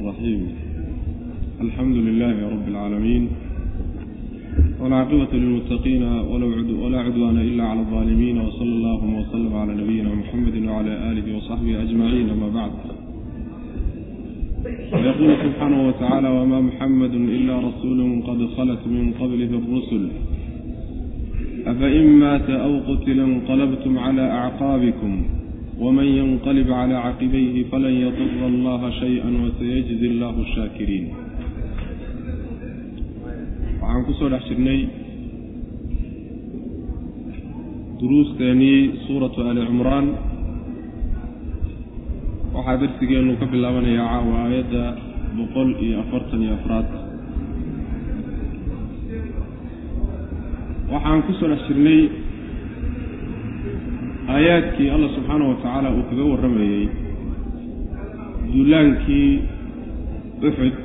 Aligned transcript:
الرحيم 0.00 0.40
الحمد 1.60 1.96
لله 1.96 2.36
رب 2.54 2.68
العالمين 2.68 3.28
والعاقبة 4.80 5.28
للمتقين 5.32 6.02
ولا 6.82 6.98
عدوان 7.06 7.36
إلا 7.48 7.64
على 7.64 7.80
الظالمين 7.80 8.38
وصلى 8.38 8.72
الله 8.78 9.00
وسلم 9.18 9.52
على 9.56 9.72
نبينا 9.82 10.14
محمد 10.14 10.56
وعلى 10.68 10.92
آله 11.10 11.36
وصحبه 11.36 11.82
أجمعين 11.82 12.30
أما 12.30 12.48
بعد 12.58 12.70
ويقول 14.92 15.30
سبحانه 15.46 15.88
وتعالى 15.88 16.28
وما 16.28 16.60
محمد 16.60 17.14
إلا 17.14 17.54
رسول 17.68 18.22
قد 18.28 18.40
خلت 18.56 18.82
من 18.86 19.04
قبله 19.20 19.50
الرسل 19.60 20.02
أفإن 21.66 22.06
مات 22.24 22.50
أو 22.50 22.72
قتل 22.88 23.20
انقلبتم 23.20 23.98
على 23.98 24.22
أعقابكم 24.30 25.12
wman 25.78 26.08
ynqalb 26.22 26.66
cla 26.66 26.98
caqibayhi 27.06 27.62
falan 27.70 27.94
yadura 28.04 28.46
allaha 28.52 28.88
shaya 29.00 29.22
wasayajzi 29.44 30.06
allahu 30.12 30.40
shaakiriin 30.54 31.06
waxaan 33.80 34.02
ku 34.06 34.12
soo 34.18 34.28
dhex 34.32 34.42
jirnay 34.50 34.80
duruusteenii 38.00 38.80
suuratu 39.06 39.38
ali 39.50 39.62
cumraan 39.70 40.06
waxaa 42.54 42.76
darsigeennu 42.82 43.32
ka 43.40 43.46
bilaabanayaa 43.52 44.08
caawa 44.12 44.34
aayadda 44.44 44.84
boqol 45.38 45.68
iyo 45.84 45.94
afartan 46.02 46.40
iyo 46.44 46.52
afraad 46.58 46.88
waxaan 50.92 51.20
ku 51.26 51.32
soo 51.38 51.48
dhex 51.52 51.62
jirnay 51.70 52.00
aayaadkii 54.34 54.88
allah 54.94 55.10
subxaanahu 55.16 55.50
wa 55.52 55.56
tacaala 55.62 55.88
uu 55.96 56.04
kaga 56.10 56.24
warramayey 56.32 56.84
duulaankii 58.52 59.30
uxud 60.48 60.76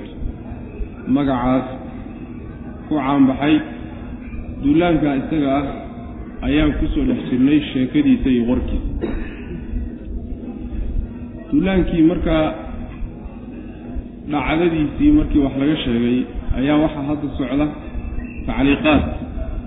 magacaas 1.16 1.66
ku 2.88 2.94
caanbaxay 3.06 3.56
duulaankaa 4.64 5.16
isaga 5.22 5.50
ah 5.60 5.66
ayaan 6.48 6.72
ku 6.80 6.86
soo 6.94 7.06
dhex 7.10 7.20
jirnay 7.32 7.60
sheekadiisa 7.72 8.28
iyo 8.36 8.44
warkiisa 8.52 8.90
duulaankii 11.52 12.04
markaa 12.12 12.46
dhacdadiisii 14.34 15.12
markii 15.20 15.42
wax 15.46 15.54
laga 15.62 15.76
sheegay 15.86 16.18
ayaa 16.60 16.78
waxaa 16.84 17.06
hadda 17.12 17.28
socda 17.40 17.68
tacliiqaad 18.48 19.04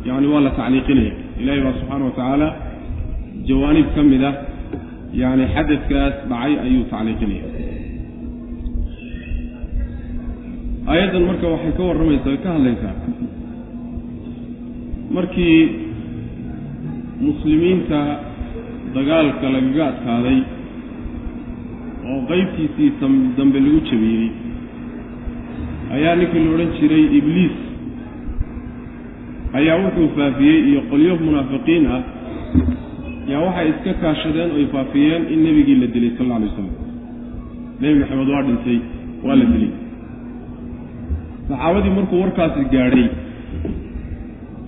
yacni 0.08 0.27
waa 0.32 0.41
la 0.47 0.50
tacliiqinaya. 0.58 1.12
Ilaahay 1.41 1.62
baa 1.66 1.74
subxaana 1.80 2.04
wa 2.08 2.14
tacaala 2.19 2.48
jawaanib 3.48 3.89
ka 3.94 4.02
mid 4.11 4.22
ah 4.30 4.34
yacni 5.20 5.44
xadadkaas 5.55 6.14
dhacay 6.30 6.52
ayuu 6.64 6.84
tacliiqinaya. 6.92 7.47
Aayaddan 10.91 11.22
marka 11.28 11.47
waxay 11.55 11.72
ka 11.78 11.83
warramaysaa 11.88 12.36
ka 12.44 12.48
hadlaysaa. 12.56 12.94
Markii 15.16 15.58
muslimiinta 17.27 18.00
dagaalka 18.94 19.47
lagaga 19.55 19.84
adkaaday 19.92 20.38
oo 22.10 22.19
qeybtiisii 22.31 22.91
dambe 23.38 23.58
lagu 23.64 23.81
jabiyey 23.91 24.28
ayaa 25.97 26.14
ninkii 26.20 26.42
la 26.44 26.50
odhan 26.55 26.70
jiray 26.78 27.05
ibliis. 27.19 27.56
Ayaa 29.58 29.77
wuxuu 29.83 30.08
faafiyey 30.16 30.58
iyo 30.70 30.81
qolyo 30.91 31.12
munaafiqiin 31.25 31.84
ah 31.97 32.03
yaa 33.30 33.41
waxay 33.46 33.66
iska 33.72 33.92
kaashadeen 34.02 34.50
oy 34.58 34.64
faafiyeen 34.74 35.22
in 35.32 35.38
nebigii 35.46 35.78
la 35.82 35.86
dilay 35.94 36.10
sal 36.19 36.27
alla 36.27 36.36
alay 36.38 36.48
waslam 36.50 36.69
nebi 37.80 37.94
maxamed 38.02 38.28
waa 38.34 38.42
dhintay 38.48 38.78
waa 39.27 39.36
la 39.41 39.44
dilay. 39.52 39.70
Saxaabadii 41.48 41.92
markuu 41.98 42.19
warkaasi 42.24 42.62
gaadhay 42.74 43.06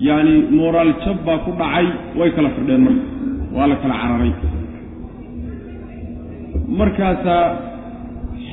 yacni 0.09 0.35
mooraal 0.59 0.93
jab 1.05 1.19
baa 1.27 1.39
ku 1.45 1.51
dhacay 1.61 1.87
way 2.19 2.31
kala 2.37 2.51
firdheen 2.57 2.83
marka 2.87 3.03
waa 3.57 3.67
la 3.71 3.77
kala 3.83 3.95
cararay. 4.03 4.33
Markaasaa 6.81 7.45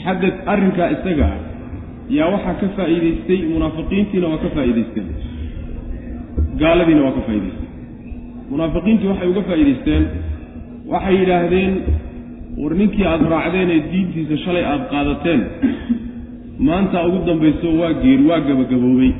xadad 0.04 0.36
arrinkaa 0.52 0.90
isaga 0.96 1.26
ah 1.34 1.40
yaa 2.18 2.30
waxaa 2.34 2.56
ka 2.62 2.68
faa'iidaystay 2.78 3.40
munaafiqiintiina 3.54 4.28
waa 4.32 4.42
ka 4.44 4.50
faa'iidaysteen 4.56 5.08
gaaladiina 6.62 7.02
waa 7.06 7.16
ka 7.18 7.22
faa'idaysteen 7.28 7.72
munaafiqiintii 8.52 9.08
waxay 9.12 9.28
uga 9.34 9.42
faa'idaysteen 9.50 10.04
waxay 10.94 11.16
yidhaahdeen 11.22 11.74
war 12.62 12.74
ninkii 12.82 13.06
aada 13.12 13.26
raacdeen 13.36 13.70
ee 13.76 13.82
diintiisa 13.92 14.36
shalay 14.46 14.64
aada 14.72 14.86
qaadateen 14.94 15.42
maanta 16.68 16.98
ugu 17.08 17.20
dambayso 17.30 17.68
waa 17.82 17.94
geeri 18.04 18.24
waa 18.30 18.40
gabagaboobay 18.48 19.12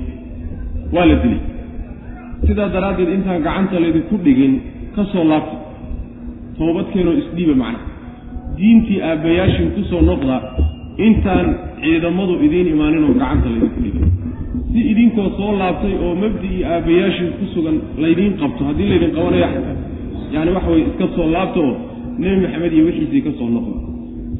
waa 0.96 1.06
la 1.10 1.16
dilay. 1.24 1.42
Sidaa 2.48 2.70
daraaddeed 2.76 3.10
intaan 3.18 3.42
gacanta 3.48 3.76
laydinku 3.84 4.16
dhigin 4.26 4.54
ka 4.96 5.04
soo 5.12 5.24
laabta 5.32 5.58
toobadkeenoo 6.58 7.16
isdhiiba 7.22 7.56
macna. 7.64 7.80
Diintii 8.58 9.00
aabbayaashin 9.10 9.68
ku 9.76 9.82
soo 9.92 10.02
noqda 10.10 10.36
intaan 11.08 11.48
ciidamadu 11.82 12.34
idiin 12.46 12.68
imaaninoo 12.76 13.14
gacanta 13.22 13.48
laydinku 13.54 13.80
dhigin 13.86 14.06
si 14.76 14.82
idinkoo 14.92 15.30
soo 15.40 15.52
laabtay 15.62 15.94
oo 16.06 16.12
mabdi'ii 16.24 16.64
aabbayaashin 16.74 17.30
ku 17.40 17.44
sugan 17.56 17.78
laydiin 18.04 18.34
qabto 18.42 18.62
haddii 18.70 18.88
laydin 18.92 19.12
qabanayo 19.18 19.48
yacni 20.36 20.52
waxa 20.58 20.70
weye 20.74 20.84
iska 20.92 21.06
soo 21.16 21.28
laabta 21.36 21.60
oo 21.68 21.74
nebi 22.22 22.38
maxamed 22.44 22.72
iyo 22.76 22.84
wixiisii 22.90 23.22
ka 23.28 23.32
soo 23.40 23.50
noqda 23.56 23.76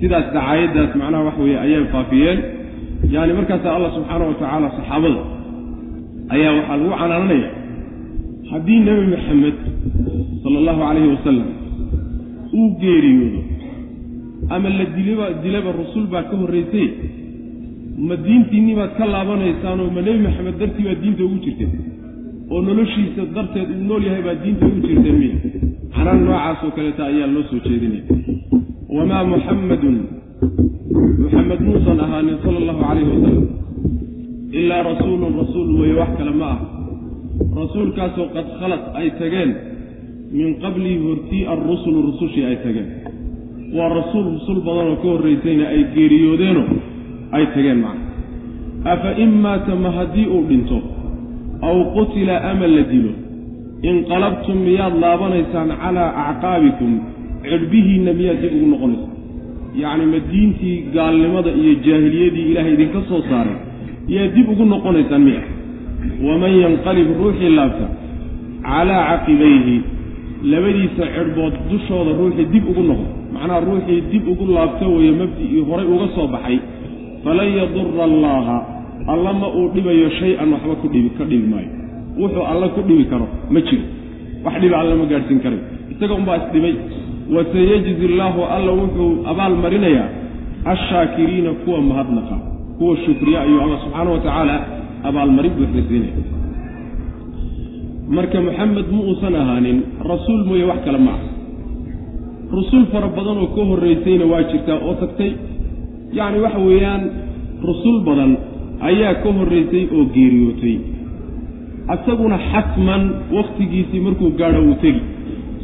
sidaas 0.02 0.28
dacaayaddaas 0.36 0.92
macnaha 1.02 1.24
waxa 1.30 1.42
weeye 1.46 1.58
ayay 1.66 1.84
faafiyeen. 1.94 2.40
Yacni 3.16 3.34
markaasaa 3.40 3.74
allah 3.78 3.92
subxaana 3.98 4.24
wa 4.32 4.36
tacaala 4.42 4.68
saxaabada 4.78 5.22
ayaa 6.36 6.52
waxaa 6.58 6.78
lagu 6.82 6.90
canaananaya 7.02 7.50
haddii 8.52 8.80
nebi 8.88 9.06
maxamed 9.16 9.58
sala 10.44 10.56
allahu 10.62 10.80
calayhi 10.88 11.10
wasalam 11.16 11.48
uu 12.60 12.70
geeriyoodo 12.82 13.42
ama 14.56 14.70
la 14.80 14.86
dilaba 14.98 15.26
dilaba 15.44 15.70
rasul 15.82 16.06
baa 16.14 16.24
ka 16.30 16.36
horraysay 16.42 16.88
ma 17.98 18.16
diintiinnii 18.16 18.76
baad 18.76 18.92
ka 18.98 19.06
laabanaysaanoo 19.06 19.90
ma 19.96 20.02
nebi 20.02 20.20
maxamed 20.28 20.58
dartii 20.60 20.86
baad 20.88 21.00
diinta 21.04 21.24
ugu 21.24 21.38
jirteen 21.46 21.72
oo 22.52 22.62
noloshiisa 22.62 23.24
darteed 23.36 23.70
uu 23.76 23.84
nool 23.90 24.04
yahay 24.08 24.24
baad 24.28 24.40
diinta 24.44 24.66
ugu 24.66 24.88
jirteen 24.88 25.18
miya. 25.22 25.36
canaan 25.96 26.26
noocaasoo 26.26 26.72
kaleeta 26.76 27.04
ayaa 27.12 27.30
loo 27.36 27.44
soo 27.50 27.60
jeedinaya 27.66 28.04
wamaa 28.96 29.24
muxammadun 29.34 29.98
muxamed 31.22 31.62
muusan 31.68 32.00
ahaanin 32.06 32.38
sala 32.44 32.58
allahu 32.62 32.82
calayhi 32.88 33.10
wasalam 33.14 33.46
ilaa 34.60 34.82
rasuulun 34.92 35.34
rasuul 35.42 35.70
weeye 35.80 35.96
wax 36.02 36.12
kale 36.18 36.34
ma 36.42 36.50
ah. 36.56 36.60
rasuulkaasoo 37.62 38.28
qad 38.36 38.48
khalad 38.60 38.84
ay 39.00 39.08
tageen. 39.20 39.52
min 40.38 40.50
qablihi 40.64 40.98
hortii 41.06 41.44
alrusulu 41.54 42.00
rusushii 42.08 42.46
ay 42.50 42.58
tageen. 42.64 42.90
waa 43.78 43.90
rasuul 44.00 44.26
rusul 44.36 44.60
badanoo 44.68 44.98
ka 45.02 45.08
horraysayna 45.14 45.66
ay 45.74 45.82
geeriyoodeenoo 45.96 46.68
ay 47.32 47.46
tageen 47.54 47.80
macna. 47.86 48.06
Afa 48.94 49.10
in 49.24 49.32
maata 49.44 49.76
ma 49.76 49.90
haddii 49.98 50.28
uu 50.36 50.44
dhinto 50.50 50.78
aw 51.62 51.76
qutila 51.96 52.36
ama 52.52 52.68
la 52.68 52.84
dilo 52.92 53.12
inqalabtum 53.90 54.58
miyaad 54.68 54.94
laabanaysaan 55.04 55.70
calaa 55.82 56.10
acqaabikum 56.30 56.92
cidhbihiinna 57.50 58.12
miyaad 58.20 58.40
dib 58.42 58.54
ugu 58.58 58.68
noqonaysaan 58.74 59.14
yacni 59.82 60.06
ma 60.14 60.20
diintii 60.32 60.78
gaalnimada 60.96 61.52
iyo 61.62 61.74
jaahiliyadii 61.86 62.46
ilaahay 62.52 62.74
idinka 62.78 63.00
soo 63.10 63.22
saaray 63.30 63.58
yaad 64.16 64.32
dib 64.36 64.48
ugu 64.54 64.66
noqonaysaan 64.74 65.22
miya. 65.28 65.42
Waman 66.28 66.54
yanqalib 66.64 67.08
ruuxii 67.20 67.52
laabta 67.58 67.86
calaa 68.68 69.04
caqibayhi 69.10 69.78
labadiisa 70.52 71.04
cidhbood 71.16 71.54
dushooda 71.70 72.12
ruuxii 72.20 72.46
dib 72.54 72.64
ugu 72.72 72.84
noqdo 72.90 73.08
macnaha 73.34 73.60
ruuxii 73.68 74.02
dib 74.12 74.24
ugu 74.32 74.46
laabta 74.56 74.86
weeye 74.88 75.12
mabdi'ii 75.22 75.62
horay 75.70 75.88
uga 75.94 76.08
soo 76.16 76.28
baxay 76.34 76.58
falan 77.26 77.50
yadura 77.60 78.04
allaaha 78.10 78.58
alla 79.14 79.32
ma 79.42 79.48
uu 79.60 79.68
dhibayo 79.76 80.10
shay-an 80.20 80.50
waxba 80.56 80.76
ku 80.82 80.88
dhibi 80.94 81.10
ka 81.18 81.24
dhibi 81.32 81.48
maayo. 81.54 81.70
Wuxuu 82.22 82.46
alla 82.52 82.68
ku 82.76 82.82
dhibi 82.88 83.06
karo 83.12 83.28
ma 83.54 83.60
jiro. 83.68 83.86
Wax 84.46 84.56
dhiba 84.64 84.76
alla 84.82 84.94
ma 85.02 85.06
gaadhsiin 85.12 85.40
karayo 85.46 85.64
isaga 85.94 86.14
unbaa 86.20 86.38
isdhibay 86.42 86.74
wasayajzi 87.36 88.06
allaahu 88.12 88.42
alla 88.56 88.72
wuxuu 88.82 89.10
abaal 89.32 89.56
marinayaa 89.64 90.08
ashaakiriina 90.74 91.52
kuwa 91.66 91.82
mahadnaqa 91.90 92.36
kuwa 92.78 92.94
shukriya 93.06 93.42
ayuu 93.46 93.60
alla 93.66 93.78
subxaana 93.84 94.10
wa 94.16 94.20
tacaala 94.26 94.56
abaalmarin 95.10 95.54
buuxda 95.58 95.82
siinaya 95.90 96.14
marka 98.16 98.38
maxamed 98.48 98.88
ma 98.96 99.02
uusan 99.10 99.36
ahaanin 99.42 99.78
rasuul 100.12 100.42
mooye 100.50 100.66
wax 100.72 100.80
kale 100.86 101.00
ma 101.08 101.12
ah 101.18 101.22
rusul 102.58 102.84
fara 102.94 103.08
badan 103.18 103.38
oo 103.44 103.50
ka 103.56 103.62
horraysayna 103.72 104.26
waa 104.32 104.44
jirtaa 104.52 104.78
oo 104.88 104.94
tagtay 105.02 105.32
yacni 106.14 106.40
waxa 106.46 106.60
weeyaan 106.68 107.04
rusul 107.68 107.98
badan 108.08 108.32
ayaa 108.90 109.14
ka 109.24 109.30
horraysay 109.38 109.84
oo 109.96 110.06
geeriyootay. 110.16 110.76
Asaguna 111.88 112.38
xasman 112.52 113.04
wakhtigiisii 113.38 114.00
markuu 114.06 114.30
gaadho 114.40 114.62
uu 114.70 114.76
tegi. 114.82 115.02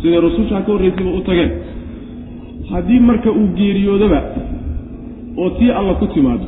Siday 0.02 0.20
rusushaa 0.22 0.62
ka 0.66 0.72
horraysayba 0.72 1.12
u 1.20 1.22
tageen? 1.28 1.52
Haddii 2.72 3.00
marka 3.00 3.30
uu 3.32 3.48
geeriyoodaba 3.60 4.20
oo 5.38 5.50
tii 5.58 5.72
alla 5.80 5.94
ku 6.00 6.06
timaado 6.14 6.48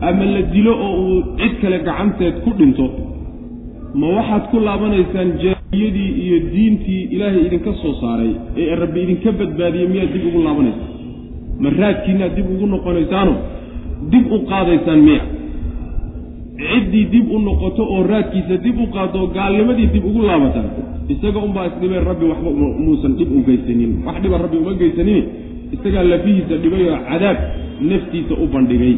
ama 0.00 0.24
la 0.34 0.42
dilo 0.52 0.72
oo 0.86 0.94
uu 1.04 1.22
cid 1.38 1.54
kale 1.62 1.78
gacanteed 1.86 2.34
ku 2.44 2.50
dhinto 2.58 2.86
ma 3.94 4.06
waxaad 4.16 4.44
ku 4.50 4.56
laabanaysaan 4.66 5.30
jaahiliyadii 5.42 6.10
iyo 6.24 6.38
diintii 6.52 7.02
ilaahay 7.14 7.46
idinka 7.46 7.72
soo 7.82 7.94
saaray 8.00 8.32
ee 8.56 8.74
rabbi 8.82 8.98
idinka 9.04 9.32
badbaadiyey 9.38 9.88
miyaad 9.92 10.10
dib 10.14 10.24
ugu 10.28 10.40
laabanaysaan 10.46 10.90
ma 11.62 11.68
raadkiinaad 11.80 12.32
dib 12.36 12.46
ugu 12.54 12.66
noqonaysaano 12.74 13.34
dib 14.12 14.24
u 14.36 14.38
qaadaysaan 14.50 15.00
miya. 15.06 15.22
Ciddii 16.70 17.04
dib 17.12 17.26
u 17.34 17.38
noqoto 17.46 17.82
oo 17.94 18.02
raadkiisa 18.12 18.56
dib 18.64 18.76
u 18.84 18.86
qaado 18.94 19.16
oo 19.22 19.28
gaalnimadii 19.36 19.88
dib 19.94 20.04
ugu 20.10 20.20
laabataan. 20.28 20.68
Isaga 21.12 21.38
unbaa 21.46 21.66
isdhibeen 21.70 22.04
rabbi 22.10 22.24
waxba 22.32 22.50
muusan 22.86 23.12
dhib 23.18 23.30
u 23.36 23.40
geysanin. 23.48 23.90
Wax 24.06 24.16
dhiba 24.22 24.36
rabbi 24.44 24.56
uma 24.62 24.72
geysanin 24.82 25.24
isagaa 25.74 26.04
lafihiisa 26.12 26.54
dhibay 26.62 26.84
oo 26.92 26.98
cadaab 27.10 27.38
naftiisa 27.90 28.34
u 28.42 28.46
bandhigay. 28.54 28.94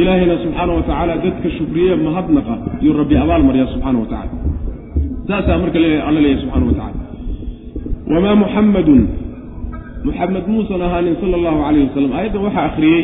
Ilaahayna 0.00 0.36
subxaana 0.44 0.72
wa 0.78 0.82
tacaala 0.88 1.14
dadka 1.24 1.48
shukriye 1.56 1.94
mahadnaqa 2.06 2.54
yuu 2.84 2.94
rabbi 3.00 3.14
abaal 3.24 3.42
marya 3.48 3.66
subxaana 3.72 3.98
wa 4.02 4.08
tacala 4.12 4.38
saasaa 5.28 5.58
marka 5.62 5.78
alla 6.08 6.20
leeyahy 6.24 6.40
subxana 6.42 6.66
wa 6.70 6.74
tacala 6.80 7.02
wamaa 8.12 8.36
muxammadun 8.42 9.00
muxamed 10.04 10.44
muusan 10.52 10.80
ahaanin 10.86 11.16
sala 11.20 11.34
allahu 11.40 11.58
calayh 11.64 11.82
wasalam 11.88 12.12
aayaddan 12.18 12.42
waxaa 12.46 12.64
akhriyey 12.70 13.02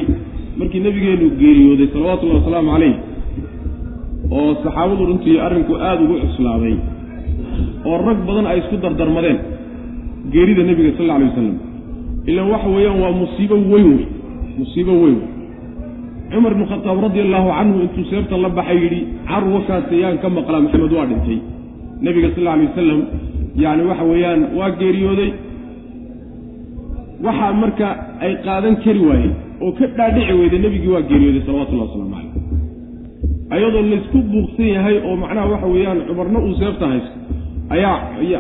markii 0.61 0.81
nabigeenu 0.87 1.27
geeriyooday 1.41 1.89
salawatullahi 1.95 2.41
wasalaamu 2.41 2.71
calayh 2.75 2.95
oo 4.37 4.51
saxaabadu 4.65 5.03
runtii 5.11 5.37
arrinku 5.47 5.75
aada 5.89 6.01
ugu 6.05 6.17
cuslaaday 6.25 6.75
oo 7.89 7.97
rag 8.09 8.19
badan 8.29 8.47
ay 8.53 8.59
isku 8.63 8.77
dardarmadeen 8.85 9.39
geerida 10.35 10.63
nebiga 10.71 10.91
sal 10.99 11.05
alla 11.05 11.15
alay 11.19 11.29
wasalam 11.33 11.57
ilaan 12.31 12.49
waxa 12.55 12.69
weeyaan 12.77 12.99
waa 13.05 13.13
musiibo 13.23 13.57
weyn 13.73 13.89
wey 13.97 14.07
musiibo 14.61 14.93
weyn 15.03 15.19
cumar 16.33 16.53
bnu 16.57 16.65
khataab 16.73 16.99
radia 17.07 17.23
allahu 17.27 17.49
canhu 17.59 17.77
intuu 17.87 18.05
seefta 18.13 18.35
la 18.45 18.49
baxay 18.59 18.79
yidhi 18.85 19.01
carwakaasi 19.31 19.95
yaan 20.03 20.17
ka 20.23 20.29
maqlaa 20.39 20.61
maxamed 20.67 20.93
waa 20.99 21.07
dhintay. 21.11 21.39
Nebiga 22.05 22.29
sal 22.35 22.43
alla 22.45 22.53
alay 22.57 22.67
wasalam 22.71 23.01
yacni 23.65 23.83
waxa 23.91 24.05
weeyaan 24.13 24.41
waa 24.59 24.71
geeriyooday 24.81 25.31
waxaa 27.27 27.53
marka 27.63 27.89
ay 28.25 28.33
qaadan 28.47 28.75
kari 28.85 29.01
waayeen 29.09 29.35
oo 29.65 29.71
ka 29.79 29.87
dhaadhici 29.99 30.33
weyday 30.41 30.61
nebigii 30.65 30.93
waa 30.95 31.05
geeriyooday 31.11 31.43
salawatullahi 31.47 31.89
waslamu 31.89 32.11
calayh. 32.15 32.33
Ayadoo 33.55 33.83
laysku 33.93 34.19
buuqsan 34.33 34.69
yahay 34.77 34.97
oo 35.09 35.15
macnaha 35.23 35.47
waxa 35.55 35.67
weeyaan 35.75 35.99
cumarna 36.09 36.39
uu 36.47 36.55
seefta 36.61 36.87
haysto 36.93 37.17
ayaa 37.75 37.97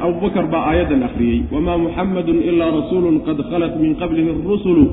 abubakar 0.06 0.44
baa 0.52 0.64
aayaddan 0.70 1.02
akhriyey 1.08 1.38
wamaa 1.54 1.78
muxammadun 1.84 2.38
ilaa 2.50 2.70
rasuulun 2.78 3.16
qad 3.26 3.38
khalat 3.50 3.74
min 3.82 3.92
qablihi 4.00 4.30
arusulu 4.36 4.84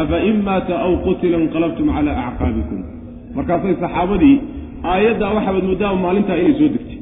afa 0.00 0.16
in 0.30 0.36
maata 0.48 0.74
aw 0.86 0.92
qutila 1.06 1.36
inqalabtum 1.44 1.86
calaa 1.96 2.16
acqaabikum. 2.30 2.78
Markaasay 3.36 3.74
saxaabadii 3.82 4.36
aayaddaa 4.92 5.30
waxaabad 5.36 5.64
moodaa 5.70 5.94
maalintaa 6.04 6.36
inay 6.42 6.54
soo 6.60 6.68
degtay. 6.74 6.98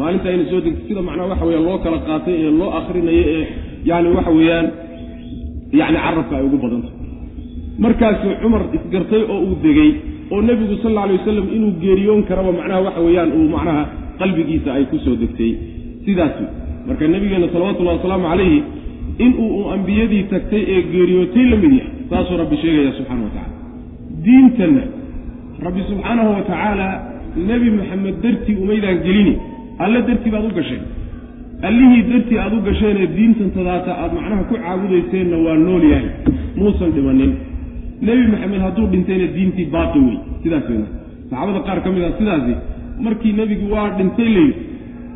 Maalintaa 0.00 0.32
inay 0.36 0.46
soo 0.52 0.60
degtay 0.66 0.84
sida 0.88 1.02
macnaha 1.08 1.28
waxa 1.32 1.44
weeyaan 1.48 1.64
loo 1.68 1.78
kala 1.84 1.98
qaatay 2.08 2.34
ee 2.44 2.52
loo 2.60 2.70
akrinayo 2.80 3.22
ee 3.36 3.44
yani 3.90 4.08
waxa 4.18 4.32
weeyaan 4.38 4.66
yani 5.72 5.98
carabka 6.04 6.36
ay 6.36 6.44
ugu 6.48 6.56
badantay 6.64 6.92
markaasuu 7.78 8.34
cumar 8.42 8.62
isgartay 8.76 9.22
oo 9.32 9.40
uu 9.46 9.56
degey 9.64 9.90
oo 10.32 10.42
nebigu 10.42 10.76
sal 10.82 10.90
alla 10.90 11.02
alay 11.06 11.16
wasalam 11.18 11.46
inuu 11.56 11.72
geeriyoon 11.82 12.22
karaba 12.28 12.52
macnaha 12.52 12.80
waxa 12.86 13.00
weeyaan 13.06 13.30
uu 13.38 13.48
macnaha 13.54 13.82
qalbigiisa 14.20 14.70
ay 14.74 14.84
ku 14.90 14.96
soo 15.04 15.16
degtay. 15.22 15.52
Sidaas 16.04 16.36
marka 16.88 17.04
nebigeenna 17.08 17.48
salawatullahi 17.52 17.96
wasalaamu 17.98 18.26
calayhi 18.30 18.58
inuu 19.18 19.48
uu 19.58 19.70
ambiyadii 19.76 20.22
tagtay 20.32 20.62
ee 20.74 20.82
geeriyootay 20.92 21.44
la 21.52 21.56
mid 21.62 21.72
yahay 21.78 21.92
saasuu 22.10 22.36
rabbi 22.42 22.56
sheegaya 22.62 22.92
subxana 22.98 23.22
wa 23.26 23.30
tacala 23.36 23.54
diintanna 24.24 24.82
rabbi 25.66 25.80
subxaanahu 25.90 26.30
wa 26.36 26.42
tacaala 26.48 26.88
nebi 27.48 27.70
maxamed 27.78 28.16
dartii 28.24 28.56
umaydaan 28.64 28.98
gelini 29.06 29.34
alle 29.84 30.02
dartii 30.08 30.30
baad 30.34 30.44
u 30.50 30.54
gasheen 30.58 30.82
allihii 31.62 32.02
dartii 32.10 32.38
aad 32.44 32.52
u 32.54 32.60
gasheenee 32.68 33.06
diintan 33.16 33.50
tadaata 33.56 33.92
aad 34.02 34.12
macnaha 34.16 34.42
ku 34.50 34.54
caabudayseenna 34.64 35.36
waa 35.46 35.56
nool 35.66 35.84
yahay. 35.92 36.08
Muusan 36.58 36.90
dhimanin. 36.96 37.32
Nebi 38.06 38.24
maxamed 38.32 38.60
hadduu 38.66 38.86
dhintayna 38.92 39.26
diintii 39.36 39.66
baaqi 39.74 39.98
wey 40.06 40.16
sidaas 40.42 40.64
weyna 40.70 40.86
saxaabada 41.30 41.60
qaar 41.68 41.78
ka 41.84 41.88
mid 41.94 42.02
ah 42.08 42.12
sidaasi. 42.18 42.52
Markii 43.04 43.32
nebigu 43.40 43.66
waa 43.74 43.88
dhintay 43.98 44.28
layidhi 44.36 44.62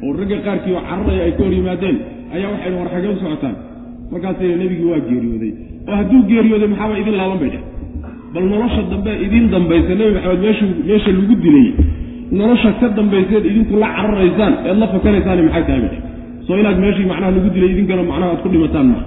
oo 0.04 0.12
ragga 0.20 0.37
qaarkii 0.46 0.72
oo 0.78 0.82
cararaya 0.88 1.22
ay 1.26 1.32
ka 1.37 1.42
hor 1.44 1.52
yimaadeen 1.58 1.96
ayaa 2.34 2.50
waxay 2.54 2.72
war 2.78 2.88
xagee 2.94 3.10
u 3.14 3.19
socotaan. 3.22 3.56
Markaasayna 4.12 4.56
nebigii 4.62 4.88
waa 4.92 5.00
geeriyooday. 5.08 5.52
Oo 5.88 5.94
hadduu 6.00 6.20
geeriyooday 6.31 6.69
maxaaba 6.72 6.94
idin 7.02 7.16
laaban 7.20 7.38
bay 7.42 7.50
dheh 7.54 7.62
bal 8.34 8.44
nolosha 8.52 8.82
dambe 8.92 9.12
idiin 9.26 9.46
dambaysa 9.54 9.92
nebi 10.00 10.12
maxamed 10.16 10.40
meeshu 10.46 10.64
meesha 10.88 11.10
lagu 11.19 11.34
dilay 11.44 11.69
nolosha 12.40 12.70
ka 12.81 12.87
dambayseed 12.98 13.44
idinku 13.50 13.75
la 13.82 13.88
cararaysaan 13.96 14.52
eed 14.69 14.78
la 14.82 14.87
fakanaysaani 14.94 15.42
maxay 15.48 15.64
tahay 15.69 15.81
bay 15.84 15.90
dheh 15.94 16.02
soo 16.50 16.58
inaad 16.62 16.79
meeshii 16.85 17.06
macnaha 17.11 17.31
lagu 17.37 17.49
dilay 17.55 17.70
idinkana 17.75 18.02
macnaha 18.11 18.31
aad 18.35 18.41
ku 18.43 18.49
dhimataan 18.55 18.87
maa 18.93 19.05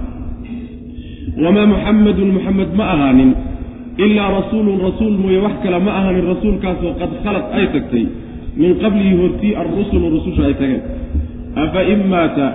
wamaa 1.44 1.66
muxammadun 1.72 2.28
muxamed 2.36 2.70
ma 2.78 2.84
ahaanin 2.94 3.30
ilaa 4.04 4.28
rasuulun 4.38 4.76
rasuul 4.88 5.14
mooye 5.22 5.38
wax 5.46 5.56
kale 5.62 5.78
ma 5.86 5.92
ahaanin 5.98 6.24
rasuulkaasoo 6.32 6.92
qad 7.00 7.10
khalad 7.24 7.46
ay 7.58 7.66
tagtay. 7.74 8.04
Min 8.60 8.70
qablihi 8.82 9.12
hortii 9.20 9.52
arrusulu 9.60 10.06
rususha 10.14 10.42
ay 10.48 10.54
tageen. 10.60 10.82
Afa 11.62 11.80
in 11.92 12.00
maata 12.12 12.46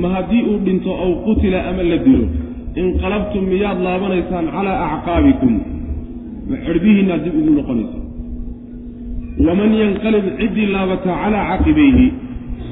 ma 0.00 0.08
haddii 0.14 0.42
uu 0.50 0.58
dhinto 0.64 0.90
aw 1.04 1.10
qutila 1.26 1.58
ama 1.68 1.82
la 1.90 1.98
dilo 2.04 2.24
inqalabtum 2.80 3.42
miyaad 3.52 3.78
laabanaysaan 3.86 4.46
calaa 4.54 4.78
acqaabikum 4.94 5.52
ma 6.48 6.56
xerbihiinnaad 6.64 7.20
dib 7.24 7.34
ugu 7.40 7.50
noqonaysaan 7.58 8.04
waman 9.46 9.70
yanqalib 9.82 10.24
ciddii 10.40 10.68
laabata 10.74 11.10
calaa 11.22 11.44
caqibayhi 11.50 12.06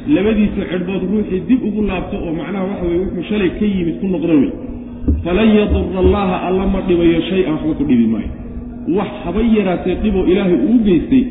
labadiisa 0.08 0.62
xedhbood 0.70 1.02
ruuxii 1.12 1.40
dib 1.48 1.60
ugu 1.68 1.82
laabto 1.84 2.16
oo 2.16 2.32
macnaha 2.32 2.64
waxa 2.64 2.84
weye 2.88 3.00
wuxuu 3.04 3.24
shalay 3.30 3.50
ka 3.58 3.66
yimid 3.66 3.96
ku 4.00 4.06
noqda 4.08 4.34
wey 4.40 4.52
falan 5.24 5.48
yadura 5.58 5.98
allaha 6.04 6.36
alla 6.48 6.66
ma 6.66 6.80
dhibayo 6.88 7.20
shay-an 7.30 7.52
waxba 7.52 7.74
ku 7.78 7.84
dhibi 7.84 8.06
maayo. 8.06 8.30
Wax 8.96 9.10
haba 9.24 9.40
yaraatee 9.42 9.96
dhiboo 10.02 10.24
ilaahay 10.24 10.58
uu 10.68 10.78
geystay 10.84 11.24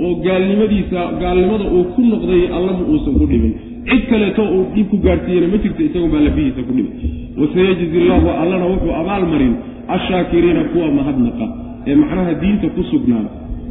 oo 0.00 0.14
gaalnimadiisa 0.24 1.00
gaalnimada 1.20 1.64
uu 1.64 1.84
ku 1.94 2.02
noqday 2.04 2.42
allama 2.56 2.82
uusan 2.92 3.14
ku 3.20 3.26
dhibin. 3.26 3.54
Cid 3.88 4.02
kaleeto 4.10 4.42
uu 4.44 4.64
dhib 4.74 4.86
ku 4.92 4.96
gaadhsiiyena 5.04 5.48
ma 5.48 5.58
jirto 5.62 5.82
isagoon 5.88 6.10
baa 6.12 6.30
ku 6.68 6.72
dhibay 6.76 6.92
wasayajzi 7.40 7.96
allahu 8.02 8.28
allana 8.42 8.66
wuxuu 8.72 8.92
abaalmarin 9.00 9.54
ashaakiriina 9.88 10.62
kuwa 10.72 10.88
mahadnaqa 10.98 11.46
ee 11.88 11.96
macnaha 11.96 12.32
diinta 12.42 12.68
ku 12.76 12.82
sugnaada. 12.92 13.30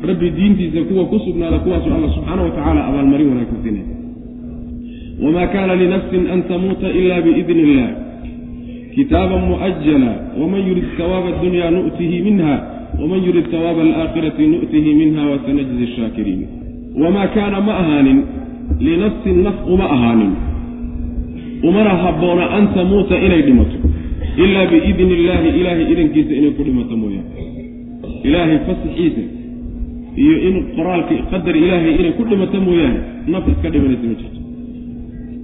Rabbi 0.10 0.28
diintiisa 0.32 0.82
kuwa 0.90 1.06
ku 1.06 1.20
sugnaada 1.20 1.60
kuwaasu 1.60 1.88
alla 1.94 2.10
subxaana 2.16 2.42
wa 2.42 2.52
tacaala 2.58 2.82
abaalmarin 2.90 3.30
wanaagsan 3.30 3.62
siinaya 3.64 3.99
wamaa 5.24 5.48
kaana 5.54 5.76
linafsin 5.76 6.24
an 6.34 6.40
tamuuta 6.50 6.88
ila 7.00 7.22
biidni 7.26 7.62
illah 7.68 7.90
kitaaban 8.96 9.42
mu'ajala 9.52 10.12
waman 10.42 10.62
yurid 10.68 10.88
sawaaba 10.98 11.28
addunya 11.34 11.72
nu'tihi 11.76 12.18
minha 12.28 12.54
waman 13.02 13.20
yurid 13.28 13.46
sawaaba 13.52 13.82
alaakhirati 13.88 14.44
nu'tihi 14.54 14.92
minha 15.02 15.24
wasanajzi 15.32 15.88
shaakiriin 15.96 16.42
wamaa 17.04 17.28
kaana 17.36 17.62
ma 17.68 17.74
ahaanin 17.84 18.20
linafsin 18.88 19.38
naf 19.48 19.58
uma 19.74 19.86
ahaanin 19.96 20.32
umana 21.70 21.90
habboona 22.04 22.46
an 22.58 22.66
tamuuta 22.76 23.16
inay 23.26 23.42
dhimato 23.48 23.78
ilaa 24.44 24.66
biidni 24.72 25.14
illaahi 25.20 25.50
ilaahay 25.60 25.86
idankiisa 25.94 26.34
inay 26.40 26.52
ku 26.58 26.64
dhimato 26.68 26.96
mooyaane 26.98 27.32
ilaahay 28.28 28.58
fasaxiisa 28.68 29.24
iyo 30.24 30.36
in 30.48 30.56
qoraalka 30.76 31.14
qadar 31.32 31.56
ilaahay 31.64 31.94
inay 32.00 32.14
ku 32.20 32.24
dhimato 32.30 32.58
mooyaane 32.68 33.00
naf 33.34 33.44
iska 33.54 33.68
dhimanaysa 33.74 34.06
ma 34.12 34.16
jirto 34.22 34.39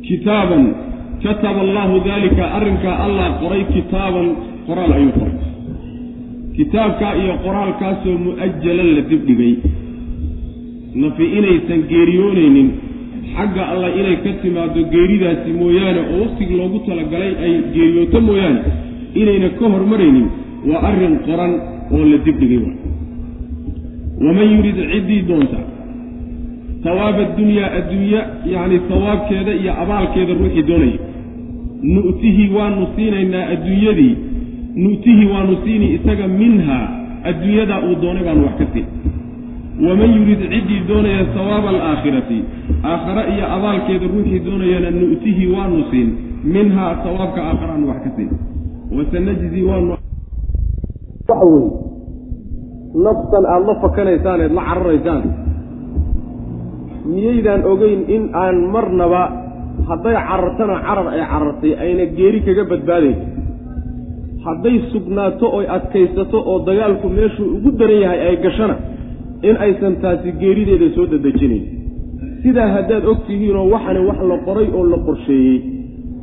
kitaaban. 0.07 0.63
Kataba 1.23 1.61
allaahu 1.65 1.95
daalika 2.07 2.43
arrinkaa 2.57 2.95
allah 3.05 3.27
qoray 3.41 3.63
kitaaban 3.75 4.27
qoraal 4.67 4.91
ayuu 4.97 5.13
qoray. 5.17 5.35
Kitaabkaa 6.57 7.13
iyo 7.21 7.33
qoraalkaasoo 7.45 8.17
mu'ajalan 8.25 8.89
la 8.95 9.01
dibdhigay. 9.09 9.53
Nafi 11.01 11.25
inaysan 11.37 11.81
geeriyoonaynin 11.91 12.67
xagga 13.35 13.63
allah 13.71 13.89
inay 13.99 14.15
ka 14.25 14.31
timaado 14.41 14.81
geeridaasi 14.93 15.49
mooyaane 15.61 16.01
oo 16.11 16.17
wakhtigii 16.23 16.57
loogu 16.61 16.79
talagalay 16.87 17.31
ay 17.45 17.53
geeriyooto 17.75 18.19
mooyaane 18.27 18.61
inayna 19.21 19.49
ka 19.59 19.65
hormaraynin 19.73 20.27
waa 20.69 20.81
arrin 20.89 21.15
qoran 21.27 21.53
oo 21.95 22.03
la 22.11 22.17
dibdhigay. 22.27 22.61
Waay 22.65 22.77
waman 24.25 24.47
yurid 24.55 24.77
ciddii 24.91 25.21
doonta 25.29 25.59
sawaaba 26.85 27.21
addunyaa 27.27 27.69
adduunya 27.79 28.21
yacni 28.53 28.77
sawaabkeeda 28.89 29.51
iyo 29.61 29.71
abaalkeeda 29.83 30.33
ruuxii 30.39 30.63
doonaya. 30.69 30.99
Nu'tihi 31.95 32.43
waanu 32.55 32.83
siinaynaa 32.95 33.45
adduunyadii. 33.53 34.13
Nu'tihi 34.83 35.23
waanu 35.33 35.53
siini 35.63 35.87
isaga 35.97 36.27
minhaa. 36.27 36.85
Adduunyadaa 37.29 37.79
uu 37.87 37.95
doonay 38.03 38.23
baanu 38.27 38.41
wax 38.47 38.55
ka 38.61 38.65
siin. 38.73 38.87
Waman 39.85 40.09
yurid 40.17 40.41
ciddii 40.53 40.81
doonaya 40.89 41.25
sawaaba 41.35 41.69
alaakhirati. 41.73 42.39
Aakhare 42.91 43.23
iyo 43.35 43.45
abaalkeeda 43.55 44.05
ruuxii 44.13 44.39
doonayana 44.47 44.89
nu'tihi 44.99 45.43
waanu 45.55 45.79
siin. 45.91 46.09
Minhaa 46.53 46.91
sawaabka 47.03 47.39
aakharaanu 47.49 47.85
wax 47.91 47.99
ka 48.05 48.11
siin. 48.15 48.29
Wasanajzi 48.97 49.61
waanu 49.69 49.89
waxa 49.91 51.45
weeye 51.45 51.71
naftan 53.05 53.43
aada 53.53 53.65
la 53.67 53.75
fakanaysaan 53.83 54.41
eed 54.45 54.53
la 54.57 54.63
cararaysaan 54.69 55.23
miyaydaan 57.13 57.61
ogeyn 57.71 58.01
in 58.15 58.23
aan 58.43 58.57
marnaba 58.73 59.23
hadday 59.89 60.15
carartana 60.29 60.75
carar 60.87 61.07
ay 61.13 61.21
carartay 61.31 61.73
ayna 61.83 62.05
geeri 62.17 62.39
kaga 62.47 62.63
badbaadayso 62.71 63.23
hadday 64.45 64.75
sugnaato 64.91 65.45
oy 65.57 65.65
adkaysato 65.77 66.37
oo 66.51 66.57
dagaalku 66.67 67.07
meeshuu 67.17 67.47
ugu 67.57 67.69
daran 67.79 67.99
yahay 68.03 68.19
ay 68.29 68.35
gashana 68.45 68.75
in 69.47 69.55
aysan 69.65 69.95
taasi 70.03 70.29
geerideeda 70.41 70.87
soo 70.95 71.05
dadejinayn 71.13 71.63
sidaa 72.43 72.69
haddaad 72.77 73.05
og 73.11 73.19
tihiinoo 73.27 73.67
waxani 73.73 73.99
wax 74.09 74.19
la 74.31 74.37
qoray 74.47 74.67
oo 74.77 74.85
la 74.93 74.97
qorsheeyey 75.07 75.57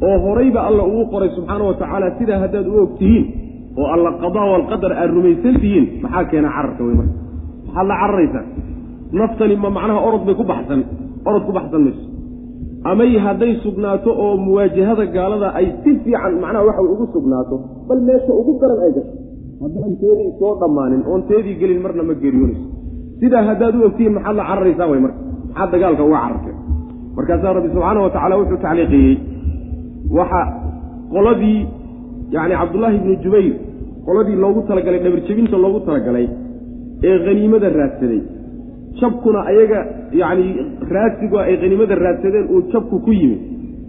oo 0.07 0.17
horayba 0.25 0.61
alla 0.69 0.83
ugu 0.91 1.05
qoray 1.13 1.31
subxaana 1.37 1.65
wa 1.71 1.75
tacaala 1.81 2.07
sidaa 2.19 2.39
haddaad 2.45 2.67
u 2.73 2.75
og 2.85 2.93
tihiin 2.99 3.25
oo 3.81 3.87
alla 3.95 4.11
qadaa 4.23 4.47
walqadar 4.53 4.93
aad 5.03 5.11
rumaysan 5.17 5.55
tihiin 5.63 5.87
maxaa 6.03 6.25
keena 6.31 6.49
cararka 6.57 6.83
wey 6.87 6.95
marka? 7.01 7.17
Maxaad 7.67 7.87
la 7.91 7.97
cararaysaa 8.03 8.45
naftani 9.21 9.57
ma 9.65 9.69
macnaha 9.77 10.01
orod 10.09 10.23
bay 10.29 10.35
ku 10.41 10.45
baxsan 10.53 10.81
orod 11.29 11.43
ku 11.49 11.53
baxsan 11.59 11.81
mayso. 11.87 12.05
Amay 12.91 13.11
hadday 13.25 13.53
sugnaato 13.65 14.11
oo 14.25 14.37
muwaajahada 14.47 15.05
gaalada 15.17 15.49
ay 15.59 15.67
si 15.83 15.91
fiican 16.05 16.35
macnaha 16.45 16.65
waxa 16.69 16.83
ugu 16.95 17.05
sugnaato 17.15 17.55
bal 17.89 18.01
meesha 18.09 18.33
ugu 18.41 18.53
daran 18.61 18.79
ay 18.87 18.93
gasho. 18.97 19.15
Haddaan 19.63 19.93
teedii 20.03 20.31
soo 20.39 20.53
dhammaanin 20.61 21.03
oon 21.11 21.23
teedii 21.31 21.57
gelin 21.61 21.81
marna 21.85 22.03
ma 22.09 22.15
geeriyoonayso 22.23 22.65
sidaa 23.21 23.43
haddaad 23.51 23.75
u 23.79 23.85
ogtihiin 23.89 24.15
maxaad 24.17 24.37
la 24.41 24.45
cararaysaa 24.51 24.89
way 24.93 25.01
marka? 25.05 25.21
Maxaad 25.49 25.71
dagaalka 25.75 26.03
uga 26.09 26.19
carartee 26.25 26.55
markaasaa 27.17 27.53
rabbi 27.57 27.69
subxaana 27.75 28.01
wa 28.07 28.11
tacala 28.17 28.35
wuxuu 28.41 28.59
tacliiqiyey. 28.65 29.15
Waxa 30.19 30.41
qoladii 31.15 31.59
yacni 32.35 32.55
cabdullaahi 32.61 32.97
ibnu 33.01 33.15
jubayr 33.25 33.55
qoladii 34.07 34.37
loogu 34.45 34.61
talagalay 34.69 35.01
dhabarjebinta 35.05 35.57
loogu 35.65 35.81
talagalay 35.89 36.27
ee 37.09 37.17
haniimada 37.27 37.69
raadsaday 37.79 38.21
jabkuna 39.01 39.41
ayaga 39.51 39.79
yacni 40.21 40.47
raadsigu 40.95 41.37
ay 41.39 41.57
haniimada 41.63 41.95
raadsadeen 42.05 42.47
uu 42.55 42.63
jabku 42.73 42.97
ku 43.05 43.13
yimid 43.21 43.41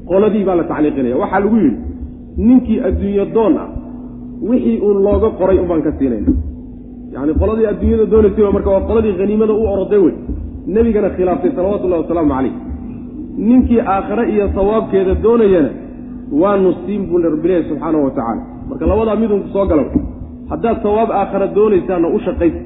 qoladii 0.09 0.43
baa 0.47 0.55
la 0.55 0.63
tacliiqinaya. 0.71 1.15
Waxaa 1.23 1.39
lagu 1.43 1.57
yidhi 1.63 1.77
ninkii 2.47 2.79
adduunyo 2.87 3.25
doon 3.35 3.53
ah 3.63 3.67
wixii 4.49 4.77
uun 4.85 4.97
looga 5.05 5.29
qoray 5.39 5.57
unbaan 5.63 5.81
ka 5.85 5.91
siinayna 5.99 6.31
yacni 7.13 7.33
qoladii 7.41 7.67
adduunyada 7.71 8.05
doonaysay 8.13 8.51
marka 8.57 8.69
waa 8.75 8.87
qoladii 8.89 9.13
haniimada 9.21 9.53
u 9.53 9.63
oroday 9.73 9.99
wey. 10.05 10.15
Nebigana 10.75 11.09
khilaaftay 11.15 11.51
salawatullahi 11.57 12.01
wasalaamu 12.03 12.33
calayh. 12.35 12.53
Ninkii 13.47 13.81
aakhare 13.93 14.23
iyo 14.33 14.45
sawaabkeeda 14.57 15.13
doonayana 15.25 15.71
waanu 16.41 16.69
siin 16.85 17.01
buu 17.09 17.17
rabbilahi 17.17 17.63
subxaanahu 17.69 18.03
wa 18.07 18.11
tacaala. 18.17 18.41
Marka 18.69 18.85
labadaa 18.91 19.15
midunku 19.23 19.47
soo 19.53 19.65
gala 19.65 19.83
haddaad 20.51 20.77
sawaab 20.85 21.09
aakhara 21.11 21.47
doonaysaanna 21.57 22.07
u 22.15 22.19
shaqaysa 22.27 22.59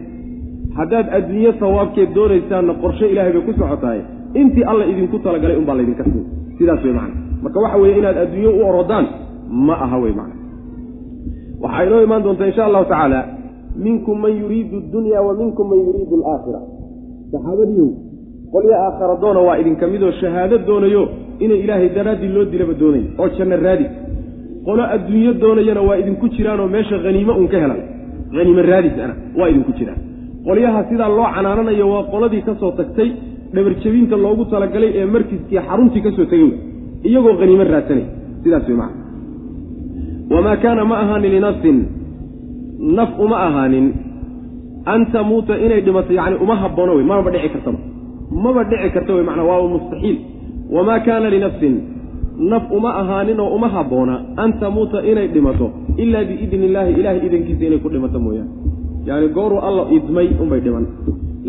haddaad 0.79 1.07
adduunyo 1.17 1.51
sawaabkeed 1.59 2.09
doonaysaanna 2.17 2.73
qorshe 2.83 3.05
ilaahay 3.11 3.33
bay 3.33 3.41
ku 3.47 3.53
socotahay 3.59 4.01
intii 4.41 4.65
alla 4.71 4.85
idinku 4.91 5.17
talagalay 5.25 5.57
unbaa 5.61 5.75
laydinka 5.79 6.03
siin. 6.03 6.25
Sidaas 6.57 6.83
wey 6.85 6.93
macana 6.93 7.15
marka 7.43 7.59
waxa 7.63 7.77
weeye 7.77 7.97
inaad 8.01 8.17
adduunyo 8.23 8.51
u 8.57 8.61
orodaan 8.69 9.05
ma 9.67 9.75
aha 9.85 9.97
wey 10.03 10.13
macana 10.19 10.35
waxaa 11.61 11.83
inoo 11.87 12.01
imaan 12.07 12.23
doontaa 12.23 12.47
insha 12.51 12.65
allahu 12.65 12.85
tacaala 12.91 13.19
minkum 13.85 14.21
man 14.21 14.33
yuriidu 14.41 14.77
dunya 14.93 15.21
wa 15.27 15.33
minkum 15.41 15.69
man 15.69 15.79
yuriidu 15.87 16.15
alaakhira. 16.19 16.59
Saxaabadiihu 17.31 17.87
qolyo 18.53 18.75
aakhara 18.85 19.15
doona 19.23 19.39
waa 19.47 19.57
idinka 19.61 19.87
midoo 19.93 20.11
shahaado 20.21 20.57
doonayo 20.57 21.03
inay 21.39 21.59
ilaahay 21.63 21.89
daraaddii 21.97 22.31
loo 22.35 22.45
dilaba 22.51 22.73
doonay 22.81 23.03
oo 23.19 23.29
janno 23.37 23.55
raadis 23.65 23.91
qolo 24.65 24.83
adduunyo 24.95 25.33
doonayana 25.43 25.81
waa 25.89 25.97
idinku 26.01 26.27
jiraanoo 26.35 26.67
meesha 26.75 26.97
haniimo 27.05 27.33
un 27.41 27.47
ka 27.47 27.57
helan. 27.63 27.81
Haniimo 28.37 28.61
raadis 28.71 28.95
ana 29.03 29.15
waa 29.39 29.49
idinku 29.51 29.71
jiraan 29.79 29.99
qolyaha 30.47 30.83
sidaa 30.89 31.09
loo 31.17 31.29
canaananayo 31.35 31.85
waa 31.93 32.03
qoladii 32.13 32.41
ka 32.47 32.55
soo 32.59 32.71
tagtay 32.79 33.09
dhabarjebinta 33.53 34.15
loogu 34.25 34.45
talagalay 34.51 34.91
ee 34.99 35.05
markiskii 35.15 35.59
xaruntii 35.67 36.01
ka 36.05 36.11
soo 36.17 36.27
iyagoo 37.03 37.37
haniimo 37.39 37.63
raadsanay. 37.63 38.05
Sidaas 38.43 38.67
wey 38.69 38.77
wamaa 40.29 40.57
kaana 40.57 40.85
ma 40.85 40.99
ahaanin 40.99 41.31
linafsin 41.31 41.77
naf 42.79 43.19
uma 43.19 43.37
ahaanin. 43.47 43.93
An 44.85 45.05
tamuuta 45.11 45.59
inay 45.65 45.81
dhimato 45.81 46.13
yacni 46.13 46.37
uma 46.43 46.55
haboono 46.55 46.95
wey 46.95 47.05
maba 47.05 47.31
dhici 47.31 47.49
kartaba 47.49 47.79
maba 48.31 48.63
dhici 48.63 48.89
karta 48.93 49.13
wey 49.13 49.23
macnaa 49.23 49.49
waa 49.51 49.67
mustaxiil. 49.67 50.17
Wamaa 50.71 50.99
kaana 50.99 51.29
linafsin 51.29 51.75
naf 52.37 52.71
uma 52.71 52.95
ahaanin 53.01 53.39
oo 53.39 53.55
uma 53.55 53.67
habboona. 53.69 54.15
An 54.37 54.59
tamuuta 54.59 55.03
inay 55.11 55.27
dhimato 55.27 55.71
ilaa 55.97 56.23
biidni 56.23 56.65
illaahi 56.65 56.93
ilahay 56.99 57.25
idankiisa 57.27 57.65
inay 57.65 57.79
ku 57.79 57.89
dhimato 57.89 58.19
mooyaane 58.19 58.76
yaani 59.07 59.27
gooruu 59.37 59.59
alla 59.67 59.83
idmay 59.97 60.27
unbay 60.41 60.59
dhiman. 60.65 60.85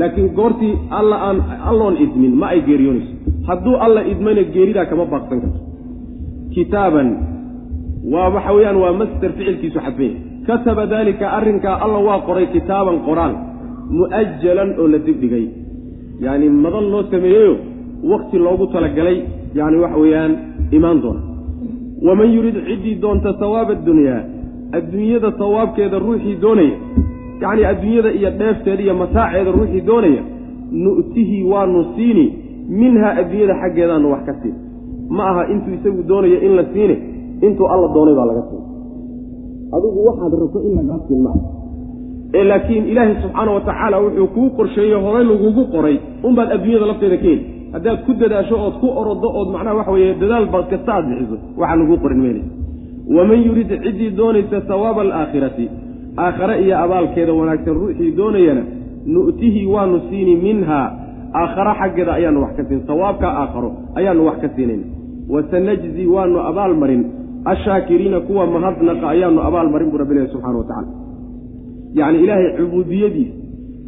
Laakiin 0.00 0.28
goortii 0.38 0.74
alla 0.98 1.16
aan 1.28 1.38
alloon 1.70 1.96
idmin 2.04 2.32
ma 2.40 2.46
ay 2.54 2.60
geeriyoonayso 2.68 3.12
hadduu 3.48 3.76
alla 3.86 4.00
idmayna 4.12 4.42
geeridaa 4.54 4.86
kama 4.90 5.04
baaqsan 5.12 5.38
karto. 5.42 5.60
Kitaaban 6.54 7.08
waa 8.12 8.28
waxa 8.34 8.52
weeyaan 8.56 8.78
waa 8.82 8.92
master 9.00 9.30
ficilkiisu 9.36 9.78
xadfanya 9.86 10.18
kataba 10.46 10.82
daalika 10.92 11.26
arrinkaa 11.38 11.76
alla 11.84 11.98
waa 12.08 12.20
qoray 12.28 12.46
kitaaban 12.56 12.98
qoraal 13.08 13.34
mu'ajalan 13.98 14.70
oo 14.80 14.86
la 14.92 14.98
dibdhigay. 15.06 15.44
Yacni 16.24 16.46
madan 16.64 16.86
loo 16.92 17.02
sameeyeyo 17.10 17.52
wakti 18.10 18.36
loogu 18.46 18.66
talagalay 18.74 19.18
yacni 19.58 19.78
waxa 19.84 19.98
weeyaan 20.02 20.32
imaan 20.76 20.98
doona. 21.02 21.20
Waman 22.06 22.30
yurid 22.36 22.56
ciddii 22.68 22.94
doonta 23.02 23.30
sawaaba 23.40 23.72
addunyaa 23.78 24.20
adduunyada 24.78 25.30
sawaabkeeda 25.40 25.98
ruuxii 26.04 26.36
doonaya 26.44 26.76
yacni 27.42 27.64
adduunyada 27.72 28.10
iyo 28.18 28.30
dheefteeda 28.40 28.82
iyo 28.86 28.94
mataaceeda 29.02 29.50
ruuxii 29.56 29.82
doonaya 29.90 30.22
nu'tihi 30.84 31.36
waanu 31.52 31.84
siini 31.96 32.24
minhaa 32.80 33.12
adduunyada 33.20 33.54
xaggeedaanu 33.62 34.06
wax 34.12 34.22
ka 34.28 34.34
siin. 34.42 34.56
Ma 35.16 35.22
aha 35.30 35.42
intuu 35.52 35.72
isagu 35.78 36.02
doonayo 36.10 36.38
in 36.46 36.52
la 36.58 36.64
siine 36.72 36.96
intuu 37.46 37.66
alla 37.74 37.88
doonay 37.96 38.14
baa 38.18 38.26
laga 38.30 38.42
siin. 38.50 38.62
Adigu 39.76 39.98
waxaad 40.08 40.32
rabto 40.42 40.58
in 40.66 40.72
lagaa 40.78 41.00
siin 41.08 41.22
maaha. 41.26 41.40
Ee 42.34 42.44
laakiin 42.50 42.84
ilaahay 42.92 43.14
subxaana 43.22 43.50
wa 43.56 43.60
tacaala 43.68 43.96
wuxuu 44.04 44.26
kuu 44.36 44.48
qorsheeyey 44.58 45.00
horay 45.04 45.24
lagugu 45.30 45.62
qoray 45.74 45.96
unbaad 46.28 46.48
adduunyada 46.56 46.86
lafteeda 46.90 47.16
ka 47.16 47.22
heli 47.30 47.44
haddaad 47.74 47.98
ku 48.06 48.12
dadaasho 48.20 48.56
ood 48.66 48.74
ku 48.82 48.88
orodo 49.00 49.28
ood 49.40 49.48
macnaha 49.54 49.76
waxa 49.80 49.92
weeye 49.96 50.14
dadaal 50.22 50.46
baad 50.54 50.66
kasta 50.72 50.90
aad 50.96 51.04
bixiso 51.10 51.36
waxaa 51.60 51.76
laguu 51.80 51.96
qorin 52.04 52.20
meelaysa 52.24 52.52
waman 53.16 53.40
yurid 53.48 53.70
ciddii 53.84 54.10
doonaysa 54.20 54.58
sawaaba 54.70 55.00
alaakhirati 55.06 55.64
aakhare 56.26 56.54
iyo 56.64 56.74
abaalkeeda 56.84 57.32
wanaagsan 57.40 57.74
ruuxii 57.80 58.10
doonayana 58.20 58.62
nu'tihi 59.14 59.66
waanu 59.74 60.00
siini 60.10 60.34
minhaa 60.46 60.86
aakhare 61.40 61.72
xaggeeda 61.80 62.12
ayaanu 62.18 62.42
wax 62.42 62.52
ka 62.56 62.64
siin 62.68 62.82
sawaabkaa 62.90 63.32
aakharo 63.42 63.70
ayaanu 63.98 64.26
wax 64.28 64.38
ka 64.44 64.48
siinayna 64.56 64.86
wasanajzi 65.34 66.06
waanu 66.06 66.38
abaal 66.50 66.74
marin 66.82 67.02
ashaakiriina 67.52 68.20
kuwa 68.20 68.46
mahadnaqa 68.46 69.08
ayaanu 69.14 69.40
abaal 69.48 69.68
marin 69.74 69.90
buu 69.90 69.98
rabbilahi 70.02 70.28
subxana 70.32 70.58
wa 70.58 70.64
tacala 70.70 70.88
yacni 71.94 72.18
ilaahay 72.24 72.48
cubuudiyadiisa 72.58 73.34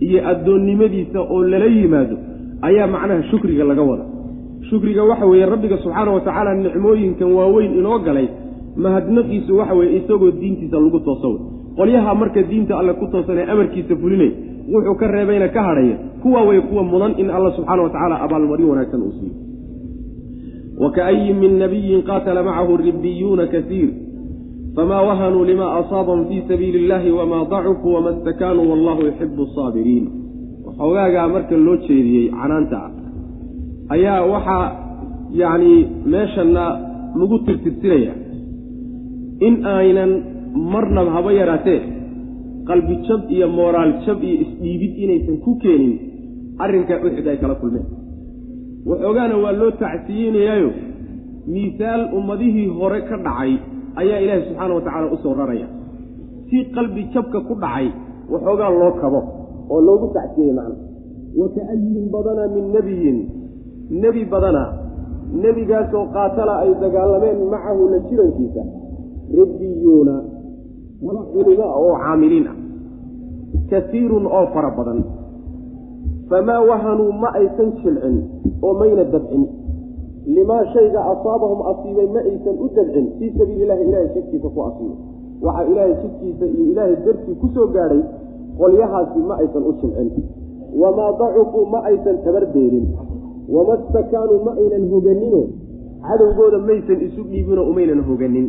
iyo 0.01 0.29
addoonnimadiisa 0.29 1.21
oo 1.21 1.45
lala 1.45 1.67
yimaado 1.67 2.17
ayaa 2.63 2.87
macnaha 2.87 3.23
shukriga 3.31 3.65
laga 3.65 3.83
wada. 3.83 4.05
Shukriga 4.71 5.03
waxa 5.05 5.27
weeye 5.27 5.47
rabbiga 5.47 5.77
subxaana 5.79 6.11
wa 6.11 6.21
tacaala 6.21 6.55
nicmooyinkan 6.55 7.33
waaweyn 7.33 7.73
inoo 7.79 7.99
galay 7.99 8.29
mahadnaqiisu 8.77 9.57
waxa 9.57 9.75
weeye 9.75 9.97
isagoo 9.97 10.31
diintiisa 10.31 10.77
lagu 10.81 11.01
tooso 11.01 11.29
wey 11.29 11.41
qolyaha 11.77 12.15
marka 12.15 12.43
diinta 12.51 12.79
alle 12.79 12.93
ku 13.01 13.07
toosanee 13.13 13.47
amarkiisa 13.53 13.97
fulinay 13.97 14.33
wuxuu 14.73 14.95
ka 15.01 15.07
reebayna 15.07 15.49
ka 15.49 15.63
hadhaya 15.63 15.97
kuwa 16.23 16.43
way 16.49 16.61
kuwa 16.61 16.83
mudan 16.83 17.13
in 17.19 17.31
alla 17.31 17.51
subxaana 17.57 17.83
wa 17.83 17.91
tacaala 17.91 18.17
abaalmarin 18.25 18.69
wanaagsan 18.71 19.03
uu 19.03 19.13
siiyo. 19.19 19.35
Wakaayin 20.81 21.37
min 21.37 21.59
nabiyin 21.59 22.03
qaatala 22.03 22.43
macahu 22.43 22.77
ribiyuuna 22.77 23.47
kasiir 23.47 23.89
famaa 24.77 25.03
wahanuu 25.03 25.45
lima 25.45 25.67
asaabahum 25.81 26.27
fii 26.29 26.43
sabiili 26.49 26.79
illahi 26.85 27.11
wamaa 27.11 27.45
dacufuu 27.45 27.95
wama 27.95 28.15
stakaanuu 28.21 28.71
wallahu 28.71 29.03
yuxibu 29.03 29.43
asaabiriin 29.43 30.07
xoogaagaa 30.79 31.29
marka 31.29 31.57
loo 31.57 31.77
jeediyey 31.77 32.31
canaanta 32.31 32.79
ah 32.87 32.91
ayaa 33.95 34.23
waxaa 34.33 34.67
yacni 35.41 35.87
meeshana 36.13 36.65
lagu 37.21 37.39
tirtirsinaya 37.47 38.15
in 39.47 39.55
aynan 39.67 40.13
marnaba 40.55 41.11
haba 41.17 41.33
yaraatee 41.33 41.81
qalbi 42.69 42.95
jab 43.09 43.23
iyo 43.31 43.49
mooraal 43.49 43.93
jab 44.07 44.23
iyo 44.23 44.37
isdhiibid 44.45 44.93
inaysan 45.05 45.37
ku 45.45 45.55
keenin 45.63 45.93
arrinkaa 46.59 47.01
uxud 47.07 47.27
ay 47.27 47.39
kala 47.43 47.55
kulmeen. 47.55 47.87
Waxoogaana 48.87 49.37
waa 49.45 49.53
loo 49.53 49.71
tacsiyeynayaayo. 49.71 50.71
Miisaal 51.53 52.03
ummadihii 52.19 52.69
hore 52.79 53.01
ka 53.09 53.17
dhacay 53.17 53.53
ayaa 54.01 54.19
ilaahi 54.25 54.43
subxaana 54.49 54.75
wa 54.75 54.81
tacaala 54.87 55.13
u 55.13 55.17
soo 55.23 55.35
raraya. 55.35 55.67
Si 56.51 56.65
qalbi 56.75 57.03
jabka 57.15 57.41
ku 57.49 57.55
dhacay 57.55 57.87
waxoogaa 58.33 58.71
loo 58.81 58.93
kabo 59.01 59.21
oo 59.71 59.81
loogu 59.87 60.07
tacsiyey 60.15 60.53
macna. 60.59 60.77
Wa 61.39 61.47
ka'ayin 61.55 62.11
badana 62.13 62.45
min 62.55 62.65
nebiyin 62.75 63.19
nebi 64.03 64.25
badana 64.33 64.65
nebigaasoo 65.43 66.05
qaatala 66.15 66.55
ay 66.67 66.71
dagaalameen 66.83 67.39
macahu 67.53 67.83
la 67.93 67.99
jirankiisa 68.09 68.63
rabbiyuuna 69.39 70.15
culimo 71.01 71.65
oo 71.81 71.95
caamiliin 71.97 72.47
ah. 72.49 72.57
Kasiirun 73.71 74.27
oo 74.27 74.47
fara 74.55 74.71
badan. 74.77 75.05
Famaa 76.29 76.61
wahanuu 76.69 77.13
ma 77.13 77.29
aysan 77.35 77.73
jilcin 77.83 78.17
oo 78.63 78.75
mayna 78.75 79.05
dabcin. 79.05 79.47
Limaa 80.27 80.65
shayga 80.73 81.01
asaabahum 81.13 81.61
asiibay 81.71 82.07
ma 82.15 82.21
aysan 82.21 82.57
u 82.61 82.69
dabcin. 82.77 83.07
Fii 83.19 83.31
sabiili 83.39 83.63
illahi 83.65 83.83
ilahay 83.89 84.09
jidkiisa 84.15 84.49
ku 84.49 84.61
asiibay. 84.69 84.99
Waxaa 85.43 85.65
ilaahay 85.73 85.95
jidkiisa 86.03 86.45
iyo 86.47 86.65
ilaahay 86.73 86.97
dartii 87.05 87.35
ku 87.41 87.47
soo 87.55 87.67
gaadhay 87.75 88.03
qolyahaasi 88.59 89.19
ma 89.29 89.35
aysan 89.43 89.63
u 89.63 89.73
jilcin. 89.81 90.09
Wamaa 90.81 91.13
dacufuu 91.19 91.67
ma 91.67 91.79
aysan 91.91 92.17
tabardeelin 92.25 92.87
wama 93.51 93.75
stakaanuu 93.89 94.45
ma 94.47 94.53
aynan 94.55 94.85
hoganino 94.93 95.43
cadowgooda 96.07 96.59
maysan 96.59 97.01
isu 97.07 97.23
dhiibinoo 97.31 97.65
umaynan 97.71 98.01
hoganin 98.09 98.47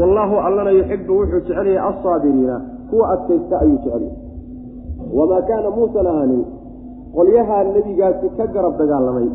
wallaahu 0.00 0.34
allana 0.46 0.70
yuxibu 0.78 1.12
wuxuu 1.20 1.40
jecelyahay 1.46 1.78
alsaabiriina 1.88 2.56
kuwa 2.90 3.04
adkaysta 3.14 3.60
ayuu 3.60 3.78
jecelyahay. 3.84 4.10
Wamaa 5.16 5.42
kaana 5.48 5.70
muusan 5.76 6.06
ahaanin 6.12 6.42
qolyahaa 7.16 7.64
nebigaasi 7.64 8.28
ka 8.36 8.46
garab 8.54 8.74
dagaalamay. 8.80 9.28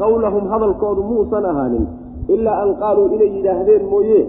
Qowlahum 0.00 0.44
hadalkoodu 0.52 1.02
muusan 1.10 1.44
ahaanin 1.52 1.86
ilaa 2.34 2.58
an 2.64 2.70
qaaluu 2.82 3.06
inay 3.14 3.30
yidhaahdeen 3.36 3.84
mooye 3.92 4.20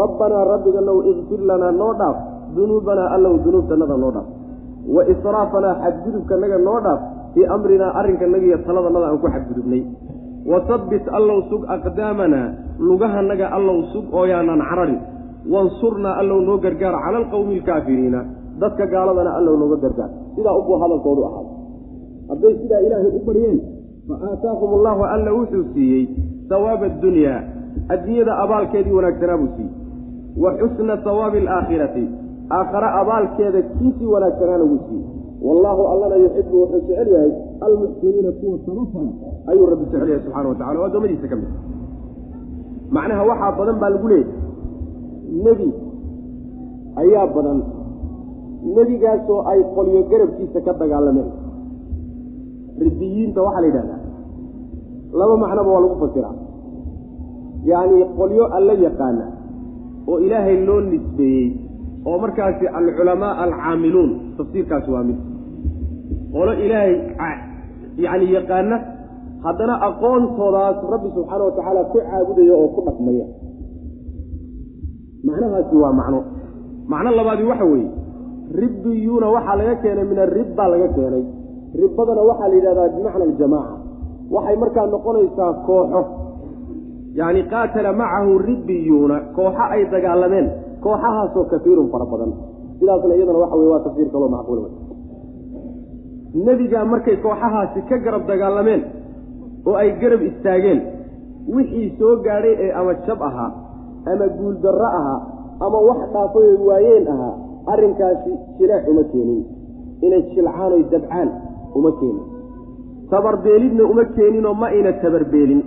rabbanaa 0.00 0.44
rabbiganow 0.52 0.98
ikfir 1.10 1.40
lanaa 1.50 1.72
noo 1.80 1.92
dhaaf 2.00 2.16
dunuubanaa 2.56 3.08
allow 3.16 3.34
dunuubtanada 3.44 3.96
noo 4.02 4.12
dhaaf. 4.16 4.28
Wa 4.94 5.02
israafanaa 5.12 5.74
xadgudubkanaga 5.84 6.58
noo 6.68 6.80
dhaaf 6.86 7.00
fii 7.34 7.46
amrinaa 7.56 7.92
arrinkanaga 8.00 8.46
iyo 8.46 8.58
taladanada 8.66 9.06
aan 9.10 9.18
ku 9.22 9.28
xadgudubnay 9.34 9.82
wa 10.50 10.58
habbit 10.68 11.04
allow 11.18 11.38
sug 11.50 11.62
aqdaamanaa 11.76 12.48
lugahanaga 12.88 13.46
allow 13.58 13.78
sug 13.92 14.04
ooyaanaan 14.20 14.62
cararin 14.70 15.00
wansurnaa 15.52 16.14
allow 16.20 16.40
noo 16.48 16.58
gargaar 16.64 16.94
cala 17.04 17.18
alqowmi 17.22 17.54
alkaafiriina 17.58 18.20
dadka 18.60 18.86
gaaladana 18.86 19.30
allow 19.38 19.54
nooga 19.62 19.76
gargaar. 19.84 20.10
Sidaa 20.34 20.54
ubuu 20.60 20.76
hadalkoodu 20.82 21.22
ahaa 21.28 21.44
hadday 22.28 22.54
sidaa 22.62 22.80
ilaahay 22.86 23.10
u 23.18 23.20
baryeen 23.28 23.58
fa 24.08 24.14
aataahum 24.30 24.70
allahu 24.78 25.02
alla 25.14 25.30
wuxuu 25.38 25.64
siiyey 25.74 26.04
sawaaba 26.48 26.86
addunyaa 26.92 27.40
adduunyada 27.94 28.32
abaalkeedii 28.44 28.94
wanaagsanaa 28.98 29.38
buu 29.42 29.50
siiyey. 29.56 29.72
Wa 30.42 30.50
xusna 30.60 30.94
sawaabi 31.06 31.38
alaakhirati 31.44 32.04
aakhare 32.58 32.88
abaalkeeda 33.00 33.62
kiisii 33.76 34.12
wanaagsanaana 34.14 34.64
wuu 34.70 34.80
siiyey 34.88 35.06
wallaahu 35.46 35.82
allana 35.92 36.16
yuxibu 36.24 36.56
wuxuu 36.62 36.80
jecel 36.88 37.08
yahay 37.14 37.32
almuxsiniina 37.66 38.30
kuwa 38.40 38.58
samafala 38.66 39.10
ayuu 39.50 39.66
rabbi 39.72 39.84
jecel 39.90 40.08
yahay 40.08 40.22
subxana 40.24 40.48
wa 40.48 40.54
tacala 40.60 40.80
o 40.80 40.84
addoommadiisa 40.88 41.28
ka 41.32 41.36
mid 41.40 41.50
macnaha 42.96 43.22
waxaa 43.30 43.52
badan 43.58 43.76
baa 43.82 43.90
lagu 43.94 44.08
leeyahy 44.08 44.32
nebi 45.46 45.68
ayaa 47.02 47.26
badan. 47.36 47.60
Nebigaasoo 48.76 49.40
ay 49.50 49.60
qolyo 49.76 50.00
garabkiisa 50.10 50.60
ka 50.66 50.72
dagaalameen. 50.80 51.30
Ridiyiinta 52.80 53.40
waxaa 53.46 53.60
la 53.60 53.66
yidhahdaa. 53.66 54.00
Laba 55.18 55.34
macnoba 55.42 55.70
waa 55.74 55.82
lagu 55.84 55.96
fasiraa. 56.02 56.34
Yacni 57.70 57.98
qolyo 58.18 58.44
alla 58.56 58.72
yaqaana 58.86 59.24
oo 60.10 60.18
ilaahay 60.26 60.56
loo 60.66 60.80
nisbeeyey 60.80 61.46
oo 62.08 62.16
markaasi 62.24 62.64
alculamaa 62.78 63.32
alcaamiluun 63.44 64.10
tafsiirkaasi 64.38 64.90
waa 64.94 65.04
mid 65.08 65.18
qolo 66.34 66.52
ilaahay 66.64 66.94
yacni 68.04 68.26
yaqaana 68.36 68.76
haddana 69.46 69.74
aqoontoodaas 69.88 70.78
rabbi 70.92 71.08
subxaana 71.16 71.42
wa 71.48 71.52
tacaala 71.56 71.80
ku 71.92 71.98
caabudaya 72.08 72.54
oo 72.60 72.68
ku 72.74 72.80
dhaqmaya. 72.86 73.26
Macnahaasi 75.26 75.74
waa 75.82 75.92
macno. 76.00 76.20
Macno 76.92 77.10
labaadi 77.18 77.44
waxa 77.50 77.64
weeye 77.72 77.90
ribbiyuuna 78.60 79.26
waxaa 79.34 79.56
laga 79.60 79.74
keenay 79.82 80.04
min 80.10 80.18
arib 80.24 80.48
baa 80.56 80.68
laga 80.72 80.88
keenay. 80.96 81.24
Ribbadana 81.80 82.22
waxaa 82.30 82.48
la 82.50 82.54
yidhahdaa 82.58 82.88
bimacna 82.96 83.24
aljamaaca 83.28 83.74
waxay 84.34 84.56
markaa 84.62 84.86
noqonaysaa 84.94 85.52
kooxo. 85.66 86.02
Yacni 87.18 87.42
qaatala 87.52 87.90
macahu 88.00 88.32
ribbiyuuna 88.48 89.16
kooxo 89.36 89.64
ay 89.74 89.82
dagaalameen 89.92 90.46
kooxahaasoo 90.84 91.44
kasiirun 91.52 91.88
fara 91.92 92.04
badan. 92.12 92.30
Sidaasna 92.78 93.14
iyadana 93.16 93.38
waxa 93.44 93.56
weye 93.60 93.70
waa 93.72 93.84
tafsiir 93.86 94.08
kaloo 94.12 94.28
macquul 94.36 94.58
nebigaa 96.34 96.84
markay 96.84 97.16
kooxahaasi 97.24 97.80
ka 97.88 97.96
garab 98.04 98.26
dagaalameen 98.30 98.82
oo 99.66 99.74
ay 99.82 99.90
garab 100.02 100.22
istaageen 100.30 100.80
wixii 101.56 101.88
soo 101.98 102.16
gaadhay 102.26 102.54
ee 102.64 102.70
ama 102.80 102.94
jab 103.06 103.20
ahaa 103.28 103.50
ama 104.12 104.26
guuldarro 104.38 104.88
ahaa 104.98 105.20
ama 105.66 105.78
wax 105.88 106.00
dhaafay 106.14 106.46
oy 106.52 106.58
waayeen 106.68 107.06
ahaa 107.14 107.34
arrinkaasi 107.72 108.32
jilaax 108.58 108.84
uma 108.92 109.04
keenin. 109.12 109.42
Inay 110.06 110.22
jilcaan 110.34 110.72
oy 110.76 110.82
dabcaan 110.92 111.28
uma 111.78 111.90
keenin. 112.00 112.24
Tabarbeelidna 113.10 113.84
uma 113.92 114.04
keeninoo 114.16 114.54
ma 114.62 114.66
ayna 114.74 114.92
tabarbeelin. 115.02 115.62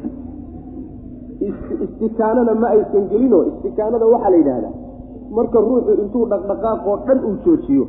Istikaanana 1.86 2.54
ma 2.62 2.68
aysan 2.76 3.08
gelinoo 3.12 3.44
istikaanada 3.50 4.06
waxaa 4.14 4.30
la 4.34 4.38
yidhaahdaa 4.42 4.74
marka 5.38 5.60
ruuxu 5.68 5.92
intuu 6.04 6.26
dhaqdhaqaaqoo 6.32 6.96
dhan 7.08 7.20
uu 7.30 7.36
joojiyo 7.46 7.86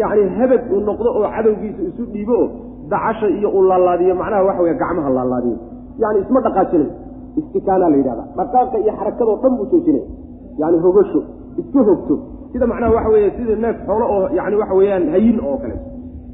yacni 0.00 0.24
habad 0.38 0.62
uu 0.74 0.80
noqdo 0.88 1.08
oo 1.18 1.28
cadowgiisa 1.36 1.82
isu 1.90 2.02
dhiibo 2.12 2.34
oo 2.42 2.48
dacasha 2.92 3.26
iyo 3.36 3.48
uu 3.56 3.62
laalaadiyo 3.70 4.14
macnaha 4.20 4.42
waxa 4.48 4.62
weye 4.64 4.74
gacmaha 4.82 5.10
laalaadiyo. 5.16 5.56
Yacni 6.02 6.18
isma 6.24 6.40
dhaqaajinay 6.46 6.88
istikaanaa 7.40 7.88
la 7.92 7.96
yidhahdaa. 8.00 8.26
Dhaqaaqa 8.38 8.76
iyo 8.82 8.92
xarakadoo 8.98 9.36
dhan 9.42 9.52
buu 9.58 9.66
joojinaya 9.72 10.04
yacni 10.60 10.78
hogasho 10.84 11.20
iska 11.60 11.80
hogto. 11.88 12.14
Sida 12.52 12.66
macnaha 12.72 12.92
waxa 12.96 13.10
weeye 13.14 13.30
sida 13.36 13.54
neef 13.64 13.76
xoolo 13.86 14.04
oo 14.14 14.22
yacni 14.38 14.56
waxa 14.62 14.74
weeyaan 14.80 15.04
hayin 15.14 15.38
oo 15.48 15.56
kale. 15.62 15.76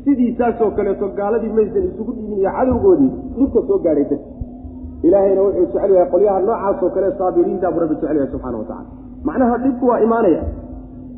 Sidiisaasoo 0.05 0.71
kaleeto 0.77 1.07
gaaladii 1.19 1.53
maysan 1.57 1.85
isugu 1.91 2.13
dhiibin 2.17 2.39
iyo 2.43 2.51
cadowgoodii 2.59 3.11
dhibka 3.39 3.61
soo 3.69 3.79
gaadhay 3.85 4.05
darti 4.11 4.29
ilaahayna 5.07 5.41
wuxuu 5.47 5.65
jecel 5.67 5.91
yahay 5.97 6.09
qolyaha 6.13 6.39
noocaasoo 6.47 6.91
kale 6.95 7.09
saabiriintaa 7.19 7.71
buu 7.75 7.81
rabbi 7.83 7.95
jecel 7.95 8.17
yahay 8.19 8.31
subxana 8.33 8.59
wa 8.59 8.65
tacala 8.71 8.87
macnaha 9.29 9.57
dhibku 9.65 9.85
waa 9.91 10.01
imaanaya 10.07 10.43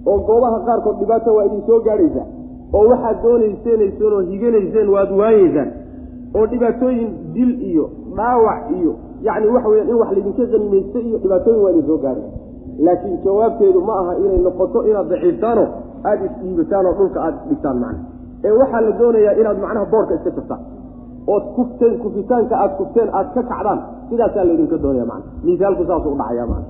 oo 0.07 0.19
goobaha 0.29 0.59
qaarkood 0.69 0.97
dhibaata 1.01 1.33
waa 1.37 1.45
idin 1.49 1.63
soo 1.67 1.81
gaadhaysaa 1.89 2.27
oo 2.79 2.85
waxaad 2.93 3.17
doonaysenayseen 3.23 4.13
oo 4.13 4.21
higanayseen 4.31 4.89
waad 4.95 5.11
waayeysaan 5.21 5.71
oo 6.39 6.47
dhibaatooyin 6.53 7.09
dil 7.35 7.53
iyo 7.71 7.85
dhaawac 8.17 8.61
iyo 8.79 8.93
yacni 9.27 9.49
waxa 9.55 9.69
weya 9.69 9.85
in 9.91 9.95
wax 10.01 10.11
laydinka 10.13 10.47
qanimaysta 10.53 10.99
iyo 11.09 11.19
dhibaatooyin 11.23 11.63
waa 11.65 11.71
idin 11.73 11.87
soo 11.91 11.99
gaadhay. 12.05 12.29
Laakiin 12.87 13.19
jawaabteedu 13.25 13.81
ma 13.89 13.95
aha 14.01 14.13
inay 14.25 14.39
noqoto 14.47 14.79
inaad 14.89 15.09
daciiftaanoo 15.13 15.67
aada 16.09 16.25
isdhiibataan 16.29 16.87
oo 16.87 16.95
dhulka 16.99 17.19
aada 17.27 17.39
dhigtaan 17.49 17.79
macna. 17.83 18.01
Ee 18.45 18.53
waxaa 18.61 18.81
la 18.87 18.93
doonayaa 19.01 19.35
inaad 19.41 19.59
macnaha 19.65 19.87
boorka 19.93 20.15
iska 20.15 20.31
jabtaan 20.37 20.61
ood 21.35 21.45
kufteen 21.57 21.95
kufitaanka 22.03 22.55
aad 22.63 22.73
kufteen 22.79 23.09
aad 23.19 23.29
ka 23.35 23.43
kacdaan 23.51 23.81
sidaasaa 24.11 24.45
laydinka 24.49 24.77
doonaya 24.85 25.07
macna. 25.13 25.29
Miisaalku 25.45 25.85
saasuu 25.91 26.13
udhacaya 26.17 26.47
macna. 26.53 26.67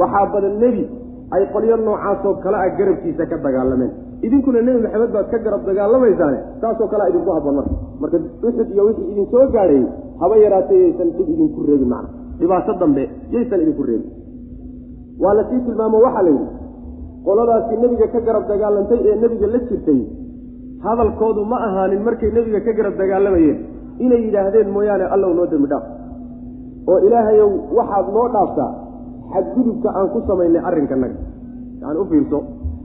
Waxaa 0.00 0.26
badan 0.34 0.54
nebi 0.64 0.82
ay 1.34 1.42
qolyo 1.54 1.76
noocaasoo 1.86 2.34
kale 2.44 2.56
a 2.64 2.68
garabkiisa 2.78 3.24
ka 3.30 3.36
dagaalameen. 3.46 3.90
Idinkuna 4.26 4.60
nebi 4.66 4.80
maxamed 4.84 5.10
baad 5.16 5.28
ka 5.32 5.38
garab 5.46 5.62
dagaalamaysaane 5.68 6.38
saasoo 6.62 6.88
kalea 6.92 7.08
idinku 7.10 7.30
habboon 7.36 7.54
marka. 7.58 7.74
Marka 8.00 8.16
uxud 8.48 8.68
iyo 8.74 8.82
wixii 8.88 9.08
idin 9.12 9.26
soo 9.32 9.44
gaadhay 9.54 9.82
haba 10.20 10.34
yaraatay 10.44 10.78
yaysan 10.84 11.08
dhib 11.16 11.28
idinku 11.34 11.60
reebin 11.68 11.88
macna. 11.94 12.08
Dhibaato 12.40 12.72
dambe 12.82 13.02
yaysan 13.34 13.60
idinku 13.64 13.82
reebin 13.88 14.10
waa 15.22 15.34
la 15.38 15.42
sii 15.50 15.60
tilmaamo 15.66 15.98
waxaa 16.06 16.22
la 16.26 16.30
yidhi 16.34 16.48
qoladaasi 17.26 17.74
nebiga 17.82 18.06
ka 18.14 18.20
garab 18.26 18.44
dagaalantay 18.50 18.98
ee 19.08 19.16
nebiga 19.22 19.46
la 19.54 19.58
jirtay 19.68 20.00
hadalkoodu 20.84 21.42
ma 21.50 21.56
ahaanin 21.66 22.02
markay 22.06 22.30
nebiga 22.36 22.60
ka 22.66 22.72
garab 22.78 22.94
dagaalamayeen. 23.02 23.58
Inay 24.04 24.20
yidhaahdeen 24.26 24.68
mooyaane 24.76 25.04
allow 25.14 25.30
noo 25.38 25.46
dembi 25.52 25.68
dhaaf. 25.72 25.84
Oo 26.90 26.98
ilaahayow 27.06 27.50
waxaad 27.78 28.06
noo 28.16 28.26
dhaaftaa 28.34 28.70
xadgudubka 29.34 29.88
aan 29.98 30.08
ku 30.14 30.18
samaynay 30.28 30.62
arrinkanaga 30.68 31.18
yani 31.82 31.98
u 32.02 32.04
fiirso 32.10 32.38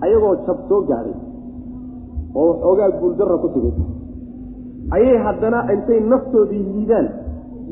ayagoo 0.05 0.35
jab 0.47 0.59
soo 0.69 0.81
gaadhay 0.89 1.15
oo 2.35 2.45
waxoogaa 2.51 2.89
guuldarra 3.01 3.37
ku 3.43 3.47
timid 3.55 3.75
ayay 4.97 5.17
haddana 5.25 5.59
intay 5.73 5.99
naftoodii 6.11 6.63
liidaan 6.73 7.07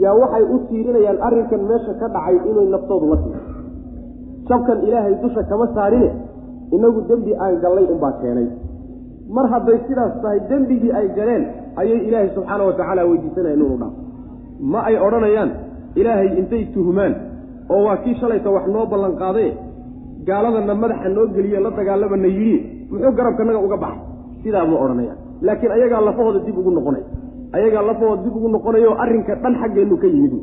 yaa 0.04 0.16
waxay 0.22 0.44
u 0.54 0.58
tiirinayaan 0.70 1.20
arrinkan 1.28 1.62
meesha 1.70 1.94
ka 2.02 2.08
dhacay 2.16 2.38
inay 2.52 2.68
naftoodu 2.76 3.06
la 3.12 3.18
timi 3.24 3.40
jabkan 4.50 4.78
ilaahay 4.88 5.16
dusha 5.24 5.42
kama 5.52 5.66
saarine 5.76 6.10
inagu 6.76 7.02
dembi 7.10 7.32
aan 7.44 7.56
gallay 7.64 7.86
unbaa 7.94 8.14
keenay. 8.22 8.48
Mar 9.36 9.46
hadday 9.54 9.78
sidaas 9.88 10.14
tahay 10.22 10.40
dembigii 10.50 10.92
ay 11.00 11.08
galeen 11.18 11.44
ayay 11.82 12.00
ilaahay 12.08 12.30
subxaana 12.36 12.64
wa 12.70 12.74
tacaala 12.80 13.02
weydiisanayaan 13.10 13.58
inuu 13.60 13.78
dhaaf 13.82 13.94
ma 14.72 14.80
ay 14.90 14.96
odhanayaan 15.08 15.50
ilaahay 16.02 16.30
intay 16.42 16.64
tuhmaan 16.76 17.14
oo 17.74 17.82
waa 17.88 17.98
kii 18.04 18.16
shalayta 18.22 18.50
wax 18.56 18.66
noo 18.76 18.86
ballan 18.92 19.14
qaadaye 19.22 19.52
gaaladana 20.28 20.74
madaxa 20.84 21.10
noo 21.16 21.26
geliye 21.36 21.60
la 21.66 21.70
dagaalamana 21.80 22.28
yidhi 22.38 22.58
muxuu 22.92 23.12
garabkanaga 23.18 23.60
uga 23.68 23.78
baxay? 23.84 24.02
Sidaa 24.44 24.66
ma 24.72 24.76
odhanayaan 24.84 25.18
laakiin 25.48 25.72
ayagaa 25.78 26.02
lafahooda 26.08 26.40
dib 26.46 26.58
ugu 26.62 26.72
noqonaya 26.78 27.06
ayagaa 27.58 27.84
lafahooda 27.90 28.22
dib 28.26 28.36
ugu 28.40 28.48
noqonayo 28.56 28.92
arrinka 29.04 29.34
dhan 29.44 29.54
xaggeennu 29.62 29.96
ka 30.04 30.08
yimid. 30.16 30.34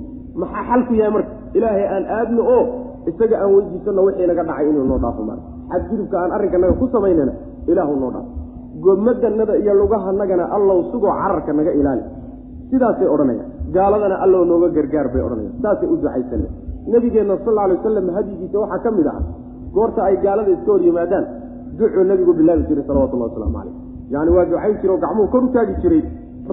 Maxaa 0.40 0.62
xalku 0.68 0.92
yahay 1.00 1.12
marka? 1.16 1.30
Ilaahay 1.56 1.84
aan 1.94 2.04
aadno 2.16 2.42
oo 2.56 2.62
isaga 3.10 3.36
aan 3.42 3.50
weydiisanno 3.54 4.00
wixii 4.06 4.26
naga 4.30 4.42
dhacay 4.48 4.66
inuu 4.70 4.84
noo 4.90 4.98
dhaafo 5.04 5.22
marka 5.30 5.44
xadgudubka 5.72 6.16
aan 6.22 6.30
arrinkanaga 6.36 6.74
ku 6.80 6.86
samaynana 6.94 7.32
ilaahu 7.70 7.94
noo 8.02 8.10
dhaafo. 8.14 8.30
Gomadannada 8.84 9.54
iyo 9.62 9.72
lugahanagana 9.80 10.44
allow 10.56 10.78
sugoo 10.92 11.12
cararka 11.20 11.52
naga 11.58 11.72
ilaali. 11.80 12.02
Sidaasay 12.70 13.06
odhanayaan. 13.14 13.48
Gaaladana 13.74 14.16
allow 14.24 14.42
nooga 14.50 14.68
gargaar 14.76 15.06
bay 15.14 15.22
odhanayaan. 15.26 15.54
Saasay 15.62 15.88
u 15.92 15.96
ducaysana 16.02 16.48
nebigeenna 16.86 17.36
sal 17.44 17.58
alay 17.58 17.76
wasalam 17.76 18.06
hadyigiisa 18.16 18.58
waxaa 18.62 18.82
ka 18.84 18.90
mid 18.90 19.06
ah 19.06 19.18
goorta 19.74 20.00
ay 20.08 20.16
gaalada 20.24 20.50
iska 20.56 20.70
hor 20.72 20.82
yimaadaan 20.88 21.24
ducuu 21.78 22.04
nebigu 22.10 22.32
bilaabi 22.40 22.62
jiray 22.68 22.84
salawatullahi 22.88 23.30
wasalaamu 23.30 23.56
caleyh 23.58 23.74
yacni 24.14 24.30
waa 24.36 24.44
ducayn 24.50 24.76
jire 24.80 24.92
oo 24.94 25.00
gacmuhu 25.04 25.28
kor 25.34 25.44
u 25.44 25.48
taagi 25.56 25.74
jiray 25.82 26.02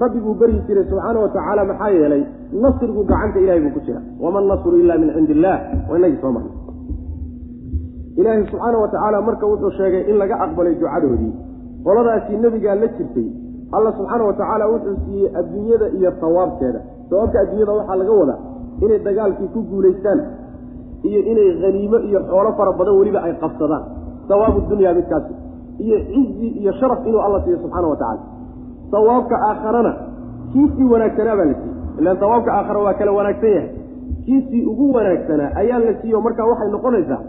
rabbiguu 0.02 0.34
beryi 0.40 0.60
jiray 0.68 0.84
subxaana 0.90 1.18
wa 1.24 1.28
tacaala 1.34 1.64
maxaa 1.70 1.90
yeelay 1.98 2.22
nasrigu 2.64 3.02
gacanta 3.10 3.38
ilahay 3.44 3.60
buu 3.64 3.72
ku 3.76 3.80
jira 3.86 4.00
wama 4.22 4.40
nasru 4.50 4.76
ila 4.82 4.98
min 5.02 5.08
cindi 5.16 5.32
illaah 5.36 5.58
waa 5.90 5.98
inagii 5.98 6.20
soo 6.22 6.32
marnay. 6.36 6.54
Ilaahay 8.20 8.44
subxaana 8.50 8.78
wa 8.78 8.88
tacaala 8.88 9.22
marka 9.22 9.46
wuxuu 9.46 9.70
sheegay 9.78 10.02
in 10.10 10.16
laga 10.22 10.36
aqbalay 10.44 10.74
ducadoodii. 10.80 11.32
Qoladaasii 11.84 12.36
nebigaa 12.44 12.74
la 12.74 12.86
jirtay 12.96 13.28
alla 13.76 13.92
subxaana 13.98 14.24
wa 14.24 14.32
tacaala 14.40 14.64
wuxuu 14.72 14.96
siiyey 15.04 15.30
adduunyada 15.40 15.86
iyo 15.98 16.12
sawaabkeeda 16.20 16.80
sawaabka 17.10 17.38
adduunyada 17.40 17.72
waxaa 17.72 17.96
laga 18.00 18.12
wadaa 18.20 18.38
inay 18.84 18.98
dagaalkii 19.06 19.48
ku 19.54 19.60
guulaystaan 19.70 20.20
iyo 21.08 21.20
inay 21.32 21.48
haniimo 21.62 21.98
iyo 22.08 22.20
xoolo 22.30 22.50
fara 22.58 22.72
badan 22.78 22.94
weliba 23.00 23.20
ay 23.26 23.32
qabsadaan. 23.42 23.82
Sawaabu 24.28 24.60
dunya 24.70 24.94
midkaasi. 24.98 25.32
Iyo 25.84 25.98
cizi 26.12 26.48
iyo 26.60 26.72
sharaf 26.80 27.06
inuu 27.08 27.20
alla 27.26 27.38
siiyo 27.44 27.58
subxaana 27.62 27.88
wa 27.92 27.96
tacala 27.96 28.22
sawaabka 28.90 29.36
aakharana 29.48 29.92
kiisii 30.52 30.84
wanaagsanaa 30.92 31.36
baa 31.36 31.44
la 31.44 31.54
siiyey. 31.54 31.98
Ilaan 32.00 32.18
sawaabka 32.22 32.50
aakhara 32.58 32.80
waa 32.86 32.94
kala 33.00 33.12
wanaagsan 33.18 33.50
yahay. 33.56 33.68
Kiisii 34.24 34.62
ugu 34.70 34.92
wanaagsanaa 34.96 35.50
ayaa 35.60 35.78
la 35.78 35.92
siiye 36.00 36.14
o 36.16 36.20
markaa 36.26 36.46
waxay 36.50 36.70
noqonaysaa 36.76 37.20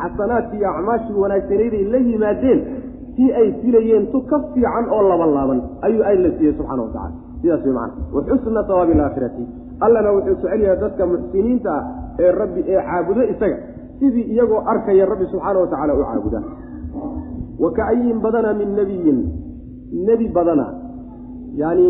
xasanaadkii 0.00 0.58
iyo 0.60 0.70
acmaashii 0.70 1.14
wanaagsanayday 1.24 1.84
la 1.92 1.98
yimaadeen 2.08 2.60
tii 3.16 3.32
ay 3.40 3.48
filayeen 3.62 4.06
tu 4.12 4.20
ka 4.30 4.36
fiican 4.54 4.84
oo 4.96 5.02
laban 5.10 5.30
laaban 5.36 5.60
ayuu 5.86 6.02
ay 6.10 6.16
la 6.24 6.30
siiyey 6.38 6.54
subxana 6.58 6.82
wa 6.82 6.88
tacala 6.94 7.12
sidaas 7.42 7.64
way 7.64 7.72
macana 7.72 8.02
wa 8.14 8.22
xusna 8.28 8.60
sawaabi 8.68 8.92
alaakhirati 8.96 9.44
allana 9.80 10.10
wuxuu 10.16 10.34
jecel 10.42 10.60
yahay 10.66 10.78
dadka 10.80 11.06
muxsiniinta 11.12 11.70
ah 11.78 11.82
ee 12.24 12.30
rabbi 12.40 12.60
ee 12.72 12.80
caabudo 12.88 13.22
isaga. 13.32 13.56
Sidii 13.98 14.26
iyagoo 14.32 14.60
arkaya 14.72 15.06
rabbi 15.06 15.26
subxaana 15.32 15.58
wa 15.60 15.66
tacala 15.72 15.92
u 15.94 16.04
caabuda. 16.04 16.40
Wa 17.62 17.70
kaayin 17.78 18.18
badana 18.24 18.52
min 18.54 18.70
nebiyin 18.78 19.18
nebi 20.08 20.28
badana. 20.36 20.66
Yacni 21.60 21.88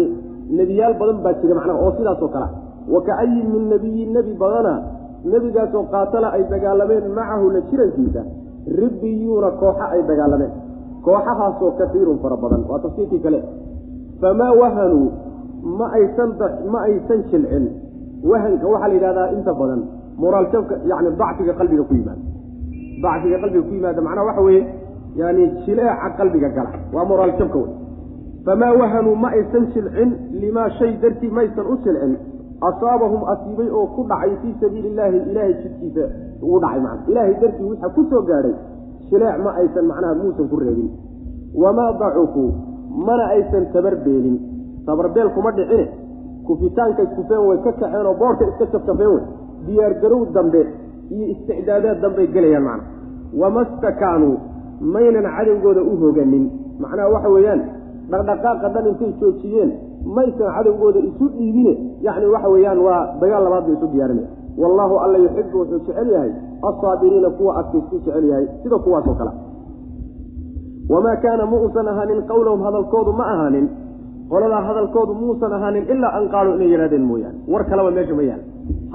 nebiyaal 0.59 0.95
badan 1.01 1.19
baa 1.25 1.35
jira 1.41 1.55
macnaha 1.59 1.79
oo 1.85 1.93
sidaasoo 1.99 2.29
kale. 2.35 2.49
Wa 2.95 3.01
kaayin 3.09 3.47
min 3.55 3.65
nebiyin 3.73 4.11
nebi 4.17 4.33
badana. 4.43 4.75
Nebigaasoo 5.33 5.83
qaatala 5.93 6.29
ay 6.37 6.45
dagaalameen 6.53 7.07
macahu 7.19 7.51
la 7.55 7.61
jirankiisa. 7.71 8.23
Ribbiyuuna 8.81 9.51
kooxa 9.61 9.85
ay 9.95 10.03
dagaalameen. 10.11 10.53
Kooxahaasoo 11.07 11.71
kasiirun 11.79 12.19
fara 12.23 12.37
badan. 12.37 12.63
Waa 12.71 12.79
tafsiirkii 12.85 13.21
kale. 13.27 13.41
Famaa 14.21 14.53
wahanuu 14.61 15.07
ma 15.79 15.87
aysan 15.99 16.31
ma 16.73 16.79
aysan 16.89 17.21
jilcin 17.31 17.65
wahanka 18.31 18.67
waxaa 18.73 18.89
la 18.89 18.95
yidhahdaa 18.95 19.29
inta 19.37 19.53
badan 19.61 19.81
moraaljabka 20.23 20.75
yani 20.91 21.11
dacfiga 21.21 21.53
qalbiga 21.61 21.83
ku 21.89 21.95
yimaada. 21.95 22.23
Dacfiga 23.05 23.37
qalbiga 23.43 23.63
ku 23.69 23.73
yimaada 23.77 24.01
macnaha 24.07 24.27
waxa 24.31 24.43
weeye 24.47 24.63
yani 25.21 25.43
jileeca 25.65 26.09
qalbiga 26.19 26.49
gala. 26.57 26.71
Waa 26.95 27.05
moraaljabka 27.11 27.59
wey 27.59 27.73
famaa 28.47 28.73
wahanuu 28.81 29.17
ma 29.25 29.29
aysan 29.39 29.65
jilcin 29.75 30.11
limaa 30.43 30.69
shay 30.79 30.93
dartii 31.03 31.31
maysan 31.39 31.67
u 31.73 31.77
jilcin 31.85 32.15
asaabahum 32.69 33.23
asiibay 33.33 33.69
oo 33.79 33.87
ku 33.95 34.03
dhacay 34.11 34.33
fii 34.43 34.55
sabiili 34.61 34.89
illaahi 34.89 35.19
ilaahay 35.31 35.55
jidkiisa 35.63 36.05
ugu 36.43 36.61
dhacay 36.65 36.81
macna 36.81 37.05
ilaahay 37.11 37.35
dartii 37.43 37.67
waxa 37.71 37.89
ku 37.97 38.05
soo 38.11 38.23
gaadhay 38.31 38.55
jileec 39.11 39.37
ma 39.45 39.51
aysan 39.61 39.85
macnaha 39.91 40.15
muusan 40.21 40.49
ku 40.49 40.57
reebin. 40.63 40.91
Wamaa 41.63 41.93
dacufuu 42.01 42.51
mana 43.07 43.25
aysan 43.37 43.67
tabarbeelin 43.75 44.37
tabarbeel 44.87 45.31
kuma 45.35 45.51
dhicine 45.53 45.87
kufitaanka 46.47 47.03
iskufeen 47.03 47.43
way 47.49 47.59
ka 47.65 47.73
kaceen 47.73 48.07
oo 48.07 48.15
boorka 48.15 48.45
iska 48.51 48.65
jafjafeen 48.73 49.09
wey 49.15 49.23
diyaargarow 49.67 50.23
dambe 50.35 50.63
iyo 51.11 51.27
isticdaadaad 51.33 52.01
dambey 52.03 52.27
gelayaan 52.27 52.65
macna. 52.65 52.85
Wama 53.41 53.65
stakaanuu 53.65 54.37
maynan 54.81 55.27
cadowgooda 55.37 55.83
u 55.83 55.97
hoganin. 56.03 56.45
Macnaha 56.81 57.09
waxa 57.15 57.29
weeyaan 57.29 57.61
dhaqdhaqaaqa 58.11 58.69
dhan 58.75 58.87
intay 58.91 59.13
joojiyeen 59.21 59.71
maysan 60.17 60.51
cadowgooda 60.57 60.99
isu 61.09 61.29
dhiibine. 61.37 61.73
Yacni 62.07 62.27
waxa 62.35 62.49
weeyaan 62.49 62.79
waa 62.87 63.01
dagaal 63.21 63.43
labaad 63.45 63.65
bay 63.67 63.75
isu 63.79 63.87
diyaarinaya. 63.93 64.29
Wallaahu 64.59 64.95
alla 65.05 65.19
yuxibu 65.19 65.59
wuxuu 65.59 65.79
jecel 65.87 66.09
yahay 66.15 66.33
alsaabiriina 66.69 67.31
kuwa 67.31 67.53
adkaysku 67.61 67.97
jecel 67.99 68.25
yahay. 68.31 68.47
Sida 68.63 68.79
kuwaasoo 68.79 69.15
kale. 69.15 69.31
Wamaa 70.89 71.17
kaana 71.17 71.47
muusan 71.47 71.89
ahaanin 71.89 72.23
qowlahum 72.31 72.63
hadalkoodu 72.63 73.13
ma 73.13 73.25
ahaanin 73.35 73.69
qoladaa 74.31 74.63
hadalkoodu 74.69 75.13
muusan 75.21 75.53
ahaanin 75.59 75.85
ilaa 75.93 76.13
an 76.19 76.25
qaaluu 76.35 76.55
inay 76.57 76.71
yidhahdeen 76.75 77.05
mooyaane. 77.11 77.39
War 77.53 77.63
kaleba 77.71 77.91
meesha 77.97 78.15
ma 78.19 78.23
yaalla 78.31 78.45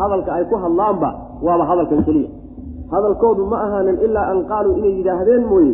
hadalka 0.02 0.30
ay 0.38 0.44
ku 0.52 0.56
hadlaanba 0.64 1.10
waaba 1.46 1.64
hadalkan 1.72 2.02
keliya. 2.08 2.30
Hadalkoodu 2.94 3.44
ma 3.52 3.58
ahaanin 3.66 3.98
ilaa 4.06 4.26
an 4.34 4.40
qaaluu 4.52 4.74
inay 4.80 4.94
yidhaahdeen 5.00 5.44
mooye 5.52 5.74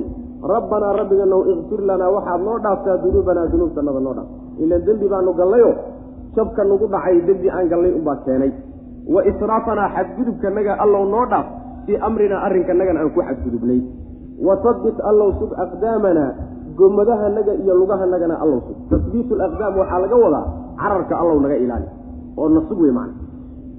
rabbanaa 0.53 0.93
rabbiganow 1.01 1.41
ikfir 1.53 1.81
lanaa 1.89 2.09
waxaad 2.15 2.41
noo 2.47 2.57
dhaaftaa 2.65 2.97
dunuubanaa 3.03 3.47
dunuubtanada 3.53 3.99
noo 4.05 4.13
dhaaf. 4.17 4.29
Ilan 4.63 4.81
dembi 4.87 5.07
baanu 5.13 5.31
gallayo 5.39 5.71
jabka 6.35 6.61
nagu 6.71 6.85
dhacay 6.93 7.17
dembi 7.27 7.47
aan 7.55 7.65
gallay 7.71 7.91
unbaa 7.99 8.17
keenay. 8.25 8.51
Wa 9.13 9.21
israafanaa 9.31 9.89
xadgudubkanaga 9.95 10.73
allow 10.83 11.03
noo 11.13 11.25
dhaaf 11.31 11.47
fii 11.85 11.97
amrinaa 12.07 12.41
arrinkanagana 12.47 12.99
aan 13.03 13.09
ku 13.15 13.21
xadgudubnay. 13.29 13.79
Wasadit 14.47 14.97
allow 15.09 15.29
sug 15.39 15.51
aqdaamanaa 15.63 16.31
gomadahanaga 16.77 17.53
iyo 17.61 17.73
lugahanagana 17.81 18.35
allow 18.43 18.59
sug. 18.67 18.77
Tasbiitu 18.89 19.33
alaqdaam 19.35 19.77
waxaa 19.81 19.99
laga 20.03 20.15
wadaa 20.25 20.45
cararka 20.81 21.13
allow 21.21 21.37
naga 21.45 21.57
ilaali 21.63 21.87
oo 22.37 22.49
na 22.49 22.61
sug 22.69 22.79
wey 22.81 22.91
macna. 22.91 23.13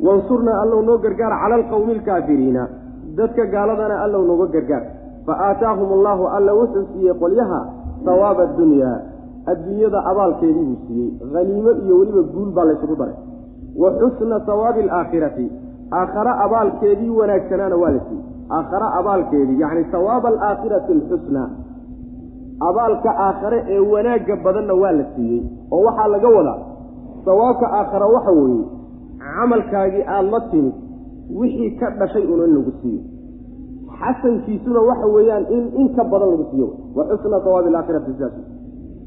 Wansurnaa 0.07 0.61
allow 0.63 0.81
noo 0.83 0.99
gargaar 0.99 1.33
cala 1.43 1.55
alqawmi 1.61 1.93
alkaafiriina 1.99 2.63
dadka 3.19 3.47
gaaladana 3.55 4.03
allow 4.05 4.23
nooga 4.31 4.47
gargaar. 4.55 4.85
Fa 5.27 5.33
aataahum 5.49 5.93
allaahu 5.99 6.25
alla 6.37 6.53
wuxuu 6.55 6.87
siiyey 6.93 7.15
qolyaha 7.23 7.61
sawaaba 8.05 8.43
addunyaa 8.49 8.97
adduunyada 9.53 9.99
abaalkeedii 10.11 10.65
buu 10.69 10.79
siiyey. 10.87 11.11
Haniimo 11.35 11.71
iyo 11.85 11.95
weliba 12.01 12.23
guul 12.35 12.51
baa 12.57 12.65
laysugu 12.65 12.97
daray. 13.01 13.17
Wa 13.77 13.91
xusna 14.01 14.41
sawaabi 14.47 14.81
alaakhirati. 14.87 15.47
Aakhare 15.93 16.33
abaalkeedii 16.45 17.11
wanaagsanaana 17.21 17.77
waa 17.83 17.91
la 17.97 18.01
siiyey. 18.09 18.25
Aakhare 18.57 18.89
abaalkeedii 19.01 19.61
yacni 19.61 19.85
sawaaba 19.93 20.29
alaakhirati 20.29 20.93
alxusna 20.93 21.43
abaalka 22.61 23.11
aakhare 23.27 23.65
ee 23.69 23.79
wanaagga 23.79 24.37
badanna 24.45 24.75
waa 24.75 24.93
la 24.93 25.05
siiyey 25.15 25.43
oo 25.73 25.83
waxaa 25.87 26.09
laga 26.09 26.29
wadaa 26.29 26.59
sawaabka 27.25 27.67
aakhare 27.79 28.05
waxa 28.15 28.31
weeye 28.31 28.65
camalkaagii 29.19 30.03
aada 30.07 30.31
la 30.31 30.41
timid 30.51 30.75
wixii 31.41 31.71
ka 31.81 31.91
dhashay 31.91 32.25
una 32.27 32.45
in 32.45 32.55
lagu 32.57 32.73
siiyo. 32.83 33.01
Xasankiisuna 34.01 34.81
waxa 34.81 35.07
weeyaan 35.07 35.45
in 35.51 35.65
in 35.81 35.89
ka 35.97 36.05
badan 36.05 36.29
lagu 36.31 36.45
siiyo. 36.51 36.69
Wa 36.97 37.05
xusna 37.05 37.41
sawaabi 37.45 37.69
alaakhirati 37.69 38.13
sidaas 38.13 38.33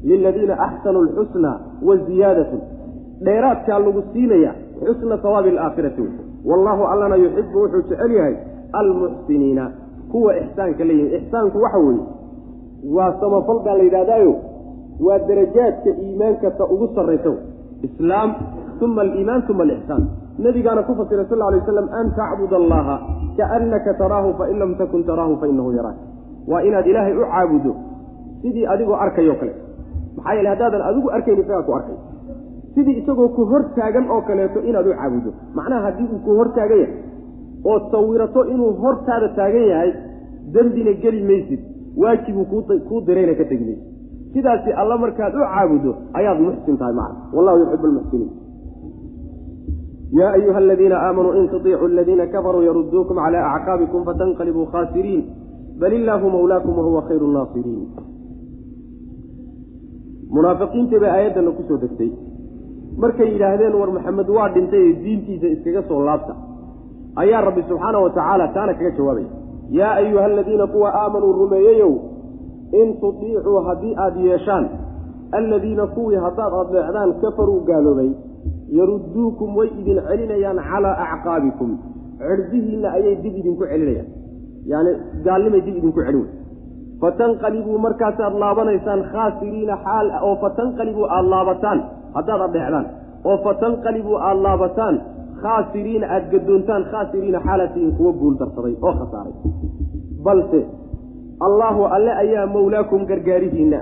liladiina 0.04 0.54
axsanuu 0.66 1.02
alxusna 1.02 1.50
wa 1.86 1.96
ziyaadatun 1.96 2.60
dheeraadkaa 3.24 3.78
lagu 3.78 4.02
siinaya 4.12 4.52
xusna 4.86 5.18
sawaabi 5.22 5.48
alaakhirati 5.50 6.02
wallaahu 6.44 6.82
allana 6.92 7.16
yuxibu 7.16 7.58
wuxuu 7.62 7.82
jecel 7.88 8.12
yahay 8.18 8.34
almuxsiniina 8.72 9.70
kuwa 10.12 10.36
ixsaanka 10.36 10.84
la 10.84 10.92
yimid. 10.92 11.12
Ixsaanku 11.12 11.58
waxa 11.62 11.78
weeye 11.78 12.02
waa 12.96 13.12
samafal 13.20 13.58
baa 13.64 13.76
la 13.78 13.84
yidhahdaayo. 13.88 14.34
Waa 15.00 15.18
darajaadka 15.28 15.90
iimaankata 16.04 16.64
ugu 16.74 16.88
sarraysa 16.94 17.32
islaam 17.82 18.30
uma 18.80 19.02
aliimaan 19.02 19.42
uma 19.50 19.62
alixsaan 19.66 20.02
nabigaana 20.38 20.82
ku 20.82 20.94
fasiray 20.94 21.26
sal 21.30 21.38
lay 21.38 21.58
waslam 21.60 21.88
an 22.00 22.06
tacbud 22.18 22.52
allaha 22.60 22.96
kaannaka 23.38 23.94
taraahu 24.00 24.34
fain 24.38 24.58
lam 24.62 24.74
takun 24.80 25.04
taraahu 25.04 25.36
fainahu 25.42 25.72
yaraak. 25.78 25.98
Waa 26.50 26.62
inaad 26.68 26.86
ilaahay 26.86 27.14
u 27.16 27.24
caabudo 27.32 27.72
sidii 28.42 28.66
adigoo 28.66 28.94
arkayo 29.04 29.34
kale. 29.40 29.54
Maxaa 30.16 30.34
yeele 30.34 30.48
haddaadan 30.48 30.82
adigu 30.88 31.08
arkayn 31.16 31.38
isagaa 31.42 31.62
ku 31.62 31.72
arkay. 31.78 31.96
Sidii 32.74 32.96
isagoo 33.02 33.28
ku 33.36 33.44
hor 33.50 33.62
taagan 33.76 34.10
oo 34.10 34.20
kaleeto 34.28 34.60
inaad 34.60 34.86
u 34.86 34.94
caabudo. 35.00 35.30
Macnaha 35.54 35.82
haddii 35.86 36.08
uu 36.12 36.20
ku 36.26 36.30
hor 36.38 36.48
taagan 36.56 36.78
yahay 36.78 36.96
ood 37.72 37.82
sawirato 37.94 38.44
inuu 38.52 38.72
hortaada 38.82 39.28
taagan 39.38 39.66
yahay 39.72 39.90
dembina 40.54 40.92
geli 41.02 41.22
maysid 41.30 41.60
waajibuu 41.96 42.44
kuu 42.88 43.00
dirayna 43.06 43.34
ka 43.34 43.44
tegi 43.44 43.64
maysid 43.64 43.92
sidaasi 44.32 44.72
alla 44.72 44.98
markaad 44.98 45.34
u 45.34 45.38
caabudo 45.38 45.92
ayaad 46.18 46.40
muxsin 46.40 46.76
tahay 46.78 46.94
macna. 46.94 47.20
Wallahu 47.34 47.58
yuxibu 47.62 47.86
lmuxsiniin 47.86 48.30
yaa 50.18 50.32
ayuha 50.38 50.58
aladiina 50.58 50.96
aamanuu 51.06 51.32
in 51.40 51.48
tuiicuu 51.48 51.86
aladiina 51.86 52.26
kafaruu 52.26 52.62
yaruduukum 52.68 53.16
cala 53.24 53.40
acqaabikum 53.56 54.04
fatanqalibuu 54.04 54.66
khaasiriin. 54.72 55.22
Bal 55.80 55.92
illaahu 55.92 56.30
mawlaakum 56.36 56.78
wahuwa 56.78 57.02
khayru 57.08 57.26
nnaasiriin 57.28 57.86
munaafiqiintii 60.34 61.00
bay 61.02 61.10
aayaddana 61.10 61.50
ku 61.50 61.62
soo 61.68 61.78
degtay. 61.84 62.10
Markay 63.02 63.28
yidhaahdeen 63.34 63.74
war 63.80 63.90
maxamed 63.96 64.28
waa 64.36 64.48
dhintay 64.54 64.82
ee 64.88 64.96
diintiisa 65.04 65.46
iskaga 65.54 65.82
soo 65.88 66.00
laabta. 66.08 66.34
Ayaa 67.22 67.40
rabbi 67.48 67.62
subxaana 67.68 67.98
wa 68.04 68.10
tacaala 68.10 68.48
taana 68.56 68.74
kaga 68.74 68.90
jawaabaya 68.98 69.41
yaa 69.78 69.94
ayuha 70.02 70.24
aladiina 70.30 70.66
kuwa 70.74 70.88
aamanuu 71.02 71.32
rumeeyeyow 71.42 71.92
in 72.80 72.88
tudiicuu 73.00 73.60
haddii 73.68 73.94
aada 74.04 74.20
yeeshaan 74.30 74.68
alladiina 75.38 75.86
kuwii 75.96 76.20
haddaad 76.26 76.52
adeecdaan 76.62 77.12
kafaruu 77.22 77.60
gaaloobay 77.70 78.10
yarudduukum 78.78 79.56
way 79.56 79.68
idin 79.80 79.98
celinayaan 80.08 80.60
calaa 80.70 80.96
acqaabikum. 81.14 81.70
Cirdihiinna 82.18 82.88
ayay 82.96 83.14
dib 83.22 83.34
idinku 83.40 83.64
celinayaan. 83.70 84.08
Yani 84.72 84.90
gaalnimay 85.26 85.60
dib 85.66 85.76
idinku 85.80 86.00
celin. 86.06 86.22
Wey 86.24 86.30
fatanqalibuu 87.02 87.78
markaasaad 87.86 88.34
laabanaysaan 88.42 89.00
khaasiriina 89.12 89.76
xaal 89.84 90.06
oo 90.26 90.34
fatanqalibuu 90.42 91.06
aada 91.16 91.28
laabataan 91.34 91.78
haddaad 92.16 92.40
adeecdaan 92.48 92.86
oo 93.30 93.36
fatanqalibuu 93.46 94.16
aada 94.28 94.40
laabataan 94.46 94.94
khaasiriina 95.44 96.06
aada 96.14 96.28
gadoontaan 96.32 96.84
khaasiriina 96.92 97.38
xaalatihin 97.46 97.92
kuwa 97.96 98.12
guul 98.20 98.34
darsaday 98.40 98.74
oo 98.82 98.92
khasaaray. 99.00 99.34
Balse 100.24 100.60
allaahu 101.46 101.82
alle 101.96 102.12
ayaa 102.22 102.46
mawlaakum 102.46 103.06
gargaarihiinna 103.10 103.80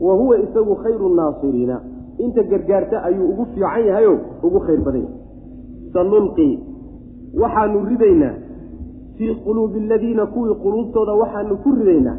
wa 0.00 0.14
huwa 0.20 0.38
isagu 0.38 0.74
khayru 0.82 1.08
naasiriina. 1.14 1.76
Inta 2.18 2.42
gargaarta 2.42 3.02
ayuu 3.08 3.28
ugu 3.32 3.44
fiican 3.54 3.84
yahayo 3.88 4.14
ugu 4.42 4.60
khayr 4.66 4.80
badan 4.86 5.02
yahay. 5.02 5.16
Sanulqii 5.92 6.52
waxaanu 7.42 7.84
ridaynaa 7.90 8.34
fii 9.18 9.34
quluubi 9.44 9.78
aladiina 9.86 10.26
kuwii 10.26 10.54
quluubtooda 10.64 11.12
waxaanu 11.22 11.56
ku 11.64 11.70
ridaynaa. 11.78 12.16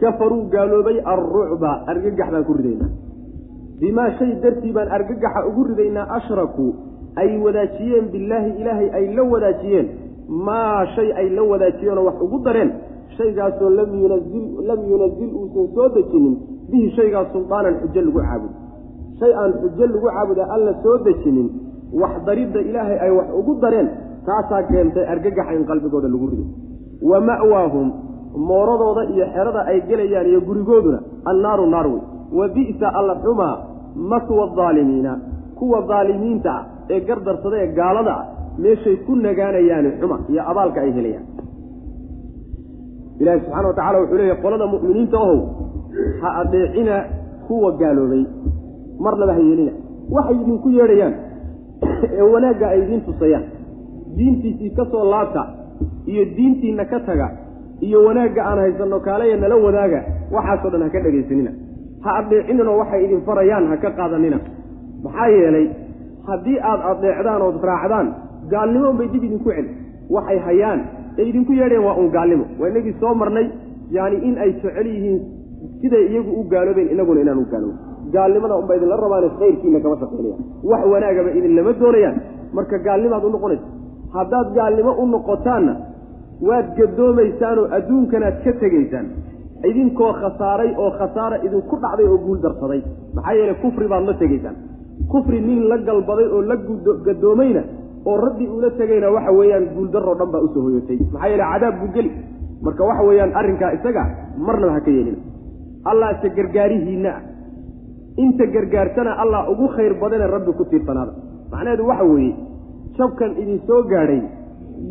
Kafaruu 0.00 0.42
gaaloobay 0.52 0.98
alrucba 1.12 1.70
argagax 1.86 2.30
baan 2.32 2.44
ku 2.44 2.52
ridaynaa. 2.58 2.90
Bimaa 3.80 4.10
shay 4.18 4.30
dartii 4.42 4.72
baan 4.72 4.88
argagaxa 4.96 5.46
ugu 5.48 5.64
ridaynaa 5.70 6.06
ashrakuu 6.18 6.72
ay 7.22 7.30
wadaajiyeen 7.44 8.06
billaahi 8.14 8.50
ilaahay 8.60 8.88
ay 8.98 9.06
la 9.16 9.22
wadaajiyeen 9.32 9.86
maa 10.48 10.86
shay 10.94 11.08
ay 11.20 11.28
la 11.36 11.42
wadaajiyeenoo 11.52 12.04
wax 12.08 12.20
ugu 12.26 12.38
dareen 12.46 12.70
shaygaasoo 13.16 13.70
lam 13.70 14.80
yunazil 14.90 15.30
uusan 15.40 15.66
soo 15.74 15.88
dejinin 15.96 16.34
bihi 16.70 16.90
shaygaas 16.96 17.28
suldaanan 17.32 17.74
xujo 17.82 18.00
lagu 18.06 18.20
caabudo 18.20 18.54
shay 19.20 19.32
aan 19.42 19.52
xujo 19.62 19.86
lagu 19.86 20.06
caabuda 20.06 20.42
alla 20.54 20.72
soo 20.82 20.98
dejinin 21.06 21.48
wax 22.02 22.14
daridda 22.26 22.60
ilaahay 22.60 22.98
ay 23.06 23.10
wax 23.18 23.28
ugu 23.40 23.54
dareen 23.64 23.88
taasaa 24.26 24.62
keentay 24.70 25.04
argagaxa 25.12 25.52
in 25.58 25.64
qalbigooda 25.70 26.08
lagu 26.08 26.26
rido. 26.30 26.44
Wa 27.10 27.20
ma'waahum 27.20 27.86
mooradooda 28.48 29.02
iyo 29.14 29.26
xerada 29.34 29.60
ay 29.70 29.80
gelayaan 29.88 30.26
iyo 30.26 30.40
gurigooduna 30.48 31.00
annaaru 31.30 31.66
naar 31.74 31.86
wey. 31.86 32.02
Wa 32.38 32.48
bi'sa 32.48 32.86
alla 32.98 33.14
xumaa 33.24 33.56
maswa 34.10 34.44
adaalimiina 34.50 35.12
kuwa 35.58 35.82
daalimiinta 35.88 36.50
ah 36.50 36.64
ee 36.94 37.00
gardarsada 37.08 37.56
ee 37.64 37.68
gaalada 37.78 38.12
ah 38.20 38.24
meeshay 38.64 38.96
ku 39.06 39.12
nagaanayaani 39.26 39.90
xuma 40.00 40.16
iyo 40.32 40.42
abaalka 40.50 40.78
ay 40.84 40.90
helayaan. 40.98 41.26
Ilaahi 43.20 43.40
subxana 43.44 43.68
wa 43.68 43.74
tacala 43.78 43.98
wuxuu 44.02 44.16
leeyahy 44.20 44.40
qolada 44.44 44.66
mu'miniinta 44.72 45.16
ohow 45.24 45.38
ha 46.22 46.28
adeecina 46.42 46.96
kuwa 47.48 47.70
gaaloobay 47.80 48.22
marnaba 49.04 49.32
ha 49.36 49.40
yeelina. 49.48 49.72
Waxay 50.14 50.36
idinku 50.42 50.68
yeedhayaan 50.78 51.14
ee 52.18 52.22
wanaagga 52.34 52.66
ay 52.72 52.78
idiin 52.84 53.00
tusayaan. 53.08 53.44
Diintiisii 54.18 54.70
ka 54.78 54.84
soo 54.92 55.04
laabta 55.12 55.42
iyo 56.10 56.22
diintiinna 56.36 56.84
ka 56.92 56.98
taga 57.08 57.28
iyo 57.86 57.98
wanaagga 58.06 58.42
aan 58.48 58.58
haysanno 58.62 58.98
kaalaya 59.06 59.36
nala 59.42 59.56
wadaaga 59.66 60.00
waxaasoo 60.34 60.70
dhan 60.72 60.82
ha 60.82 60.88
ka 60.94 61.00
dhegaysanina 61.06 61.50
ha 62.04 62.10
adeecininoo 62.20 62.76
waxay 62.80 63.00
idin 63.06 63.20
farayaan 63.28 63.64
ha 63.70 63.76
ka 63.84 63.90
qaadanina. 63.98 64.38
Maxaa 65.04 65.28
yeelay 65.36 65.66
haddii 66.28 66.58
aad 66.70 66.80
adeecdaan 66.90 67.42
ood 67.48 67.58
raacdaan 67.70 68.06
gaalnimo 68.52 68.86
unbay 68.92 69.08
dib 69.14 69.24
idinku 69.28 69.50
celi 69.56 69.70
waxay 70.16 70.38
hayaan 70.48 70.80
ee 71.18 71.24
idinku 71.30 71.52
yeedheen 71.60 71.84
waa 71.88 71.96
un 72.02 72.08
gaalnimo. 72.16 72.44
Waa 72.60 72.68
inagii 72.72 72.94
soo 73.00 73.14
marnay 73.14 73.46
yaani 73.96 74.16
in 74.28 74.34
ay 74.44 74.50
jecel 74.62 74.86
yihiin 74.94 75.18
siday 75.80 76.04
iyagu 76.12 76.30
u 76.40 76.44
gaaloobeen 76.52 76.88
inaguna 76.94 77.20
inaan 77.24 77.38
u 77.38 77.46
gaaloobo 77.52 77.78
gaalnimada 78.14 78.54
unba 78.60 78.72
idinla 78.76 78.96
rabaane 79.04 79.28
khayrkiina 79.38 79.78
kama 79.84 79.96
shaqaynayaan. 80.02 80.42
Wax 80.70 80.82
wanaagaba 80.92 81.30
idinlama 81.38 81.72
doonayaan. 81.80 82.16
Marka 82.56 82.76
gaalnimaad 82.86 83.24
u 83.28 83.30
noqonaysa 83.34 83.66
haddaad 84.16 84.48
gaalnimo 84.58 84.92
u 85.02 85.06
noqotaanna 85.14 85.72
waad 86.48 86.66
gadoomaysaanoo 86.78 87.66
adduunkanaad 87.76 88.36
ka 88.44 88.52
tegaysaan. 88.62 89.06
Idinkoo 89.70 90.12
khasaaray 90.20 90.70
oo 90.82 90.90
khasaara 90.98 91.36
idinku 91.46 91.74
dhacday 91.82 92.06
oo 92.12 92.18
guul 92.24 92.38
darsaday. 92.44 92.80
Maxaa 93.16 93.34
yeeley 93.38 93.56
kufri 93.62 93.86
baad 93.92 94.04
la 94.10 94.14
tegaysaan 94.22 94.56
kufri 95.12 95.40
nin 95.48 95.60
la 95.70 95.76
galbaday 95.88 96.26
oo 96.36 96.42
la 96.50 96.56
gadoomayna 97.06 97.62
oo 98.06 98.16
rabbi 98.26 98.44
uula 98.54 98.70
tegayna 98.80 99.10
waxa 99.16 99.32
weeyaan 99.38 99.66
guuldaroo 99.76 100.14
dhan 100.20 100.30
baa 100.34 100.42
u 100.46 100.48
soo 100.54 100.62
hoyatay 100.66 100.98
maxaa 101.12 101.28
yeele 101.28 101.44
cadaab 101.52 101.74
buu 101.80 101.90
geli. 101.96 102.10
Marka 102.64 102.82
waxa 102.90 103.02
weeyaan 103.08 103.32
arrinkaa 103.40 103.72
isaga 103.78 104.02
marnaba 104.46 104.72
ha 104.76 104.80
ka 104.86 104.90
yeelina 104.96 105.18
allah 105.90 106.08
ise 106.16 106.28
gargaarihiinna 106.36 107.10
ah 107.16 107.22
inta 108.24 108.44
gargaartana 108.54 109.12
allah 109.22 109.40
ugu 109.52 109.66
khayr 109.76 109.92
badane 110.02 110.26
rabbi 110.34 110.52
ku 110.58 110.64
tiirsanaada 110.70 111.12
macnaheedu 111.52 111.84
waxa 111.90 112.04
weeye 112.12 112.34
jabkan 112.98 113.30
idin 113.42 113.60
soo 113.68 113.82
gaadhay 113.92 114.22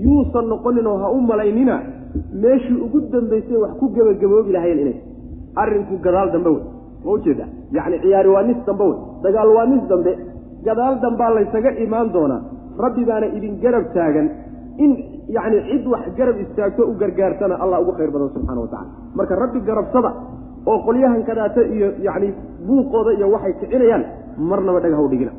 yuusan 0.06 0.46
noqoninoo 0.54 0.98
ha 1.04 1.08
u 1.18 1.20
malaynina 1.32 1.76
meeshii 2.44 2.78
ugu 2.86 3.00
dambaysay 3.14 3.58
wax 3.64 3.72
ku 3.80 3.86
gebagaboobi 3.96 4.52
lahayen 4.56 4.80
inay. 4.84 4.98
Arrinku 5.62 5.96
gadaal 6.06 6.30
dambe 6.36 6.50
wey 6.56 6.64
ma 7.06 7.12
ujeeda 7.18 7.46
yacni 7.78 7.98
ciyaari 8.04 8.30
waa 8.36 8.44
nis 8.50 8.60
dambe 8.68 8.84
wey. 8.90 8.98
Dagaal 9.26 9.50
waa 9.58 9.66
nis 9.72 9.84
dambe. 9.92 10.12
Gadaal 10.66 10.96
dambaa 11.04 11.30
laysaga 11.38 11.72
imaan 11.86 12.08
doonaa. 12.16 12.42
Rabbi 12.84 13.04
baana 13.10 13.28
idin 13.38 13.54
garab 13.64 13.86
taagan. 13.96 14.28
In 14.84 14.92
yacni 15.36 15.58
cid 15.70 15.86
wax 15.94 16.04
garab 16.18 16.38
istaagto 16.44 16.82
u 16.90 16.94
gargaartana 17.02 17.56
allah 17.64 17.78
ugu 17.84 17.92
khayr 17.98 18.12
badan 18.16 18.30
subxana 18.36 18.62
wa 18.64 18.68
tacala 18.74 18.90
marka 19.18 19.36
rabbi 19.44 19.60
garabsada 19.70 20.10
oo 20.70 20.78
qolyahan 20.88 21.22
kadaata 21.30 21.62
iyo 21.76 21.88
yacni 22.08 22.30
buuqooda 22.68 23.12
iyo 23.18 23.28
waxay 23.34 23.54
kicinayaan 23.62 24.04
marnaba 24.50 24.80
dhagaha 24.84 25.02
u 25.02 25.10
dhigina. 25.14 25.32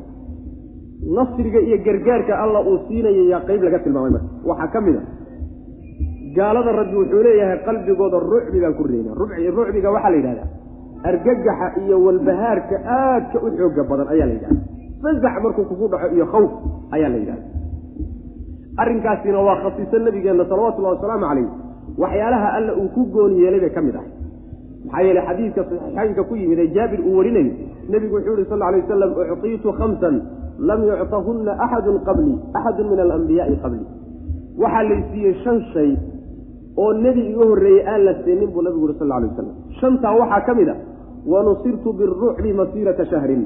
Nasriga 1.17 1.59
iyo 1.67 1.77
gargaarka 1.85 2.33
allah 2.43 2.61
uu 2.69 2.77
siinaya 2.87 3.23
yaa 3.31 3.41
qeyb 3.47 3.61
laga 3.67 3.79
tilmaamay 3.85 4.11
marka. 4.15 4.27
Waxaa 4.49 4.67
ka 4.73 4.79
mid 4.81 4.95
a 4.95 5.01
gaalada 6.37 6.71
rabbi 6.79 6.95
wuxuu 7.01 7.21
leeyahay 7.27 7.59
qalbigooda 7.67 8.17
rucbi 8.31 8.57
baan 8.63 8.73
ku 8.77 8.83
rubci 8.83 9.49
rucbiga 9.57 9.89
waxaa 9.95 10.09
la 10.13 10.17
yidhahdaa 10.17 10.47
argagaxa 11.03 11.67
iyo 11.85 11.97
walbahaarka 12.05 12.75
aadka 12.85 13.37
u 13.45 13.49
xooga 13.57 13.83
badan 13.89 14.07
ayaa 14.13 14.27
la 14.27 14.33
yidhahda. 14.33 14.59
Fasax 15.01 15.35
markuu 15.43 15.65
kugu 15.69 15.87
dhaco 15.91 16.07
iyo 16.15 16.25
khawf 16.25 16.51
ayaa 16.95 17.09
la 17.09 17.17
yidhahda. 17.17 17.45
Arrinkaasina 18.77 19.39
waa 19.39 19.55
khasiiso 19.63 19.97
nabigeenna 19.99 20.45
salawatullahi 20.49 20.95
wasalaamu 20.95 21.25
calayh 21.29 21.47
waxyaalaha 21.97 22.47
alla 22.57 22.73
uu 22.75 22.89
ku 22.95 23.05
gooni 23.13 23.41
yeelay 23.43 23.59
bay 23.59 23.69
ka 23.69 23.81
mid 23.81 23.95
ahay. 23.95 24.11
Maxaa 24.85 25.01
yeele 25.07 25.21
xadiidka 25.27 25.61
saxiixaynka 25.69 26.23
ku 26.29 26.35
yimid 26.35 26.59
ee 26.59 26.67
jaabir 26.75 26.99
uu 27.01 27.17
warinayo 27.17 27.51
nebigu 27.89 28.15
wuxuu 28.15 28.35
yihi 28.37 28.49
sal 28.49 28.61
alay 28.61 28.81
wasalam 28.81 29.11
uctiitu 29.33 29.69
khamsan 29.79 30.15
lam 30.69 30.79
yuctahunna 30.89 31.51
axadun 31.65 31.97
qablii 32.07 32.35
axadun 32.59 32.87
min 32.91 32.99
alambiyaai 33.05 33.55
qablii 33.63 33.85
waxaa 34.61 34.83
laysiiyey 34.91 35.33
shan 35.43 35.57
shay 35.73 35.89
oo 36.81 36.91
nebi 37.05 37.21
iga 37.31 37.43
horreeyey 37.51 37.83
aan 37.91 38.01
la 38.07 38.13
siinin 38.23 38.49
buu 38.53 38.61
nabigu 38.67 38.83
yuri 38.85 38.95
sal 38.99 39.11
alay 39.17 39.29
wasalam 39.31 39.55
shantaa 39.79 40.13
waxaa 40.21 40.41
ka 40.47 40.53
mid 40.59 40.69
a 40.69 40.75
wanusirtu 41.33 41.89
birucbi 41.99 42.53
masiirata 42.59 43.05
shahrin. 43.11 43.41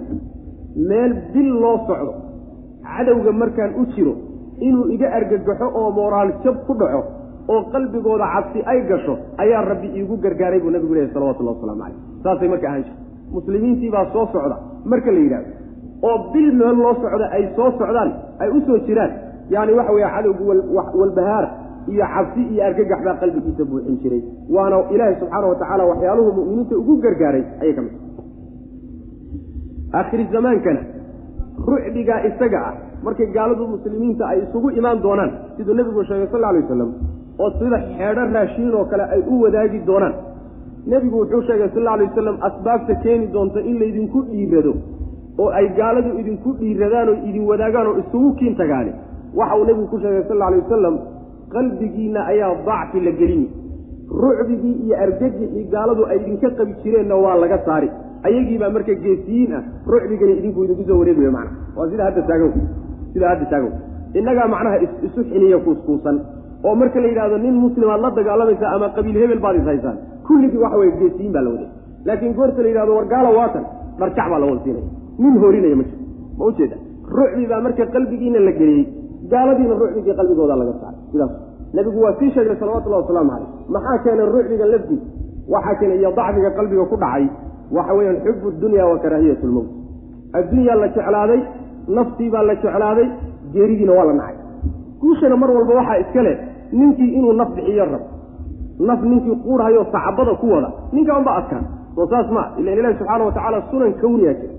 Meel 0.89 1.11
bil 1.33 1.49
loo 1.63 1.77
socdo 1.87 2.13
cadowga 2.85 3.31
markaan 3.41 3.71
u 3.81 3.85
jiro 3.95 4.13
inuu 4.67 4.85
iga 4.95 5.07
argagaxo 5.17 5.67
oo 5.79 5.89
moraal 5.97 6.29
jab 6.43 6.55
ku 6.67 6.73
dhaco 6.81 7.01
oo 7.53 7.61
qalbigooda 7.73 8.25
cabsi 8.33 8.59
ay 8.71 8.79
gasho 8.89 9.13
ayaa 9.43 9.61
rabbi 9.71 9.87
iigu 9.97 10.15
gargaaray 10.23 10.59
buu 10.63 10.71
nabigu 10.75 10.93
leeyahy 10.95 11.13
salawatullahi 11.13 11.55
waslamu 11.57 11.81
caleyh 11.81 11.97
saasay 12.23 12.47
marka 12.53 12.67
ahaan 12.69 12.85
muslimiintii 13.35 13.91
baa 13.95 14.05
soo 14.13 14.25
socda 14.33 14.57
marka 14.91 15.09
la 15.15 15.19
yidhahdo 15.25 15.51
oo 16.09 16.17
bil 16.33 16.49
meel 16.59 16.75
loo 16.83 16.93
socda 17.03 17.25
ay 17.37 17.43
soo 17.57 17.69
socdaan 17.79 18.09
ay 18.41 18.49
u 18.57 18.59
soo 18.67 18.77
jiraan. 18.87 19.11
Yaani 19.53 19.71
waxa 19.77 19.91
weeye 19.95 20.09
cadowgu 20.15 20.43
walbahaar 20.99 21.45
iyo 21.87 22.05
cabsi 22.13 22.41
iyo 22.53 22.61
argagax 22.69 22.99
baa 23.07 23.15
qalbigiisa 23.21 23.63
buuxin 23.71 23.97
jiray. 24.03 24.21
Waana 24.55 24.77
ilaahi 24.93 25.15
subxaana 25.21 25.47
wa 25.51 25.55
tacaala 25.61 25.83
waxyaaluhu 25.91 26.31
mu'miniinta 26.37 26.75
ugu 26.81 26.93
gargaaray. 27.05 27.43
Ayay 27.61 27.73
ka 27.77 27.81
mid 27.81 27.93
aakhiri 29.99 30.25
zamaankana 30.33 30.81
rucdigaa 31.67 32.19
isaga 32.29 32.59
ah 32.69 32.73
markay 33.05 33.27
gaaladu 33.35 33.67
muslimiinta 33.73 34.23
ay 34.31 34.39
isugu 34.45 34.69
imaan 34.79 35.01
doonaan 35.05 35.31
siduu 35.57 35.73
nebigu 35.79 36.03
sheegay 36.09 36.27
sal 36.33 36.43
alay 36.49 36.61
wasalam 36.63 36.91
oo 37.43 37.49
sida 37.59 37.77
xeedho 37.97 38.23
raashiin 38.35 38.73
oo 38.79 38.85
kale 38.91 39.03
ay 39.15 39.21
u 39.31 39.41
wadaagi 39.43 39.79
doonaan. 39.89 40.13
Nebigu 40.91 41.17
wuxuu 41.21 41.41
sheegay 41.47 41.69
sal 41.75 41.87
alay 41.93 42.07
wasalam 42.09 42.37
asbaabta 42.47 42.95
keeni 43.03 43.27
doonta 43.35 43.59
in 43.69 43.75
laydinku 43.81 44.19
dhiirado 44.29 44.73
oo 45.41 45.49
ay 45.59 45.67
gaaladu 45.79 46.09
idinku 46.21 46.49
dhiiradaan 46.59 47.09
oo 47.09 47.17
idin 47.29 47.43
wadaagaan 47.51 47.87
oo 47.91 47.97
isugu 48.03 48.29
kiin 48.39 48.55
tagaani. 48.61 48.91
Waxa 49.39 49.55
uu 49.59 49.65
nebigu 49.69 49.87
ku 49.93 49.99
sheegay 50.03 50.23
sal 50.29 50.41
alay 50.47 50.59
wasalam 50.63 50.95
qalbigiinna 51.53 52.21
ayaa 52.31 52.51
dacfi 52.67 52.99
la 53.07 53.11
gelini 53.19 53.47
rucbigii 54.23 54.75
iyo 54.85 54.95
argagixii 55.05 55.63
gaaladu 55.73 56.03
ay 56.11 56.17
idinka 56.21 56.49
qabi 56.57 56.73
jireenna 56.83 57.15
waa 57.23 57.35
laga 57.43 57.57
saari. 57.65 57.89
Ayagiibaa 58.27 58.69
marka 58.75 58.93
geesiyiin 59.03 59.51
ah 59.57 59.63
rucbigani 59.93 60.33
idinku 60.39 60.59
idinku 60.65 60.83
soo 60.89 60.97
wareegayo 61.01 61.31
macna 61.37 61.51
waa 61.77 61.87
sida 61.91 62.03
hadda 62.07 62.21
taagan 62.29 62.51
sidaa 63.13 63.29
hadda 63.33 63.45
taagan 63.53 63.73
innagaa 64.19 64.47
macnaha 64.53 64.77
isu 65.07 65.21
xiniya 65.31 65.57
kuuskuusan. 65.65 66.17
Oo 66.65 66.75
marka 66.81 66.97
la 67.03 67.07
yidhahdo 67.11 67.37
nin 67.45 67.55
muslimaad 67.65 68.01
la 68.05 68.09
dagaalamaysa 68.17 68.65
ama 68.75 68.87
qabiil 68.97 69.17
hebel 69.21 69.39
baad 69.45 69.55
is 69.61 69.65
haysaan 69.71 69.97
kulligii 70.27 70.61
waxa 70.63 70.77
weye 70.81 70.91
geesiyiin 71.01 71.33
baa 71.35 71.43
la 71.45 71.49
waday. 71.55 71.69
Laakiin 72.07 72.33
goorta 72.37 72.61
la 72.65 72.69
yidhahdo 72.71 72.91
war 72.97 73.05
gaala 73.13 73.29
waatan 73.39 73.63
dharjac 73.99 74.27
baa 74.33 74.39
la 74.43 74.45
wada 74.49 74.61
siinaya. 74.65 74.87
Nin 75.23 75.33
horinaya 75.43 75.75
ma 75.79 75.83
jiro 75.89 76.03
ma 76.39 76.43
ujeeda 76.51 76.75
rucbi 77.17 77.43
baa 77.51 77.61
marka 77.65 77.83
qalbigiina 77.95 78.39
la 78.47 78.51
geliyey 78.59 78.83
gaaladiina 79.33 79.73
rucbigii 79.81 80.13
qalbigooda 80.19 80.55
laga 80.61 80.73
saaray 80.81 80.90
sidaas. 81.11 81.31
Nebigu 81.73 81.99
waa 82.03 82.13
sii 82.19 82.31
sheegay 82.35 82.55
salawatullahi 82.59 83.01
wasalaamu 83.03 83.31
caleyh 83.31 83.49
maxaa 83.75 83.97
keenay 84.03 84.25
rucbiga 84.35 84.65
lafdiis 84.73 85.01
waxaa 85.53 85.75
keenay 85.79 85.97
iyo 85.99 86.11
dacfiga 86.11 86.49
qalbiga 86.57 86.85
ku 86.91 86.95
dhacay. 87.03 87.25
Waxa 87.75 87.93
weeyaan 87.97 88.17
xubu 88.25 88.51
dunya 88.61 88.85
wa 88.85 88.97
karaahiyat 89.03 89.43
lmowt 89.43 89.67
adduunyaa 90.37 90.75
la 90.81 90.87
jeclaaday 90.95 91.41
naftii 91.97 92.29
baa 92.33 92.43
la 92.49 92.55
jeclaaday 92.55 93.07
geeridiina 93.53 93.93
waa 93.93 94.05
la 94.09 94.13
nacay. 94.13 94.35
Guushana 95.01 95.35
mar 95.41 95.51
walba 95.51 95.73
waxaa 95.79 95.97
iska 96.03 96.21
leh 96.27 96.37
ninkii 96.71 97.13
inuu 97.17 97.33
naf 97.33 97.49
bixiyo 97.55 97.85
rab 97.85 98.03
naf 98.79 99.01
ninkii 99.03 99.35
quurhayo 99.45 99.85
sacbada 99.91 100.33
ku 100.41 100.45
wada 100.53 100.69
ninka 100.91 101.17
unba 101.17 101.31
adkaan. 101.39 101.65
Soo 101.95 102.07
saas 102.07 102.27
maa 102.31 102.47
ilan 102.59 102.77
ilahi 102.79 102.95
subxaana 102.99 103.23
wa 103.25 103.31
tacaala 103.31 103.63
sunan 103.71 103.93
kawniyaa 104.01 104.33
jira. 104.33 104.53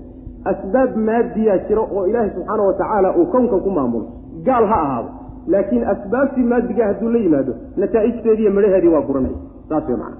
Asbaab 0.51 0.91
maadiyaa 1.07 1.57
jira 1.67 1.81
oo 1.81 2.05
ilaahi 2.09 2.29
subxaana 2.35 2.63
wa 2.63 2.73
tacaala 2.73 3.09
uu 3.17 3.25
kownkan 3.33 3.59
ku 3.65 3.69
maamulo 3.77 4.05
gaal 4.47 4.65
ha 4.71 4.77
ahaado 4.85 5.09
laakiin 5.47 5.83
asbaabtii 5.93 6.43
maadiga 6.51 6.87
hadduu 6.89 7.09
la 7.15 7.19
yimaado 7.25 7.53
nataa'ijteediiyo 7.77 8.51
midhaheedii 8.57 8.93
waa 8.95 9.01
guranaya 9.09 9.37
saas 9.69 9.87
wey 9.89 9.97
macana 9.97 10.17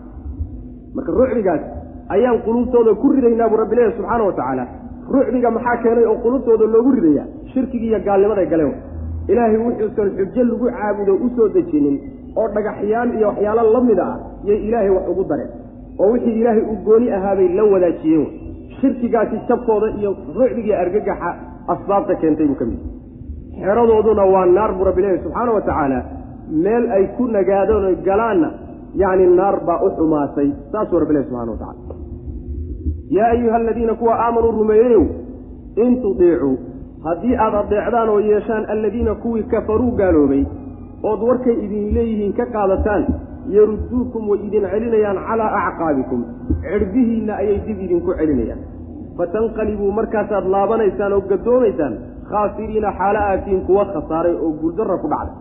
marka 0.95 1.11
rucbigaas 1.19 1.61
ayaan 2.15 2.39
quluubtooda 2.45 2.93
ku 3.01 3.11
ridaynaa 3.15 3.49
buu 3.49 3.57
rabbi 3.63 3.75
leeyahy 3.75 3.95
subxaana 3.97 4.23
wa 4.29 4.33
tacaala 4.39 4.65
rucbiga 5.15 5.51
maxaa 5.57 5.77
keenay 5.83 6.05
oo 6.11 6.17
quluubtooda 6.25 6.65
loogu 6.73 6.91
ridayaa? 6.97 7.25
Shirkigii 7.53 7.87
iyo 7.91 7.99
gaalnimaday 8.07 8.45
galeen 8.53 8.73
ilaahay 9.31 9.57
wuxuusan 9.65 10.09
xujo 10.17 10.43
lagu 10.49 10.65
caabudo 10.77 11.13
u 11.25 11.29
soo 11.35 11.47
dejinin 11.55 11.97
oo 12.35 12.47
dhagaxyaan 12.55 13.09
iyo 13.17 13.27
waxyaalo 13.27 13.71
la 13.73 13.81
mid 13.89 13.99
ah 13.99 14.15
yay 14.49 14.59
ilaahay 14.67 14.89
wax 14.89 15.05
ugu 15.11 15.23
dareen. 15.29 15.51
Oo 15.99 16.11
wixii 16.13 16.39
ilaahay 16.41 16.63
uu 16.71 16.77
gooni 16.85 17.11
ahaabay 17.17 17.47
la 17.57 17.63
wadaajiyeen 17.73 18.27
shirkigaasi 18.81 19.37
jabkooda 19.49 19.87
iyo 19.99 20.11
rucbigii 20.39 20.73
argagaxa 20.83 21.29
asbaabta 21.73 22.15
keentay 22.21 22.47
buu 22.47 22.55
ka 22.61 22.65
mid 22.65 22.79
xeradooduna 23.63 24.23
waa 24.33 24.45
naar 24.57 24.71
buu 24.77 24.85
rabbi 24.89 25.01
leeyahy 25.01 25.21
subxaana 25.25 25.51
wa 25.57 25.61
tacaala. 25.67 25.99
Meel 26.63 26.83
ay 26.97 27.03
ku 27.17 27.23
nagaadeen 27.35 27.85
oy 27.89 27.95
galaanna 28.07 28.49
yacni 29.01 29.25
naar 29.39 29.55
baa 29.67 29.79
u 29.85 29.89
xumaatay 29.97 30.49
saasuu 30.71 30.99
rabbi 31.01 31.13
leeyahy 31.13 31.29
subxana 31.29 31.51
wa 31.55 31.57
tacala 31.63 31.95
yaa 33.17 33.29
ayuha 33.35 33.55
aladiina 33.61 33.93
kuwa 34.01 34.13
aamanuu 34.25 34.51
rumeeyeyow 34.59 35.03
in 35.83 35.91
tudiicuu 36.03 36.55
haddii 37.05 37.35
aad 37.45 37.55
adeecdaan 37.61 38.09
oo 38.09 38.19
yeeshaan 38.19 38.65
alladiina 38.73 39.15
kuwii 39.23 39.43
kafaruu 39.53 39.91
gaaloobay 39.99 40.43
ood 41.09 41.21
warkay 41.29 41.55
idin 41.65 41.85
leeyihiin 41.95 42.33
ka 42.39 42.45
qaadataan 42.55 43.03
yarudduukum 43.55 44.29
way 44.29 44.39
idin 44.47 44.65
celinayaan 44.71 45.17
calaa 45.27 45.49
acqaabikum. 45.67 46.21
Cirbihiinna 46.63 47.33
ayay 47.41 47.57
dib 47.65 47.79
idinku 47.85 48.11
celinayaan. 48.19 48.61
Fatanqalibuu 49.17 49.91
markaasaad 49.99 50.45
laabanaysaan 50.53 51.13
oo 51.17 51.21
gadoomaysaan 51.31 51.93
khaasiriina 52.31 52.89
xaala 52.99 53.19
aatiin 53.31 53.61
kuwa 53.67 53.85
khasaaray 53.93 54.35
oo 54.45 54.51
guuldarra 54.61 54.97
ku 55.03 55.07
dhacday 55.13 55.35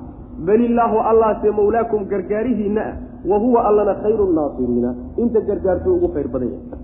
bal 0.47 0.61
illaahu 0.69 0.99
allaase 1.11 1.49
mawlaakum 1.59 2.01
gargaarihiinna 2.13 2.83
ah 2.91 2.95
wa 3.31 3.37
huwa 3.45 3.61
allana 3.69 3.95
khayru 4.03 4.25
nnaasiriina 4.33 4.91
inta 5.23 5.41
gargaartuu 5.49 5.95
ugu 5.97 6.09
khayr 6.15 6.29
badan 6.35 6.49
yahay 6.55 6.81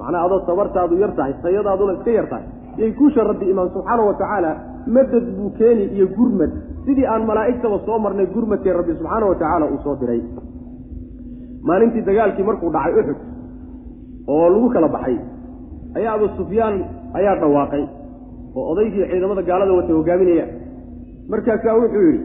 macnaa 0.00 0.22
adoo 0.26 0.40
sabartaadu 0.48 0.94
yar 1.02 1.12
tahay 1.18 1.34
sayadaaduna 1.44 1.92
iska 1.98 2.10
yar 2.18 2.26
tahay 2.32 2.46
yay 2.80 2.90
kuusha 2.98 3.24
rabbi 3.30 3.46
imaan 3.52 3.70
subxaana 3.76 4.02
wa 4.08 4.14
tacaala 4.20 4.50
madad 4.96 5.24
buu 5.36 5.50
keeni 5.60 5.84
iyo 5.96 6.06
gurmad 6.18 6.52
sidii 6.86 7.06
aan 7.12 7.22
malaa'igtaba 7.30 7.78
soo 7.86 7.98
marnay 8.04 8.26
gurmadkee 8.34 8.74
rabbi 8.80 8.92
subxaana 9.00 9.26
wa 9.30 9.34
tacaala 9.42 9.66
uu 9.72 9.80
soo 9.86 9.96
diray 10.00 10.20
maalintii 11.68 12.04
dagaalkii 12.10 12.46
markuu 12.50 12.70
dhacay 12.76 12.94
uxud 13.00 13.18
oo 14.34 14.46
lagu 14.54 14.68
kala 14.74 14.88
baxay 14.96 15.16
ayaa 15.98 16.14
abu 16.18 16.28
sufyaan 16.38 16.76
ayaa 17.18 17.36
dhawaaqay 17.42 17.84
oo 18.56 18.64
odaygii 18.72 19.04
ciidamada 19.10 19.42
gaalada 19.48 19.72
watay 19.78 19.94
hogaaminaya. 19.98 20.46
Markaasaa 21.32 21.74
wuxuu 21.80 22.02
yidhi 22.08 22.20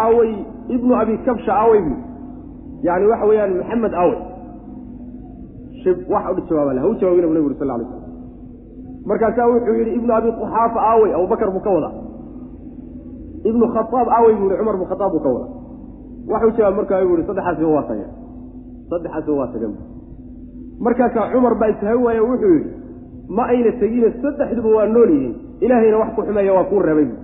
aawey 0.00 0.30
ibnu 0.74 0.92
abi 1.00 1.14
kabsha 1.26 1.52
aawey 1.62 1.80
bu 1.86 1.94
yani 2.86 3.04
waxa 3.12 3.26
weeyaan 3.30 3.52
maxamed 3.60 3.94
aawey 4.02 4.18
shib 5.82 5.98
wax 6.12 6.24
u 6.38 6.42
jawaaba 6.48 6.80
ha 6.82 6.86
u 6.88 6.94
jawaabina 7.00 7.26
bu 7.28 7.34
nabig 7.34 7.46
uri 7.50 7.56
sal 7.60 7.68
lay 7.68 7.86
slam 7.90 8.02
markaasaa 9.10 9.46
wuxuu 9.52 9.74
yidhi 9.78 9.92
ibnu 9.98 10.12
abi 10.18 10.28
quxaafa 10.38 10.80
aawey 10.90 11.10
abubakar 11.18 11.48
buu 11.54 11.60
ka 11.66 11.70
wadaa 11.76 11.92
ibnu 13.50 13.64
khaaab 13.74 14.08
aawey 14.16 14.34
buu 14.40 14.48
yihi 14.50 14.58
cumar 14.60 14.76
bnu 14.78 14.86
khaaab 14.90 15.10
buu 15.14 15.22
ka 15.26 15.30
wadaa 15.34 15.50
waxuu 16.32 16.56
jawaab 16.58 16.74
markaa 16.80 17.00
buu 17.08 17.16
yihi 17.18 17.26
saddexaasiba 17.30 17.68
waa 17.76 17.84
tageen 17.90 18.10
saddexaasiba 18.90 19.34
waa 19.40 19.48
tageen 19.54 19.74
markaasaa 20.86 21.26
cumar 21.34 21.54
baa 21.60 21.70
ishawi 21.74 22.02
waaye 22.06 22.20
wuxuu 22.30 22.52
yidhi 22.56 22.70
ma 23.36 23.42
ayna 23.52 23.70
tegine 23.80 24.08
saddexduba 24.22 24.68
waa 24.76 24.86
nool 24.94 25.10
yihiin. 25.14 25.34
Ilaahayna 25.64 25.96
wax 26.02 26.10
ku 26.16 26.22
xumeeya 26.26 26.52
waa 26.56 26.64
kuu 26.70 26.80
reebay 26.86 27.04
bu 27.10 27.16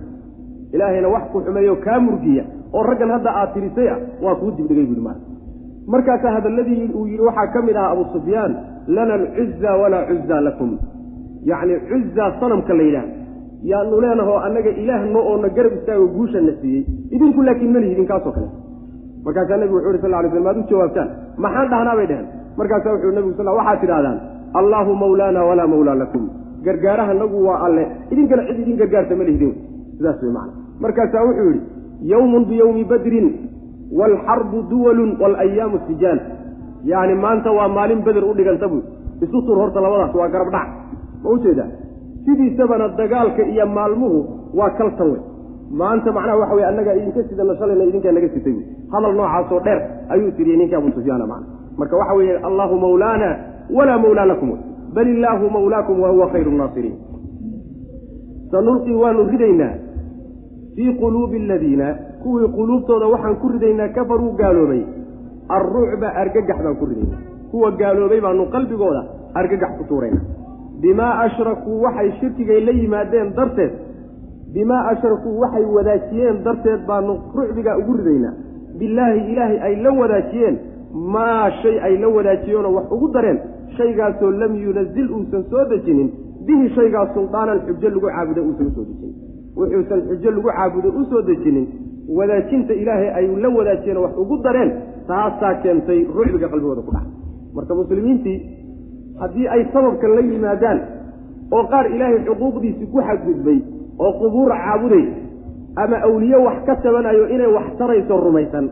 ilaahayna 0.75 1.07
wax 1.15 1.23
ku 1.33 1.37
xumeeyo 1.45 1.75
kaa 1.85 1.99
murgiya 2.05 2.43
oo 2.73 2.83
raggan 2.89 3.09
hadda 3.15 3.29
aad 3.39 3.49
tirisay 3.53 3.87
ah 3.93 3.99
waa 4.23 4.35
kuu 4.41 4.51
dibdhigay 4.57 4.85
buuhi 4.89 5.03
maa 5.07 5.17
markaasaa 5.93 6.31
hadalladii 6.37 6.89
uu 6.97 7.05
yidhi 7.11 7.23
waxaa 7.29 7.47
ka 7.53 7.61
mid 7.67 7.75
ahaa 7.81 7.91
abu 7.95 8.03
sufyaan 8.13 8.51
lana 8.95 9.13
alcuza 9.19 9.71
walaa 9.81 10.03
cuza 10.09 10.37
lakum. 10.47 10.71
Yacni 11.49 11.73
cuzaa 11.89 12.29
sanamka 12.39 12.73
la 12.79 12.83
yidhaah 12.87 13.07
yaanu 13.71 14.01
leenahoo 14.03 14.37
annaga 14.47 14.69
ilaahno 14.81 15.19
oo 15.29 15.37
na 15.43 15.49
garab 15.57 15.73
istaago 15.77 16.07
guusha 16.15 16.41
na 16.47 16.51
siiyey. 16.61 16.83
Idinku 17.15 17.41
laakiin 17.47 17.71
ma 17.73 17.79
lihidin 17.83 18.07
kaasoo 18.11 18.31
kale. 18.37 18.49
Markaasaa 19.25 19.57
nebigu 19.61 19.75
wuxu 19.77 19.89
uhi 19.89 20.01
sal 20.03 20.13
ly 20.23 20.29
sl 20.33 20.43
maad 20.47 20.57
u 20.61 20.63
jawaabtaan. 20.71 21.09
Maxaan 21.43 21.67
dhahnaa 21.73 21.95
bay 21.99 22.07
dheheen 22.11 22.27
markaasaa 22.59 22.91
wuxuu 22.95 23.11
nebigu 23.17 23.33
sal 23.39 23.47
waxaad 23.59 23.79
tidhahdaan 23.83 24.17
allaahu 24.53 24.95
mawlaana 24.95 25.43
walaa 25.43 25.67
mawlaa 25.67 25.95
lakum. 25.95 26.29
Gargaaraha 26.63 27.13
nagu 27.13 27.45
waa 27.47 27.59
alle. 27.65 27.87
Idinkana 28.11 28.43
cid 28.47 28.59
idin 28.59 28.77
gargaarta 28.77 29.15
ma 29.15 29.23
lihidin 29.23 29.53
sidaas 29.97 30.21
wey 30.23 30.31
macana 30.31 30.53
markaasaa 30.79 31.23
wuxuu 31.27 31.49
yidhi 31.51 31.61
yowmun 32.11 32.45
biyowmi 32.45 32.83
badrin 32.83 33.27
waalxarbu 33.99 34.57
duwalun 34.69 35.17
waalayaamu 35.21 35.79
sijaan. 35.87 36.19
Yacni 36.83 37.15
maanta 37.15 37.51
waa 37.51 37.67
maalin 37.67 38.01
beder 38.03 38.23
u 38.23 38.33
dhiganta 38.33 38.67
buy 38.67 38.81
isu 39.21 39.41
tur 39.45 39.57
horta 39.57 39.81
labadaas 39.81 40.13
waa 40.15 40.29
garab 40.29 40.51
dhac. 40.51 40.67
Ma 41.23 41.29
u 41.29 41.37
jeedaa 41.43 41.69
sidiisabana 42.25 42.87
dagaalka 42.99 43.43
iyo 43.43 43.65
maalmuhu 43.65 44.19
waa 44.53 44.69
kaltan 44.69 45.11
wey. 45.11 45.21
Maanta 45.71 46.11
macnaha 46.11 46.37
waxa 46.37 46.55
wey 46.55 46.65
annagaa 46.65 46.95
idinka 46.99 47.23
sidana 47.29 47.55
shalayna 47.59 47.83
idinkaa 47.83 48.11
naga 48.11 48.29
sitay 48.35 48.53
wy 48.53 48.63
hadal 48.91 49.13
noocaasoo 49.15 49.59
dheer 49.59 49.79
ayuu 50.09 50.31
tiriyey 50.31 50.57
ninka 50.57 50.77
abu 50.77 50.91
sufyaana 50.91 51.27
macna. 51.27 51.47
Marka 51.77 51.95
waxa 51.97 52.13
weeye 52.13 52.37
allahu 52.49 52.75
mawlaana 52.85 53.29
walaa 53.77 53.97
mawlaa 53.97 54.25
lakum 54.25 54.57
bal 54.93 55.07
illaahu 55.07 55.49
mawlaakum 55.49 56.01
wa 56.01 56.09
huwa 56.09 56.29
khayru 56.29 56.51
nnaasiriin 56.51 56.97
sanulqii 58.51 58.95
waanu 59.03 59.23
ridaynaa 59.33 59.73
fii 60.75 60.93
quluubi 61.01 61.37
aladiina 61.37 61.95
kuwii 62.23 62.47
quluubtooda 62.47 63.07
waxaan 63.07 63.35
ku 63.35 63.47
ridaynaa 63.55 63.87
kafaruu 63.97 64.31
gaaloobay 64.41 64.81
alrucba 65.57 66.15
argagax 66.23 66.57
baan 66.63 66.75
ku 66.75 66.85
ridaynaa 66.85 67.21
kuwa 67.51 67.71
gaaloobay 67.71 68.21
baanu 68.21 68.45
qalbigooda 68.55 69.03
argagax 69.33 69.77
ku 69.77 69.83
tuuraynaa 69.83 70.25
bimaa 70.81 71.13
ashrakuu 71.25 71.81
waxay 71.81 72.11
shirkigay 72.19 72.59
la 72.65 72.71
yimaadeen 72.71 73.33
darteed 73.35 73.71
bimaa 74.53 74.83
ashrakuu 74.93 75.39
waxay 75.39 75.65
wadaajiyeen 75.77 76.43
darteed 76.43 76.85
baanu 76.87 77.19
rucbiga 77.35 77.77
ugu 77.77 77.93
ridaynaa 77.93 78.33
billaahi 78.79 79.31
ilaahay 79.31 79.59
ay 79.67 79.75
la 79.85 79.91
wadaajiyeen 80.01 80.57
maa 81.15 81.51
shay 81.61 81.79
ay 81.87 81.97
la 81.97 82.07
wadaajiyeenoo 82.17 82.73
wax 82.77 82.91
ugu 82.91 83.07
dareen 83.13 83.39
shaygaasoo 83.77 84.31
lam 84.41 84.55
yunazil 84.65 85.07
uusan 85.17 85.43
soo 85.51 85.65
dejinin 85.71 86.09
bihi 86.47 86.69
shaygaas 86.75 87.09
suldaanan 87.13 87.59
xujo 87.67 87.89
lagu 87.89 88.07
caabudo 88.07 88.41
uusan 88.49 88.67
u 88.67 88.71
soo 88.75 88.85
dejinin. 88.89 89.15
Wuxuusan 89.57 90.01
xujo 90.09 90.29
lagu 90.35 90.49
caabudo 90.49 90.89
u 90.99 91.05
soo 91.11 91.21
dejinin 91.29 91.65
wadaajinta 92.17 92.73
ilaahay 92.81 93.09
ay 93.19 93.25
la 93.43 93.49
wadaajiyeenoo 93.57 94.03
wax 94.05 94.13
ugu 94.23 94.37
dareen 94.45 94.71
taasaa 95.07 95.53
keentay 95.63 95.99
rucbiga 96.15 96.47
qalbigooda 96.51 96.81
ku 96.87 96.91
dhaca. 96.95 97.09
Marka 97.55 97.73
muslimiintii 97.75 98.37
haddii 99.21 99.47
ay 99.55 99.61
sababkan 99.73 100.11
la 100.17 100.21
yimaadaan 100.21 100.79
oo 101.51 101.63
qaar 101.71 101.85
ilaahay 101.95 102.19
xuquuqdiisii 102.27 102.87
ku 102.93 102.99
xadgudbay 103.07 103.59
oo 104.03 104.11
qubuura 104.21 104.55
caabuday 104.65 105.05
ama 105.75 105.97
awliye 106.07 106.37
wax 106.47 106.57
ka 106.67 106.75
tabanayo 106.83 107.27
inay 107.35 107.49
wax 107.57 107.67
tarayso 107.77 108.17
rumaysan 108.25 108.65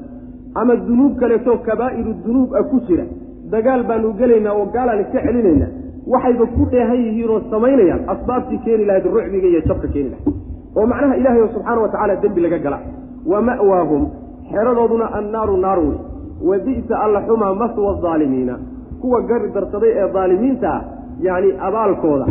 ama 0.56 0.76
dunuub 0.88 1.14
kaleetoo 1.20 1.58
kabaa'iru 1.68 2.14
dunuub 2.26 2.54
ah 2.60 2.64
ku 2.72 2.80
jira 2.88 3.06
dagaal 3.52 3.84
baanu 3.90 4.14
gelaynaa 4.20 4.54
oo 4.60 4.66
gaalaan 4.76 5.02
iska 5.04 5.20
celinaynaa. 5.26 5.72
Waxayba 6.12 6.46
ku 6.56 6.64
dheehan 6.72 7.00
yihiin 7.06 7.30
oo 7.30 7.40
samaynayaan 7.52 8.02
asbaabtii 8.14 8.60
keeni 8.66 8.86
lahayd 8.90 9.06
rucbiga 9.16 9.48
iyo 9.48 9.62
jabka 9.70 9.88
keeni 9.94 10.10
lahayd. 10.14 10.28
Oo 10.78 10.86
macnaha 10.92 11.16
ilaahay 11.20 11.48
subxaana 11.54 11.82
wa 11.82 11.90
tacaala 11.94 12.16
dembi 12.24 12.42
laga 12.46 12.60
gala. 12.66 12.80
Wa 13.32 13.42
ma'waahum 13.42 14.04
xeradooduna 14.52 15.06
annaaru 15.20 15.58
naar 15.66 15.80
wey. 15.80 15.98
Wa 16.48 16.58
bi'sa 16.66 16.96
alla 17.06 17.20
xumaa 17.28 17.54
maswa 17.62 18.00
aalimiina 18.12 18.56
kuwa 19.02 19.22
gari 19.22 19.52
darsaday 19.56 19.92
ee 20.02 20.14
daalimiinta 20.14 20.70
ah 20.74 20.82
yacni 21.22 21.52
abaalkooda 21.68 22.26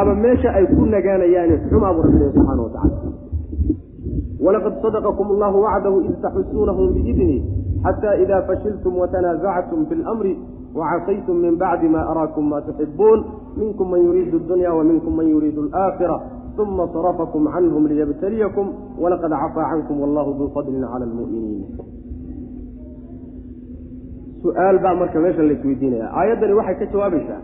ama 0.00 0.14
meesha 0.14 0.50
ay 0.58 0.66
ku 0.66 0.86
nagaanayaani 0.86 1.56
xumaa 1.70 1.92
buu 1.94 2.02
rabbi 2.02 2.24
subxaana 2.24 2.62
wa 2.62 2.70
tacala 2.74 3.12
walaqad 4.44 4.74
sadaqakum 4.82 5.26
allahu 5.34 5.62
wacdahu 5.64 6.00
id 6.08 6.16
taxusuunahum 6.22 6.92
biidni 6.94 7.36
xata 7.84 8.16
ida 8.22 8.42
fashiltum 8.48 8.98
watanaasactum 9.02 9.86
fi 9.88 9.94
lamri 9.94 10.32
wacasaytum 10.74 11.36
min 11.44 11.54
bacdi 11.62 11.88
ma 11.88 12.00
araakum 12.12 12.44
ma 12.52 12.58
tuxibuun 12.66 13.20
minkum 13.56 13.90
man 13.90 14.00
yuriidu 14.06 14.38
dunya 14.50 14.70
wa 14.78 14.84
minkum 14.90 15.12
man 15.16 15.26
yuriidu 15.28 15.60
alaakhira 15.72 16.16
uma 16.60 16.84
sarafakum 16.92 17.48
canhum 17.54 17.86
liyabtaliyakum 17.90 18.66
walaqad 19.02 19.32
cafaa 19.42 19.66
cankum 19.72 19.96
wallahu 20.04 20.30
duu 20.38 20.48
fadlin 20.54 20.82
cala 20.92 21.04
almu'miniin 21.08 21.62
su'aal 24.42 24.78
baa 24.84 24.94
marka 25.00 25.18
meeshan 25.24 25.46
la 25.48 25.52
isweydiinaya 25.58 26.06
aayaddani 26.20 26.52
waxay 26.60 26.76
ka 26.80 26.86
jawaabaysaa 26.92 27.40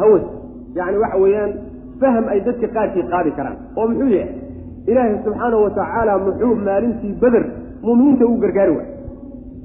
hawas 0.00 0.24
yacni 0.78 0.98
waxa 1.04 1.18
weeyaan 1.24 1.52
faham 2.00 2.24
ay 2.34 2.40
dadka 2.48 2.66
qaarkii 2.76 3.04
qaadi 3.12 3.30
karaan 3.38 3.56
oo 3.78 3.86
muxuu 3.90 4.10
yahay 4.16 4.34
ilaahay 4.90 5.14
subxaanahu 5.24 5.62
watacaala 5.66 6.12
muxuu 6.26 6.54
maalintii 6.68 7.14
beder 7.22 7.44
muuminiinta 7.84 8.24
ugu 8.30 8.38
gargaari 8.44 8.72
waay 8.78 8.88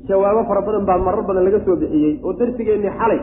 jawaabo 0.08 0.42
fara 0.50 0.62
badan 0.68 0.86
baa 0.90 0.98
marar 1.08 1.24
badan 1.28 1.44
laga 1.48 1.60
soo 1.66 1.76
bixiyey 1.82 2.14
oo 2.24 2.34
darsigeennii 2.40 2.94
xalay 3.00 3.20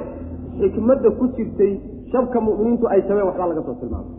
xikmadda 0.61 1.11
ku 1.19 1.25
jirtay 1.37 1.73
shabka 2.13 2.39
mu'miniintu 2.47 2.87
ay 2.93 3.01
jabeen 3.09 3.27
waxbaa 3.31 3.49
laga 3.53 3.63
soo 3.69 3.77
tilmaamay. 3.81 4.17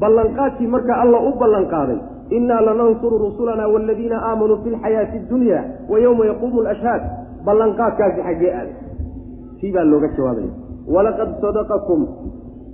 Ballanqaadkii 0.00 0.66
marka 0.74 0.94
alla 1.02 1.18
u 1.28 1.32
ballanqaaday 1.40 1.98
innaa 2.36 2.60
lanansuru 2.66 3.18
rusulanaa 3.18 3.68
waaladiina 3.74 4.16
aamanuu 4.30 4.58
fi 4.64 4.70
lxayaati 4.70 5.16
addunya 5.22 5.60
wa 5.90 5.98
yowma 6.04 6.26
yaquumu 6.30 6.60
alashhaad 6.60 7.02
ballanqaadkaasi 7.46 8.20
xaggee 8.26 8.52
aaday. 8.58 8.74
Kii 9.60 9.72
baa 9.72 9.84
looga 9.84 10.08
jawaabaya 10.16 10.52
walaqad 10.94 11.30
sadaqakum. 11.40 12.00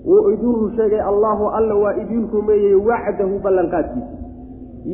Wuu 0.04 0.30
idin 0.34 0.52
ru 0.60 0.66
sheegay 0.76 1.00
allaahu 1.00 1.44
alla 1.58 1.74
waa 1.74 1.94
idiin 2.02 2.28
rumeeyey 2.32 2.74
wacdahu 2.88 3.38
ballanqaadkiisa. 3.44 4.14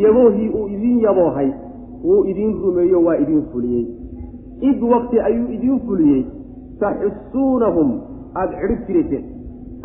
Yaboohii 0.04 0.48
uu 0.58 0.68
idin 0.68 1.00
yaboohay 1.06 1.50
wuu 2.04 2.24
idiin 2.30 2.52
rumeeyo 2.62 3.02
waa 3.06 3.16
idiin 3.16 3.42
fuliyey 3.52 3.86
id 4.68 4.82
wakti 4.92 5.20
ayuu 5.28 5.48
idiin 5.56 5.80
fuliyey 5.86 6.22
taxusuunahum 6.80 7.90
aada 8.40 8.56
cidhib 8.60 8.86
jirayseen 8.88 9.24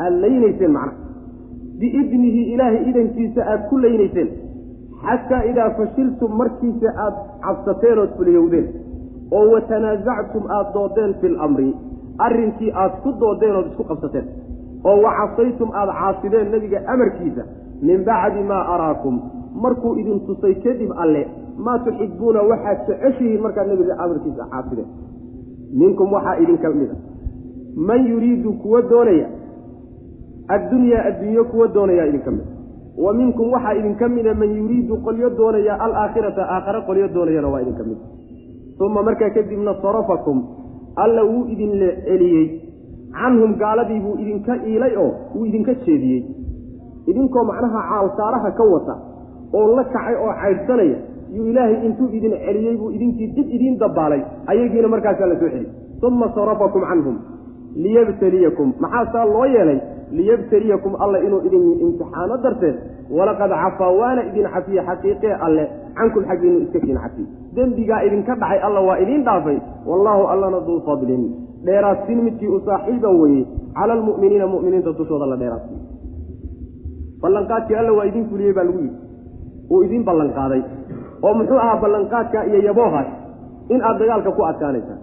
aada 0.04 0.16
laynayseen 0.24 0.72
macnaha. 0.78 1.04
Biidnihi 1.80 2.42
ilaahay 2.54 2.82
idankiisa 2.90 3.42
aada 3.52 3.68
ku 3.70 3.78
laynayseen 3.86 4.30
xataa 5.06 5.44
idaa 5.52 5.70
fashiltum 5.78 6.32
markiisa 6.42 6.90
aada 7.06 7.20
cabsateen 7.46 8.00
ood 8.04 8.12
fuliyowdeen 8.18 8.68
oo 9.38 9.46
watanaasactum 9.54 10.44
aada 10.58 10.70
doodeen 10.76 11.14
fi 11.22 11.28
lamri 11.38 11.70
arrinkii 12.26 12.72
aada 12.82 12.98
ku 13.04 13.10
doodeen 13.22 13.56
ood 13.60 13.68
isku 13.72 13.84
qabsateen 13.92 14.28
oo 14.90 14.98
wacasaytum 15.06 15.70
aada 15.80 15.94
caasideen 16.02 16.52
nebiga 16.56 16.80
amarkiisa 16.94 17.44
min 17.88 18.06
bacdi 18.10 18.44
maa 18.52 18.64
araakum. 18.76 19.16
Markuu 19.64 19.96
idin 20.02 20.20
tusay 20.28 20.56
kadib 20.64 20.92
alle 21.04 21.22
maa 21.58 21.80
tuxibuuna 21.86 22.42
waxaad 22.52 22.80
jeceshihiin 22.88 23.42
markaad 23.42 23.68
nebiga 23.72 23.98
amarkiisa 24.04 24.46
caasideen 24.52 24.88
minkum 25.82 26.14
waxaa 26.14 26.38
idinka 26.44 26.70
mid 26.70 26.90
a. 26.92 26.96
Man 27.88 28.08
yuriidu 28.12 28.54
kuwa 28.54 28.82
doonaya 28.82 29.28
addunyaa 30.48 31.04
addunyo 31.10 31.44
kuwa 31.46 31.68
doonayaa 31.68 32.06
idinka 32.08 32.32
mid 32.32 32.46
wa 32.98 33.14
minkum 33.14 33.52
waxaa 33.54 33.74
idinka 33.80 34.08
mida 34.10 34.34
man 34.34 34.58
yuriidu 34.58 34.98
qolyo 34.98 35.30
doonaya 35.30 35.80
alaakhirata 35.80 36.42
aakhare 36.56 36.82
qolyo 36.88 37.08
doonayana 37.08 37.48
waa 37.48 37.62
idinka 37.62 37.84
mid 37.84 37.98
uma 38.80 39.04
markaa 39.04 39.30
kadibna 39.30 39.76
sarafakum 39.82 40.44
alla 40.96 41.24
wuu 41.24 41.46
idin 41.54 41.72
celiyey. 42.06 42.62
Canhum 43.16 43.56
gaaladii 43.56 44.00
buu 44.00 44.16
idinka 44.20 44.56
iilay 44.68 44.96
oo 44.98 45.12
wuu 45.36 45.46
idinka 45.46 45.74
jeediyey. 45.74 46.24
Idinkoo 47.08 47.44
macnaha 47.44 47.82
caalsaaraha 47.90 48.52
ka 48.52 48.64
wata 48.64 48.96
oo 49.54 49.76
la 49.76 49.84
kacay 49.84 50.16
oo 50.16 50.34
caydhsanaya 50.42 50.98
yuu 51.38 51.48
ilaahay 51.52 51.78
intuu 51.88 52.10
idin 52.18 52.34
celiyey 52.46 52.76
buu 52.82 52.92
idinkii 52.98 53.28
dib 53.36 53.48
idiin 53.56 53.80
dabaalay 53.84 54.22
ayagiina 54.52 54.88
markaasaa 54.96 55.32
la 55.32 55.40
soo 55.42 55.50
celi 55.56 55.68
uma 56.08 56.28
sarafakum 56.36 56.84
canhum 56.90 57.18
liyabtaliyakum. 57.84 58.74
Maxaa 58.80 59.06
saa 59.14 59.26
loo 59.26 59.46
yeelay? 59.46 59.80
Liyabtaliyakum 60.18 60.94
alla 61.04 61.18
inuu 61.28 61.42
idin 61.48 61.64
imtixaano 61.86 62.38
darteed. 62.44 62.76
Walaqad 63.18 63.52
cafaa 63.64 63.92
waana 64.00 64.22
idin 64.30 64.48
cafiye 64.54 64.82
xaqiiqee 64.88 65.34
alle. 65.46 65.64
Cankum 65.98 66.24
xaggiinu 66.30 66.58
iska 66.66 66.80
kiin 66.80 67.00
cafiy 67.04 67.26
dembigaa 67.56 68.02
idinka 68.08 68.36
dhacay 68.42 68.60
alla 68.68 68.82
waa 68.88 68.98
idiin 69.04 69.24
dhaafay. 69.28 69.58
Wallaahu 69.90 70.24
allana 70.34 70.60
duu 70.68 70.80
fadlin. 70.88 71.24
Dheeraadsin 71.66 72.24
midkii 72.24 72.48
u 72.48 72.60
saaxiiba 72.68 73.10
weye 73.22 73.46
cala 73.78 73.94
almu'miniina 73.94 74.48
mu'miniinta 74.54 74.92
dushooda 75.00 75.26
la 75.32 75.38
dheeraadsiiy 75.42 75.82
ballanqaadkii 77.22 77.76
alla 77.82 77.92
waa 77.98 78.06
idiin 78.06 78.26
fuliyey 78.30 78.54
baa 78.54 78.64
lagu 78.64 78.80
yidhi. 78.86 78.98
Uu 79.72 79.82
idiin 79.84 80.04
ballanqaaday 80.06 80.62
oo 81.26 81.34
muxuu 81.40 81.58
ahaa 81.64 81.78
ballanqaadkaa 81.84 82.44
iyo 82.50 82.60
yaboohaas 82.70 83.08
in 83.74 83.82
aad 83.90 83.98
dagaalka 84.02 84.32
ku 84.38 84.44
adkaanaysaa. 84.52 84.98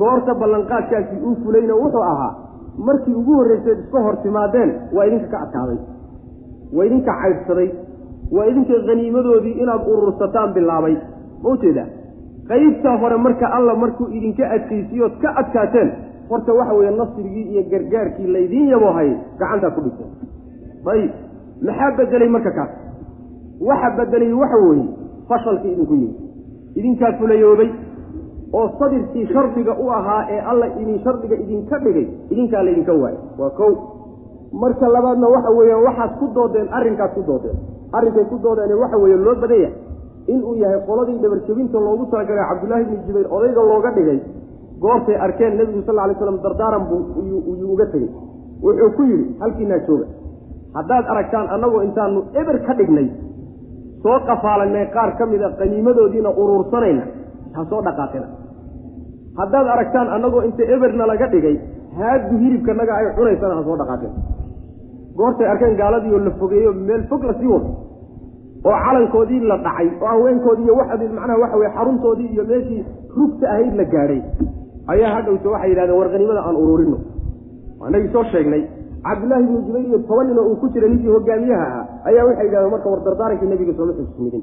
Goorta 0.00 0.32
ballanqaadkaasi 0.42 1.14
uu 1.26 1.34
fulayna 1.44 1.74
wuxuu 1.82 2.04
ahaa 2.12 2.32
markii 2.86 3.14
ugu 3.20 3.32
horrayseed 3.38 3.78
iska 3.84 4.00
hor 4.06 4.16
timaadeen 4.22 4.70
waa 4.96 5.04
idinka 5.08 5.28
ka 5.34 5.38
adkaaday 5.44 5.78
waa 6.76 6.84
idinka 6.88 7.12
caydhsaday 7.22 7.68
waa 8.36 8.46
idinka 8.50 8.74
haniimadoodii 8.88 9.54
inaad 9.62 9.82
urursataan 9.92 10.54
bilaabay. 10.56 10.96
Ma 11.42 11.48
u 11.52 11.56
jeedaa 11.62 11.86
qaybtaa 12.48 12.96
hore 13.02 13.16
marka 13.26 13.46
alla 13.58 13.74
markuu 13.82 14.06
idinka 14.18 14.44
adkaysiyood 14.56 15.14
ka 15.22 15.28
adkaateen 15.42 15.90
horta 16.30 16.52
waxa 16.58 16.74
weeye 16.78 16.92
nasrigii 17.00 17.44
iyo 17.52 17.62
gargaarkii 17.72 18.26
laydiin 18.34 18.68
yaboohay 18.74 19.10
gacantaa 19.40 19.70
ku 19.76 19.80
dhigteen 19.86 20.10
ayib 20.92 21.12
maxaa 21.66 21.90
bedelay 21.98 22.28
marka 22.36 22.50
kaas? 22.58 22.70
Waxa 23.68 23.90
bedelay 23.98 24.32
waxa 24.42 24.58
weeye 24.66 24.86
fashalkii 25.28 25.72
idinku 25.72 25.94
yimi. 25.94 26.14
Idinkaa 26.78 27.12
fulayoobay 27.18 27.70
oo 28.58 28.66
sadirkii 28.78 29.26
shardiga 29.32 29.72
u 29.84 29.88
ahaa 29.98 30.22
ee 30.34 30.40
alla 30.50 30.66
idin 30.80 30.98
shardiga 31.04 31.36
idinka 31.44 31.78
dhigay 31.84 32.06
idinkaa 32.32 32.62
laydinka 32.66 32.92
waayay 33.02 33.20
waa 33.38 33.50
kow. 33.50 33.72
Marka 34.62 34.88
labaadna 34.96 35.28
waxa 35.34 35.50
weeyaan 35.58 35.82
waxaad 35.88 36.12
ku 36.20 36.26
doodeen 36.34 36.68
arrinkaad 36.78 37.12
ku 37.14 37.22
doodeen. 37.26 37.56
Arrinkay 37.92 38.24
ku 38.32 38.38
doodeen 38.44 38.78
waxa 38.82 38.96
weeye 39.02 39.16
loo 39.16 39.34
badan 39.42 39.60
yahay. 39.64 39.74
Inuu 40.32 40.54
yahay 40.62 40.80
qoladii 40.86 41.18
dhabarjabinta 41.22 41.78
loogu 41.86 42.04
talagalay 42.10 42.44
cabdullaahi 42.50 42.84
bni 42.88 42.98
jubayr 43.06 43.26
odayga 43.36 43.62
looga 43.70 43.90
dhigay 43.96 44.18
goortay 44.80 45.16
arkeen 45.26 45.56
nebigu 45.58 45.82
sal 45.86 45.98
ly 46.08 46.14
slam 46.20 46.38
dardaaran 46.44 46.84
buu 46.88 47.00
yuu 47.28 47.72
uga 47.74 47.86
tegey 47.92 48.08
wuxuu 48.64 48.90
ku 48.96 49.02
yidhi 49.10 49.26
halkiinaa 49.40 49.78
jooga 49.86 50.06
haddaad 50.76 51.04
aragtaan 51.12 51.46
annagoo 51.54 51.82
intaanu 51.88 52.20
eber 52.40 52.56
ka 52.66 52.72
dhignay 52.78 53.06
soo 54.04 54.18
qafaalanay 54.28 54.86
qaar 54.96 55.10
ka 55.18 55.24
mida 55.32 55.48
qaniimadoodiina 55.60 56.30
uruursanayna 56.42 57.04
ha 57.56 57.60
soo 57.70 57.80
dhaqaaqina 57.88 58.26
haddaad 59.40 59.66
aragtaan 59.74 60.08
annagoo 60.16 60.42
inta 60.48 60.62
eberna 60.74 61.04
laga 61.12 61.26
dhigay 61.34 61.56
haaddu 61.98 62.34
hilibkanaga 62.42 62.92
ay 63.00 63.06
cunaysana 63.18 63.54
ha 63.58 63.62
soo 63.68 63.76
dhaqaaqina 63.82 64.14
goortay 65.18 65.46
arkeen 65.52 65.76
gaaladii 65.82 66.12
oo 66.16 66.22
la 66.28 66.30
fogeeyo 66.42 66.70
meel 66.88 67.02
fog 67.10 67.22
la 67.30 67.34
sii 67.40 67.50
wado 67.54 67.68
oo 68.68 68.76
calankoodii 68.86 69.40
la 69.50 69.56
dhacay 69.66 69.88
oo 70.02 70.06
haweenkoodii 70.12 70.64
iyo 70.68 70.74
waxd 70.80 71.02
macnaha 71.18 71.38
waxa 71.42 71.56
weye 71.60 71.70
xaruntoodii 71.78 72.28
iyo 72.34 72.44
meeshii 72.50 72.80
rugta 73.18 73.46
ahayd 73.54 73.74
la 73.80 73.84
gaadhay. 73.94 74.20
Ayaa 74.92 75.10
hadhowta 75.16 75.48
waxay 75.54 75.70
yidhahdeen 75.72 75.98
war 76.00 76.08
qaniimada 76.14 76.40
aan 76.48 76.56
ururino 76.62 76.98
anagii 77.86 78.10
soo 78.16 78.24
sheegnay 78.32 78.62
cabdullaahi 79.06 79.44
ibnu 79.46 79.58
jubayr 79.66 79.86
iyo 79.90 79.98
toban 80.08 80.26
nin 80.28 80.38
oo 80.38 80.46
uu 80.50 80.56
ku 80.62 80.66
jira 80.74 80.88
ninkii 80.92 81.12
hogaamiyaha 81.16 81.64
ahaa 81.70 81.84
ayaa 82.10 82.24
waxay 82.28 82.46
yidhahdeen 82.46 82.72
marka 82.74 82.88
war 82.92 83.00
dardaarankii 83.08 83.48
nebiga 83.52 83.72
sooma 83.78 83.92
xususmidin 83.98 84.42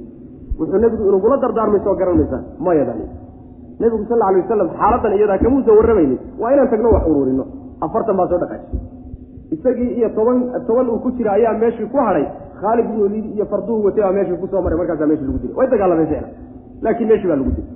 wuxuu 0.59 0.80
nebigu 0.86 1.03
inugula 1.09 1.38
dardaarmay 1.43 1.82
soo 1.86 1.95
garanmaysaa 2.01 2.41
mayadani 2.68 3.05
nebigu 3.82 4.03
sal 4.12 4.22
alay 4.28 4.41
wasalam 4.43 4.70
xaaladan 4.80 5.14
iyadaa 5.20 5.38
kamuusa 5.45 5.72
warramaynin 5.80 6.20
waa 6.41 6.51
inaan 6.55 6.70
tagno 6.74 6.89
wax 6.95 7.03
ururino 7.14 7.45
afartan 7.88 8.16
baa 8.20 8.28
soo 8.32 8.39
dhaqaashay 8.43 8.80
isagii 9.55 9.89
iyo 9.99 10.09
toban 10.18 10.38
toban 10.68 10.89
uu 10.93 10.99
ku 11.05 11.09
jira 11.18 11.32
ayaa 11.39 11.53
meeshii 11.64 11.89
ku 11.93 11.97
hadhay 12.07 12.26
khaalid 12.62 12.86
ibnu 12.89 13.01
waliid 13.05 13.26
iyo 13.36 13.45
farduhu 13.53 13.86
watay 13.88 14.03
baa 14.05 14.14
meeshii 14.18 14.38
ku 14.43 14.47
soo 14.53 14.62
maray 14.66 14.78
markaasaa 14.82 15.07
meeshii 15.12 15.28
lagu 15.30 15.39
dilay. 15.43 15.55
Way 15.59 15.68
dagaalameen 15.74 16.07
ficlan 16.12 16.30
laakiin 16.86 17.07
meeshii 17.12 17.30
baa 17.32 17.39
lagu 17.41 17.51
dilay 17.57 17.68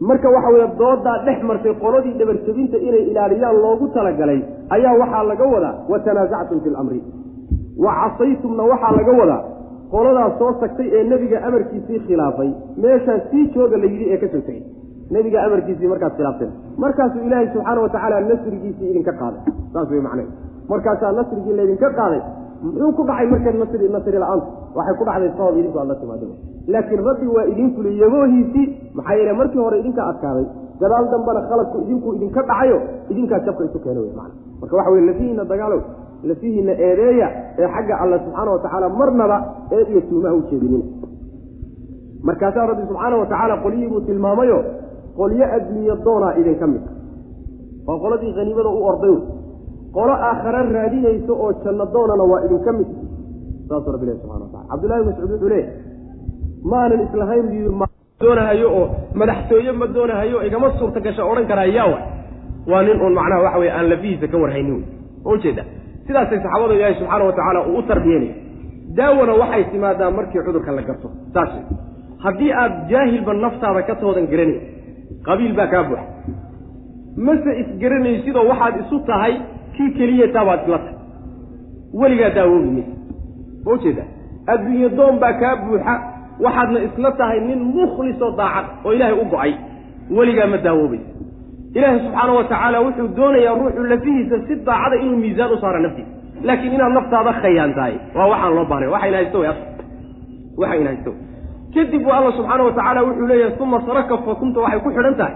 marka 0.00 0.28
waxa 0.36 0.50
weeye 0.54 0.68
doodaa 0.78 1.18
dhex 1.26 1.42
martay 1.50 1.74
qoladii 1.84 2.14
dhabarjabinta 2.20 2.76
inay 2.88 3.02
ilaaliyaan 3.10 3.56
loogu 3.64 3.88
talagalay 3.96 4.40
ayaa 4.76 4.94
waxaa 5.02 5.22
laga 5.30 5.44
wadaa 5.54 5.74
wa 5.90 5.98
tanaasactum 6.06 6.60
fi 6.64 6.70
lamri 6.70 7.00
wa 7.84 7.92
casaytumna 8.00 8.62
waxaa 8.72 8.92
laga 8.98 9.12
wadaa 9.20 9.42
qoladaas 9.94 10.38
soo 10.38 10.52
tagtay 10.62 10.88
ee 10.98 11.04
nebiga 11.12 11.38
amarkiisii 11.48 11.98
khilaafay. 12.06 12.50
Meeshaa 12.82 13.18
sii 13.30 13.44
jooga 13.54 13.76
la 13.82 13.86
yidhi 13.92 14.06
ee 14.12 14.18
ka 14.22 14.28
soo 14.32 14.40
tegey 14.48 14.62
nebiga 15.10 15.38
amarkiisii 15.46 15.88
markaad 15.92 16.12
khilaafteen. 16.18 16.50
Markaasuu 16.84 17.22
ilaahay 17.26 17.48
subxaana 17.54 17.80
wa 17.80 17.88
tacaala 17.94 18.20
nasrigiisii 18.30 18.90
idinka 18.90 19.12
qaaday. 19.20 19.40
Saas 19.72 19.90
wey 19.90 20.00
macnehe 20.06 20.28
markaasaa 20.72 21.12
nasrigii 21.18 21.54
laydinka 21.60 21.90
qaaday 22.00 22.20
muxuu 22.62 22.92
ku 22.96 23.02
dhacay 23.08 23.26
marka 23.32 23.50
nasri 23.52 23.88
nasri 23.88 24.18
la'aanta 24.18 24.46
waxay 24.76 24.94
ku 24.98 25.04
dhacday 25.04 25.30
sabab 25.36 25.56
idinku 25.58 25.78
aad 25.78 25.88
la 25.88 25.96
laakiin 26.72 27.02
rabbi 27.08 27.26
waa 27.26 27.46
idin 27.52 27.68
fuliyey 27.74 28.00
yaboohiisii 28.04 28.66
maxaa 28.94 29.14
yeele 29.18 29.32
markii 29.32 29.58
hore 29.58 29.80
idinka 29.80 30.02
adkaaday 30.10 30.46
gadaal 30.80 31.06
dambana 31.10 31.40
khaladku 31.48 31.76
idinku 31.84 32.14
idinka 32.14 32.42
dhacayo 32.42 32.78
idinkaa 33.10 33.40
jabka 33.46 33.64
isu 33.64 33.78
keena 33.84 34.00
wey 34.00 34.12
macana 34.18 34.34
marka 34.60 34.76
waxa 34.76 34.90
weye 34.90 35.06
lafihiina 35.06 35.44
dagaalow 35.44 35.80
lafihiina 36.24 36.72
eedeeya 36.86 37.28
ee 37.58 37.68
xagga 37.74 37.94
alla 38.02 38.18
subxaana 38.24 38.50
wa 38.50 38.58
tacaala 38.64 38.88
marnaba 38.88 39.36
eed 39.70 39.88
iyo 39.88 40.00
tuumaha 40.08 40.34
u 40.34 40.42
jeedinina 40.50 40.84
markaasaa 42.28 42.66
rabbi 42.66 42.82
subxaana 42.88 43.16
wa 43.16 43.26
tacaala 43.26 43.62
qolyihii 43.64 43.88
buu 43.88 44.00
tilmaamayo 44.00 44.58
qolyo 45.16 45.46
adduunye 45.56 45.94
doonaa 46.04 46.34
idinka 46.40 46.66
mid. 46.66 46.84
Waa 47.86 47.98
qoladii 47.98 48.32
haniimada 48.38 48.68
u 48.68 48.84
orday 48.90 49.16
qolo 49.96 50.14
aakhare 50.28 50.60
raadinayso 50.76 51.32
oo 51.44 51.50
janno 51.64 51.84
doonana 51.94 52.24
waa 52.30 52.40
idinka 52.46 52.72
mid. 52.78 52.88
Saasuu 53.68 53.92
rabbi 53.94 54.04
ilahi 54.06 54.18
subxana 54.22 54.44
watacala 54.44 54.64
cabdullahi 54.70 55.04
mascuud 55.08 55.30
wuxuu 55.32 55.48
leeyahy 55.52 55.72
ma 56.70 56.76
aanan 56.82 57.00
islahayn 57.06 57.46
buu 57.52 57.86
doonahayo 58.24 58.68
oo 58.80 58.84
madaxtooye 59.20 59.72
ma 59.80 59.86
doonahayo 59.96 60.38
igama 60.48 60.68
suurta 60.78 61.00
gasha 61.06 61.22
odhan 61.30 61.46
karaa 61.50 61.68
yaawa 61.78 61.98
waa 62.70 62.82
nin 62.86 62.96
uun 63.04 63.14
macnaha 63.18 63.42
waxa 63.46 63.58
weye 63.62 63.72
aan 63.78 63.86
lafihiisa 63.92 64.26
ka 64.32 64.36
warhaynin 64.42 64.74
wey 64.78 64.84
ma 65.24 65.30
ujeeda 65.36 65.62
sidaasay 66.06 66.38
saxaabada 66.44 66.74
ilaahi 66.78 66.94
subxaana 67.00 67.24
wa 67.28 67.32
tacaala 67.38 67.60
uu 67.70 67.78
u 67.78 67.82
tarbiyanaya 67.90 68.34
daawana 68.98 69.32
waxay 69.42 69.64
timaadaa 69.72 70.10
markii 70.18 70.42
cudurka 70.46 70.70
la 70.78 70.82
garto. 70.88 71.08
Saas 71.34 71.52
haddii 72.24 72.52
aad 72.62 72.72
jaahilba 72.90 73.32
naftaada 73.44 73.82
ka 73.88 73.94
toodan 74.02 74.26
garanay 74.32 74.58
qabiil 75.26 75.52
baa 75.58 75.68
kaa 75.72 75.84
buuxa. 75.88 76.04
Mase 77.26 77.50
isgaranaysidoo 77.62 78.44
waxaad 78.50 78.74
isu 78.82 78.96
tahay 79.10 79.34
kii 79.76 79.90
keliya 79.98 80.28
taabaad 80.34 80.60
isla 80.64 80.78
tahay. 80.78 80.94
Weligaa 82.00 82.30
daawoobi 82.36 82.70
maysa 82.76 82.92
ma 83.64 83.72
ujeeda 83.72 84.04
adduunye 84.52 84.88
doon 84.98 85.16
baa 85.22 85.32
kaa 85.40 85.54
buuxa. 85.64 85.94
Waxaadna 86.44 86.78
isla 86.88 87.10
tahay 87.20 87.38
nin 87.48 87.60
mukhlisoo 87.76 88.30
daacad 88.40 88.66
oo 88.84 88.92
ilaahay 88.96 89.16
u 89.22 89.24
go'ay. 89.32 89.52
Weligaa 90.16 90.46
ma 90.52 90.58
daawoobaysa 90.66 91.08
ilaahay 91.76 91.98
subxaana 92.04 92.32
wa 92.38 92.44
tacaala 92.50 92.78
wuxuu 92.84 93.08
doonayaa 93.16 93.54
ruuxu 93.60 93.82
lafihiisa 93.92 94.36
si 94.48 94.54
daacada 94.66 94.96
inuu 95.02 95.16
miisaan 95.22 95.52
u 95.52 95.58
saara 95.62 95.80
naftiisa. 95.84 96.10
Laakiin 96.46 96.72
inaad 96.76 96.92
naftaada 96.98 97.32
khayaan 97.42 97.72
tahay 97.78 97.94
waa 98.16 98.26
waxaan 98.32 98.54
loo 98.56 98.64
bahnay 98.70 98.88
waxayna 98.94 99.16
haysto 99.20 99.38
way 99.42 99.50
waxayna 100.60 100.88
haysto. 100.90 101.12
Kadib 101.74 102.02
bu 102.04 102.10
alla 102.16 102.30
subxaana 102.38 102.62
wa 102.68 102.72
tacaala 102.78 103.00
wuxuu 103.06 103.26
leeyahay 103.30 103.56
uma 103.64 103.78
saraka 103.86 104.14
fakunta 104.26 104.58
waxay 104.64 104.80
ku 104.84 104.90
xidhan 104.96 105.14
tahay. 105.20 105.34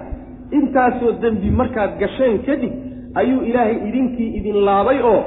Intaasoo 0.58 1.12
dembi 1.22 1.50
markaad 1.60 1.90
gasheen 2.00 2.36
kadib 2.46 2.72
ayuu 3.14 3.42
ilaahay 3.50 3.76
idinkii 3.88 4.28
idin 4.38 4.56
laabay 4.68 4.98
oo 5.12 5.20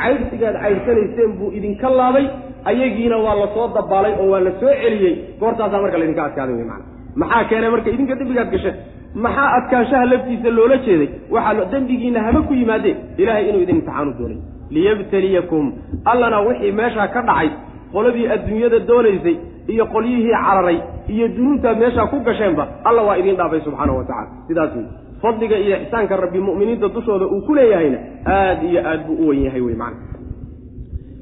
caydhsigaad 0.00 0.56
caydhsanayseen 0.64 1.32
buu 1.38 1.50
idinka 1.58 1.88
laabay 2.00 2.26
ayagiina 2.70 3.16
waa 3.24 3.34
la 3.40 3.46
soo 3.54 3.68
dabaalay 3.76 4.12
oo 4.20 4.28
waa 4.32 4.40
la 4.46 4.50
soo 4.60 4.72
celiyey. 4.82 5.14
Goortaasaa 5.40 5.80
marka 5.84 5.98
laydinka 6.00 6.24
adkaaday 6.28 6.54
wey 6.58 6.64
maana 6.70 6.84
maxaa 7.20 7.44
keenay 7.50 7.70
marka 7.74 7.90
idinka 7.94 8.14
dembigaad 8.20 8.50
gasheen 8.54 8.76
maxaa 9.24 9.48
adkaanshaha 9.58 10.04
laftiisa 10.12 10.50
loola 10.58 10.76
jeeday? 10.86 11.08
Waxaa 11.34 11.64
dembigiina 11.72 12.20
haba 12.26 12.40
ku 12.48 12.52
yimaadeen 12.60 12.96
ilaahay 13.22 13.44
inuu 13.50 13.62
idin 13.66 13.76
imtixaanu 13.76 14.12
doonay. 14.18 14.38
Liyabtaliyakum. 14.74 15.64
Allana 16.04 16.38
wixii 16.48 16.72
meeshaa 16.80 17.08
ka 17.14 17.20
dhacay 17.28 17.48
qoladii 17.92 18.26
adduunyada 18.34 18.78
doonaysay 18.88 19.36
iyo 19.72 19.84
qolyihii 19.94 20.34
cararay 20.46 20.78
iyo 21.14 21.28
dunuubtaad 21.36 21.78
meeshaa 21.82 22.06
ku 22.12 22.16
gasheenba 22.28 22.64
alla 22.88 23.02
waa 23.08 23.16
idiin 23.20 23.36
dhaafay 23.40 23.60
subxaana 23.66 23.92
wa 23.98 24.04
tacala 24.04 24.28
sidaas 24.48 24.72
wey 24.76 24.86
fadliga 25.22 25.56
iyo 25.58 25.76
ixsaanka 25.82 26.16
rabbi 26.16 26.38
mu'miniinta 26.48 26.88
dushooda 26.88 27.26
uu 27.26 27.40
ku 27.46 27.54
leeyahayna 27.54 27.98
aad 28.26 28.62
iyo 28.70 28.80
aad 28.90 29.06
buu 29.06 29.16
u 29.24 29.28
wen 29.28 29.42
yahay 29.46 29.60
wey 29.60 29.74
macana 29.74 30.06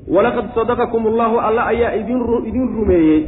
walaqad 0.08 0.46
sadaqakum 0.54 1.06
allahu 1.06 1.38
alla 1.38 1.66
ayaa 1.66 1.94
idin 2.00 2.68
rumeeyey 2.76 3.22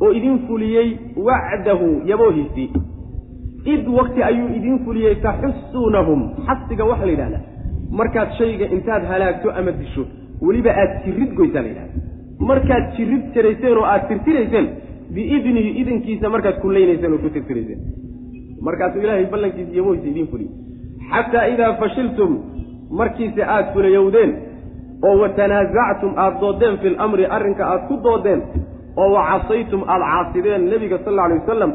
oo 0.00 0.12
idin 0.12 0.38
fuliyey 0.48 0.88
wacdahu 1.16 2.02
yaboohiisii 2.10 2.70
id 3.74 3.88
wakti 3.98 4.22
ayuu 4.22 4.48
idin 4.58 4.78
fuliyey 4.84 5.14
taxusuunahum 5.26 6.20
xasiga 6.46 6.84
waxaa 6.90 7.06
la 7.06 7.12
yidhahdaa 7.12 7.42
markaad 8.00 8.30
shayga 8.38 8.66
intaad 8.76 9.06
halaagto 9.12 9.50
ama 9.60 9.72
disho 9.80 10.04
weliba 10.42 10.70
aad 10.82 10.92
jirid 11.04 11.34
goysaa 11.38 11.62
la 11.62 11.68
yidhahda 11.68 11.94
markaad 12.50 12.84
jirid 12.96 13.24
jarayseen 13.34 13.78
oo 13.78 13.86
aad 13.92 14.08
tirtirayseen 14.08 14.68
biidnihi 15.14 15.70
idinkiisa 15.82 16.30
markaad 16.34 16.60
kullaynayseen 16.64 17.12
oo 17.12 17.18
ku 17.24 17.30
tirtirayseen 17.36 17.80
markaasuu 18.66 19.00
ilaahay 19.04 19.26
ballankiisa 19.34 19.76
yaboohiisa 19.78 20.08
idin 20.12 20.26
fuliyey 20.32 20.52
xataa 21.10 21.46
idaa 21.54 21.72
fashiltum 21.80 22.32
markiise 23.00 23.42
aad 23.54 23.66
fulayowdeen 23.74 24.30
oo 25.06 25.18
watanaasactum 25.22 26.12
aada 26.16 26.40
doodeen 26.40 26.78
fi 26.82 26.88
lamri 26.90 27.26
arrinka 27.36 27.64
aad 27.72 27.82
ku 27.88 27.96
doodeen 28.06 28.42
oo 28.96 29.12
wa 29.14 29.22
casaytum 29.30 29.84
aada 29.92 30.04
caasideen 30.12 30.62
nebiga 30.72 30.98
sal 31.04 31.12
alla 31.12 31.24
alay 31.24 31.38
wasalam 31.38 31.72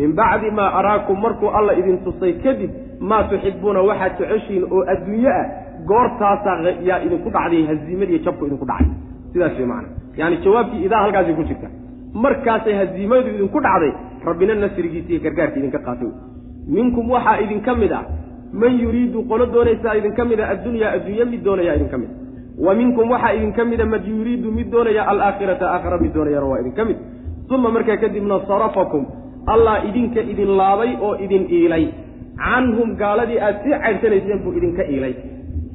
min 0.00 0.12
bacdi 0.20 0.50
maa 0.50 0.70
araakum 0.80 1.20
markuu 1.20 1.50
alla 1.58 1.72
idin 1.80 1.98
tusay 2.04 2.32
kadib 2.44 2.70
maa 3.00 3.22
tuxibuuna 3.30 3.80
waxaad 3.88 4.12
jeceshiin 4.18 4.64
oo 4.70 4.82
adduunye 4.94 5.30
ah 5.40 5.46
goortaasaa 5.90 6.56
yaa 6.88 6.98
idinku 7.06 7.30
dhacday 7.36 7.66
haziimadiiyo 7.70 8.20
jabku 8.26 8.46
idinku 8.46 8.66
dhacay. 8.70 8.86
Sidaas 9.32 9.56
way 9.58 9.66
macana 9.66 9.88
yaani 10.16 10.36
jawaabkii 10.44 10.84
idaa 10.86 11.00
halkaasay 11.04 11.34
ku 11.34 11.44
jirta 11.50 11.68
markaasay 12.14 12.74
haziimadu 12.74 13.28
idinku 13.34 13.60
dhacday 13.60 13.92
rabbina 14.24 14.54
nasrigiisa 14.54 15.10
iyo 15.12 15.20
gargaarka 15.20 15.56
idinka 15.60 15.78
qaatay. 15.78 16.10
Minkum 16.68 17.10
waxaa 17.10 17.40
idinka 17.44 17.74
mid 17.74 17.92
ah 17.92 18.04
man 18.52 18.78
yuriidu 18.78 19.22
qolo 19.30 19.46
doonaysaa 19.46 19.96
idinka 20.00 20.24
mid 20.24 20.40
a 20.40 20.48
addunyaa 20.54 20.90
adduunye 20.96 21.24
mid 21.32 21.42
doonayaa 21.44 21.76
idinka 21.78 21.98
mid. 22.02 22.10
Wa 22.64 22.74
minkum 22.74 23.10
waxaa 23.10 23.32
idinka 23.38 23.64
mida 23.64 23.86
man 23.86 24.02
yuriidu 24.12 24.52
mid 24.58 24.68
doonaya 24.70 25.02
alaakhirata 25.12 25.66
aakhira 25.74 25.98
mid 26.04 26.12
doonayana 26.14 26.46
waa 26.52 26.60
idinka 26.60 26.84
mid. 26.84 26.96
Uma 27.50 27.70
markaa 27.70 27.96
kadibna 27.96 28.40
sarafakum 28.48 29.06
allah 29.54 29.74
idinka 29.88 30.20
idin 30.32 30.50
laabay 30.60 30.96
oo 31.00 31.14
idin 31.24 31.44
iilay. 31.50 31.84
Canhum 32.44 32.96
gaaladii 33.00 33.40
aad 33.46 33.56
sii 33.64 33.74
caydhsanayseen 33.84 34.38
buu 34.44 34.52
idinka 34.58 34.82
iilay. 34.92 35.14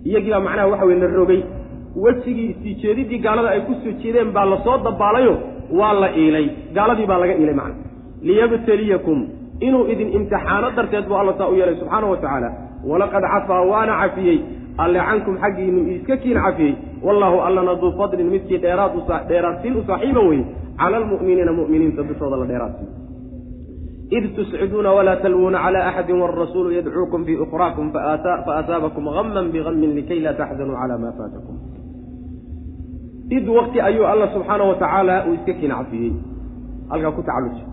Iyagiibaa 0.06 0.40
macnaha 0.46 0.68
waxa 0.72 0.86
weye 0.86 1.00
la 1.00 1.08
rogay. 1.20 1.42
Wejigii 2.04 2.56
sii 2.62 2.74
jeedidii 2.82 3.20
gaalada 3.26 3.50
ay 3.50 3.62
ku 3.68 3.74
soo 3.84 3.94
jeedeen 4.02 4.32
baa 4.36 4.46
la 4.46 4.58
soo 4.66 4.78
dabaalayo 4.88 5.34
waa 5.72 5.94
la 5.94 6.10
iilay. 6.16 6.50
Gaaladii 6.74 7.06
baa 7.06 7.18
laga 7.18 7.34
iilay 7.34 7.54
macna. 7.54 7.76
Liyabtaliyakum. 8.22 9.28
Inuu 9.60 9.88
idin 9.88 10.14
imtixaano 10.14 10.72
darteed 10.76 11.08
buu 11.08 11.18
alla 11.18 11.34
saa 11.38 11.48
u 11.48 11.56
yeelay 11.56 11.76
subxaana 11.76 12.08
wa 12.08 12.18
tacaala. 12.18 12.52
Walaqad 12.86 13.24
cafaa 13.24 13.62
waana 13.62 14.00
cafiyey. 14.02 14.40
Alle 14.78 15.00
cankum 15.00 15.38
xaggiinu 15.38 15.80
iska 15.96 16.18
kiin 16.18 16.40
cafiyey. 16.46 16.76
Wallaahu 17.04 17.42
allana 17.42 17.76
duu 17.76 17.92
fadlin 17.98 18.30
midkii 18.30 18.62
dheeraad 18.62 18.94
dheeraadsiin 19.28 19.78
u 19.78 19.84
saaxiiba 19.88 20.22
weye 20.30 20.46
cala 20.78 20.98
almu'miniina 20.98 21.52
mu'miniinta 21.52 22.04
dushooda 22.04 22.38
la 22.38 22.46
dheeraadsiiyo 22.46 23.08
id 24.10 24.36
tusciduuna 24.36 24.92
walaa 24.92 25.16
talwuuna 25.16 25.60
cala 25.60 25.88
axadin 25.88 26.22
waalrasuulu 26.22 26.72
yadcuukum 26.72 27.26
fii 27.26 27.38
ukhraakum 27.46 27.92
faasaabakum 27.92 29.08
haman 29.08 29.52
bihamin 29.52 29.96
likay 29.96 30.20
laa 30.20 30.34
taxzanuu 30.34 30.78
cala 30.82 30.98
ma 30.98 31.12
faatakum 31.18 31.56
id 33.30 33.48
wakti 33.58 33.82
ayuu 33.82 34.06
alla 34.08 34.28
subxaana 34.34 34.64
wa 34.64 34.76
tacaala 34.76 35.26
uu 35.28 35.34
iska 35.34 35.54
kiin 35.54 35.72
cafiyey 35.72 36.12
halkaa 36.90 37.12
ku 37.12 37.22
tacalluji. 37.24 37.64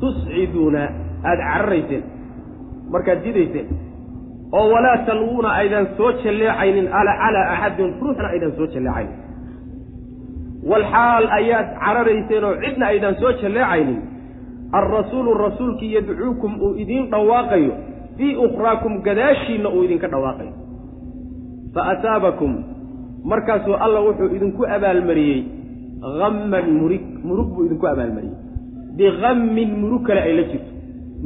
Tusciduuna 0.00 0.82
aada 1.24 1.42
cararayseen. 1.52 2.02
Markaad 2.92 3.22
jidayseen 3.24 3.66
oo 4.52 4.68
walaa 4.72 4.98
talwuuna 5.06 5.52
aydan 5.60 5.86
soo 5.96 6.12
jalleecaynin 6.24 6.86
calaa 6.88 7.44
axadin 7.52 7.94
ruuxna 8.00 8.28
aydan 8.34 8.52
soo 8.56 8.66
jalleecaynin. 8.74 9.16
Walxaal 10.70 11.24
ayaad 11.38 11.68
cararayseen 11.80 12.44
oo 12.44 12.54
cidna 12.64 12.86
aydan 12.86 13.14
soo 13.20 13.32
jalleecaynin. 13.42 13.98
Alrasuulu 14.72 15.34
rasuulkii 15.34 15.94
yadcuukum 15.94 16.60
uu 16.62 16.74
idiin 16.82 17.10
dhawaaqayo. 17.10 17.74
Fii 18.16 18.36
ukhraakum 18.36 19.02
gadaashiinna 19.02 19.68
uu 19.68 19.82
idinka 19.84 20.08
dhawaaqayo. 20.08 20.52
Fa 21.74 21.82
asaabakum 21.92 22.52
markaasuu 23.30 23.76
alla 23.84 24.00
wuxuu 24.06 24.28
idinku 24.36 24.62
abaalmariyey 24.76 25.40
hamman 26.20 26.66
murig 26.80 27.04
murug 27.28 27.48
buu 27.54 27.64
idinku 27.66 27.86
abaalmariyey. 27.92 28.36
Bihammin 28.96 29.70
murug 29.80 30.02
kale 30.06 30.20
ay 30.26 30.34
la 30.38 30.44
jirto. 30.50 30.70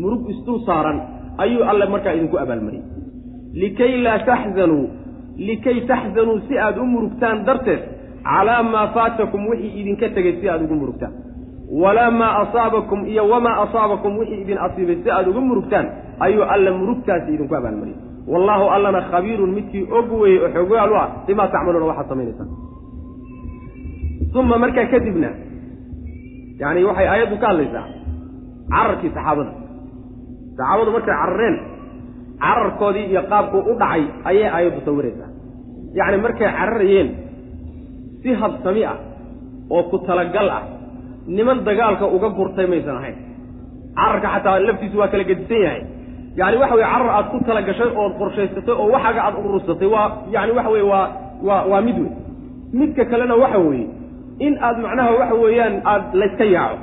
Murug 0.03 0.23
isdul 0.33 0.59
saaran 0.67 0.99
ayuu 1.39 1.63
alle 1.71 1.87
markaa 1.95 2.15
idinku 2.19 2.37
abaalmariyey. 2.45 2.85
Likay 3.63 3.93
laa 4.05 4.19
taxzanuu 4.29 4.87
likay 5.49 5.79
taxzanuu 5.91 6.39
si 6.49 6.59
aada 6.59 6.81
u 6.83 6.87
murugtaan 6.95 7.45
darteed 7.47 7.83
calaa 8.25 8.63
maa 8.73 8.87
faatakum 8.97 9.49
wixii 9.51 9.73
idinka 9.81 10.09
tegey 10.17 10.35
si 10.41 10.49
aada 10.49 10.65
ugu 10.65 10.77
murugtaan. 10.83 11.13
Walaa 11.83 12.11
maa 12.11 12.35
asaabakum 12.43 13.01
iyo 13.07 13.29
wamaa 13.33 13.57
asaabakum 13.65 14.19
wixii 14.19 14.41
idin 14.45 14.59
asiibay 14.67 14.97
si 15.03 15.11
aada 15.11 15.31
uga 15.31 15.41
murugtaan 15.41 15.87
ayuu 16.25 16.45
alla 16.55 16.71
murugtaasi 16.81 17.29
idinku 17.35 17.55
abaalmariyey 17.61 18.10
wallaahu 18.33 18.65
allana 18.75 19.01
khabiirun 19.11 19.51
midkii 19.57 19.85
og 19.97 20.09
weeye 20.21 20.39
oo 20.45 20.51
xoggaal 20.57 20.91
u 20.93 20.97
ah 21.03 21.09
bimaa 21.27 21.49
tacmaluuna 21.55 21.87
waxaad 21.91 22.09
samaynaysaa. 22.13 22.49
Uma 24.41 24.59
markaa 24.59 24.87
kadibna 24.93 25.31
yani 26.63 26.85
waxay 26.89 27.07
aayaddu 27.13 27.37
ka 27.43 27.47
hadlaysaa 27.51 27.87
cararkii 28.73 29.11
saxaabada. 29.17 29.53
Saxaabadu 30.57 30.91
markay 30.97 31.15
carareen 31.21 31.57
cararkoodii 32.45 33.07
iyo 33.13 33.23
qaabkuu 33.31 33.63
u 33.71 33.75
dhacay 33.81 34.03
ayay 34.29 34.49
aayaddu 34.57 34.81
sawiraysaa 34.87 35.31
yacni 35.99 36.17
markay 36.27 36.49
cararayeen 36.59 37.09
si 38.23 38.29
habsami 38.41 38.83
ah 38.93 38.99
oo 39.75 39.83
ku 39.91 39.97
talagal 40.09 40.49
ah 40.59 40.63
niman 41.37 41.59
dagaalka 41.67 42.07
uga 42.17 42.29
gurtay 42.39 42.67
maysan 42.73 42.97
ahayn. 43.01 43.17
Cararka 43.99 44.29
xataa 44.35 44.59
laftiisu 44.67 44.97
waa 45.01 45.09
kala 45.13 45.25
gedisan 45.31 45.61
yahay 45.67 45.83
yani 46.37 46.57
waxa 46.57 46.75
weye 46.75 46.87
carar 46.93 47.11
aad 47.17 47.27
ku 47.33 47.39
tala 47.47 47.63
gashay 47.63 47.91
ood 48.03 48.13
qorshaysatay 48.21 48.75
oo 48.75 48.89
waxaaga 48.95 49.21
aad 49.27 49.35
urursatay 49.45 49.89
waa 49.95 50.07
yani 50.31 50.53
waxa 50.53 50.71
weye 50.71 50.87
waa 50.93 51.07
waa 51.49 51.65
waa 51.71 51.81
mid 51.81 51.99
wey 51.99 52.11
midka 52.73 53.05
kalena 53.05 53.35
waxa 53.37 53.59
weeye 53.59 53.87
in 54.47 54.55
aad 54.63 54.77
macnaha 54.85 55.11
waxa 55.21 55.35
weeyaan 55.35 55.75
aad 55.93 56.05
layska 56.21 56.45
yaaco 56.45 56.79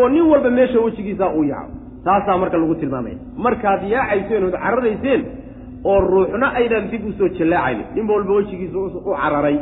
oo 0.00 0.08
nin 0.08 0.22
walba 0.32 0.50
meesha 0.50 0.80
wejigiisaa 0.80 1.30
uu 1.36 1.44
yaaco. 1.44 1.72
Taasaa 2.04 2.36
marka 2.38 2.56
lagu 2.58 2.74
tilmaamaya. 2.74 3.14
Markaad 3.36 3.82
yaacayseen 3.94 4.44
ood 4.44 4.56
cararayseen 4.64 5.22
oo 5.84 6.00
ruuxna 6.00 6.46
aydan 6.58 6.90
dib 6.90 7.04
u 7.06 7.12
soo 7.18 7.28
jallaacaynin 7.38 7.86
nin 7.94 8.10
walba 8.10 8.32
wejigiisa 8.38 8.78
u 8.78 9.14
cararay. 9.20 9.58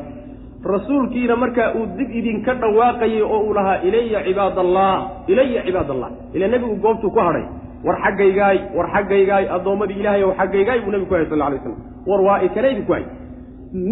Rasuulkiina 0.65 1.37
markaa 1.37 1.73
uu 1.75 1.87
dib 1.99 2.11
idinka 2.11 2.55
dhawaaqayay 2.55 3.23
oo 3.23 3.41
uu 3.47 3.55
lahaa 3.55 3.79
ilaya 3.89 4.21
cibaadallah 4.25 4.95
ilaya 5.29 5.63
cibaadallah. 5.67 6.11
Ila 6.35 6.49
nebigu 6.49 6.77
goobtuu 6.77 7.11
ku 7.11 7.21
hadhay 7.21 7.45
war 7.87 7.97
xaggaygaay 8.05 8.59
war 8.77 8.87
xaggaygaay 8.95 9.45
addoommadii 9.57 9.99
ilaahay 10.03 10.23
ow 10.29 10.33
xaggaygaay 10.41 10.79
buu 10.85 10.91
nebigu 10.95 11.09
ku 11.11 11.15
hay 11.19 11.27
sal 11.33 11.43
alay 11.47 11.59
slam 11.65 11.77
war 12.11 12.21
waa 12.29 12.39
ikana 12.47 12.69
idinku 12.75 12.93
hay 12.97 13.05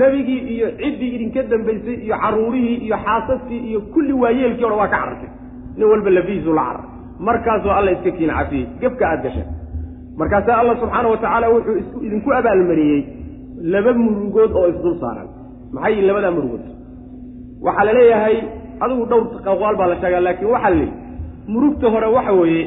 nebigii 0.00 0.40
iyo 0.54 0.66
ciddii 0.80 1.10
idinka 1.16 1.42
dambaysay 1.50 1.94
iyo 2.04 2.16
caruurihii 2.22 2.76
iyo 2.86 2.96
xaasaskii 3.04 3.60
iyo 3.70 3.80
kulli 3.94 4.12
waayeelkii 4.22 4.64
o 4.64 4.68
dhan 4.70 4.78
waa 4.80 4.88
ka 4.92 4.96
carartay. 4.96 5.30
Nin 5.76 5.86
walba 5.92 6.10
lafihiisuu 6.16 6.54
la 6.58 6.62
carar. 6.68 6.84
Markaasoo 7.26 7.70
alla 7.78 7.90
iska 7.96 8.10
kiin 8.16 8.30
cafiyey 8.38 8.66
gefka 8.80 9.04
aada 9.10 9.22
gasheen 9.24 9.48
markaasaa 10.20 10.56
allah 10.60 10.74
subxaana 10.80 11.08
wa 11.12 11.16
tacaala 11.22 11.46
wuxuu 11.54 12.00
idinku 12.06 12.28
abaalmariyey 12.38 13.00
laba 13.72 13.92
murugood 14.02 14.52
oo 14.60 14.66
isdul 14.72 14.96
saaran. 15.02 15.28
Maxay 15.74 16.00
labadaa 16.08 16.30
murugood? 16.36 16.64
Waxaa 17.66 17.84
la 17.88 17.92
leeyahay 17.98 18.36
adigu 18.84 19.04
dhowr 19.10 19.24
qaqwaal 19.46 19.76
baa 19.80 19.86
la 19.92 19.96
sheegaa 20.02 20.20
laakiin 20.26 20.50
waxaa 20.54 20.70
la 20.70 20.76
leeyahy 20.76 20.92
murugta 21.52 21.86
hore 21.94 22.06
waxa 22.16 22.32
weeye 22.40 22.64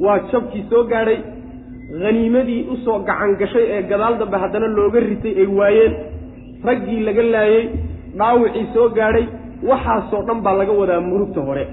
waa 0.00 0.18
jabkii 0.32 0.64
soo 0.70 0.84
gaadhay 0.92 1.18
haniimadii 2.04 2.60
u 2.72 2.76
soo 2.84 2.98
gacan 3.08 3.36
gashay 3.40 3.64
ee 3.76 3.82
gadaal 3.90 4.18
dambe 4.18 4.36
haddana 4.42 4.66
looga 4.66 5.00
ritay 5.00 5.34
ay 5.42 5.46
waayeen. 5.58 5.94
Raggii 6.64 7.00
laga 7.08 7.22
laayey 7.34 7.64
dhaawicii 8.18 8.66
soo 8.74 8.88
gaadhay 8.98 9.26
waxaasoo 9.70 10.22
dhan 10.28 10.40
baa 10.44 10.54
laga 10.60 10.72
wadaa 10.80 11.00
murugta 11.00 11.40
hore. 11.48 11.64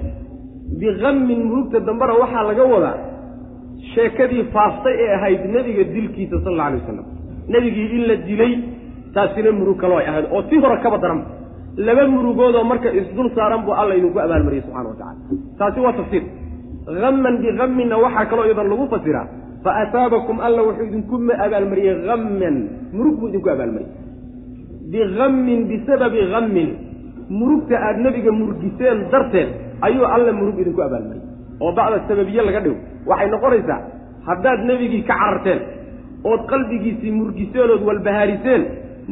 Bikammin 0.80 1.42
murugta 1.50 1.80
dambena 1.88 2.14
waxaa 2.22 2.44
laga 2.50 2.64
wadaa 2.74 2.98
sheekadii 3.94 4.44
faaftay 4.54 4.96
ee 5.04 5.12
ahayd 5.18 5.42
nebiga 5.56 5.84
dilkiisa 5.96 6.38
sal 6.44 6.54
alla 6.54 6.66
alay 6.68 6.80
wasalam 6.82 7.06
nebigii 7.54 7.88
in 7.98 8.04
la 8.10 8.16
dilay 8.28 8.54
taasina 9.14 9.52
murug 9.60 9.78
kaloo 9.82 9.98
ay 10.02 10.08
ahayd. 10.12 10.26
Oo 10.36 10.42
tii 10.50 10.60
hore 10.64 10.78
kaba 10.84 10.98
daran 11.04 11.22
laba 11.88 12.04
murugoodoo 12.08 12.64
marka 12.72 12.90
isdul 13.00 13.30
saaran 13.36 13.62
buu 13.66 13.74
alla 13.82 13.94
idinku 14.00 14.20
abaalmariyey 14.26 14.64
subxana 14.66 14.90
wa 14.90 14.96
tacala 15.00 15.16
taasi 15.60 15.80
waa 15.86 15.94
tafsiir 16.00 16.24
hamman 17.04 17.36
bikamminna 17.44 17.96
waxaa 18.06 18.26
kaloo 18.32 18.46
iyadan 18.50 18.68
lagu 18.72 18.86
fasiraa 18.94 19.28
fa 19.64 19.72
asaabakum 19.84 20.38
alla 20.48 20.62
wuxuu 20.68 20.86
idinku 20.90 21.16
abaalmariyey 21.46 21.96
hamman 22.10 22.56
murug 22.98 23.16
buu 23.20 23.28
idinku 23.32 23.50
abaalmariyey. 23.56 23.94
Bikammin 24.92 25.60
bisababi 25.70 26.20
kammin 26.34 26.70
murugta 27.40 27.76
aada 27.88 28.00
nebiga 28.06 28.32
murgiseen 28.42 28.98
darteed 29.12 29.50
ayuu 29.88 30.06
alla 30.16 30.32
murug 30.40 30.58
idinku 30.64 30.82
abaalmariyey. 30.88 31.26
Oo 31.62 31.72
bacda 31.78 31.98
sababiye 32.08 32.42
laga 32.48 32.60
dhigo 32.66 32.78
waxay 33.10 33.30
noqonaysaa 33.34 33.80
haddaad 34.28 34.60
nebigii 34.70 35.04
ka 35.10 35.14
cararteen 35.22 35.60
ood 36.32 36.42
qalbigiisii 36.52 37.12
murgiseen 37.20 37.70
ood 37.76 37.84
walbahaariseen 37.90 38.62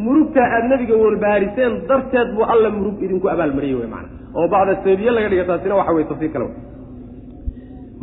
murugtaa 0.05 0.47
aada 0.55 0.67
nebiga 0.73 0.95
walbahaariseen 1.03 1.73
darteed 1.89 2.30
buu 2.36 2.45
alla 2.53 2.69
murug 2.78 2.97
idinku 3.05 3.28
abaalmariyey 3.34 3.78
wey 3.82 3.89
maana 3.93 4.07
oo 4.38 4.47
bacda 4.53 4.73
sababiye 4.84 5.11
laga 5.17 5.30
dhiga 5.32 5.45
taasina 5.49 5.75
waxa 5.80 5.93
weye 5.97 6.07
tafsiir 6.11 6.32
kale 6.36 6.47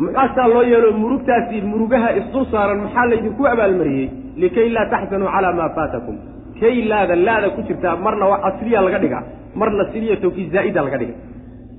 markaasaa 0.03 0.49
loo 0.55 0.63
yeelo 0.73 0.93
murugtaasi 1.03 1.57
murugaha 1.73 2.09
isdul 2.21 2.47
saaran 2.53 2.79
maxaa 2.85 3.07
laydinku 3.11 3.43
abaalmariyey? 3.53 4.07
Likay 4.43 4.69
laa 4.77 4.87
taxsanuu 4.93 5.29
calaa 5.35 5.53
maa 5.59 5.69
faatakum. 5.77 6.17
Kay 6.61 6.77
laada 6.91 7.15
laada 7.27 7.49
ku 7.57 7.61
jirtaa 7.69 7.97
marna 8.05 8.27
asliya 8.49 8.81
laga 8.87 8.99
dhigaa 9.05 9.23
marna 9.61 9.85
siliya 9.93 10.17
tawkiid 10.23 10.49
zaa'ida 10.55 10.81
laga 10.87 10.99
dhiga. 11.03 11.15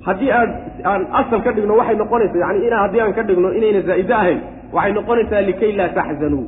Haddii 0.07 0.32
aan 0.39 0.49
aan 0.91 1.01
asal 1.20 1.39
ka 1.45 1.51
dhigno 1.55 1.74
waxay 1.80 1.95
noqonaysaa 2.01 2.41
yani 2.45 2.59
ina 2.68 2.78
haddii 2.84 3.01
aan 3.03 3.13
ka 3.18 3.24
dhigno 3.28 3.49
inayna 3.57 3.82
zaa'ide 3.89 4.13
ahayn 4.22 4.39
waxay 4.76 4.93
noqonaysaa 4.97 5.41
likay 5.49 5.72
laa 5.80 5.89
taxzanuu 5.97 6.45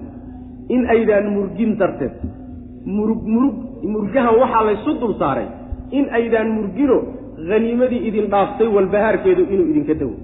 in 0.75 0.81
aydaan 0.95 1.25
murgin 1.35 1.71
darteed. 1.79 2.13
Murug 2.95 3.21
murug 3.33 3.55
murgahan 3.93 4.35
waxaa 4.43 4.63
laysu 4.69 4.91
dul 5.01 5.13
saaray. 5.21 5.47
In 5.97 6.05
aydaan 6.19 6.49
murgino 6.57 6.97
haniimadii 7.49 8.01
idin 8.07 8.25
dhaaftay 8.33 8.67
walbahaarkeedu 8.75 9.43
inuu 9.53 9.67
idinka 9.71 9.93
dawo 10.01 10.15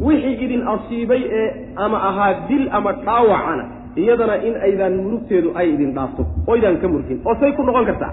wixii 0.00 0.36
idin 0.44 0.62
asiibay 0.74 1.22
ee 1.40 1.48
ama 1.76 1.98
ahaa 2.08 2.32
dil 2.48 2.68
ama 2.78 2.92
dhaawacana 2.92 3.64
iyadana 3.96 4.36
in 4.48 4.54
aydaan 4.66 4.94
murugteedu 5.02 5.52
ay 5.60 5.66
idin 5.74 5.92
dhaafto 5.96 6.22
oydaan 6.52 6.76
ka 6.82 6.88
murgin 6.88 7.18
oo 7.24 7.34
say 7.40 7.52
ku 7.52 7.62
noqon 7.62 7.86
kartaa. 7.90 8.12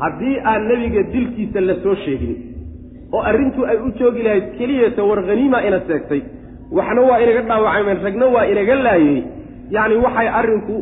Haddii 0.00 0.36
aan 0.44 0.68
nebiga 0.68 1.02
dilkiisa 1.12 1.60
la 1.60 1.74
soo 1.82 1.94
sheegin 2.04 2.34
oo 3.12 3.20
arrintu 3.30 3.64
ay 3.70 3.76
u 3.86 3.90
joogi 3.98 4.22
lahayd 4.22 4.46
keliyata 4.58 5.02
war 5.04 5.20
haniima 5.28 5.58
ina 5.68 5.80
seegtay 5.88 6.20
waxna 6.78 7.00
waa 7.08 7.18
inaga 7.24 7.42
dhaawacameen 7.50 7.98
ragna 8.06 8.26
waa 8.34 8.46
inaga 8.52 8.74
laayey 8.86 9.22
yacni 9.76 9.96
waxay 10.04 10.28
arrinku 10.40 10.76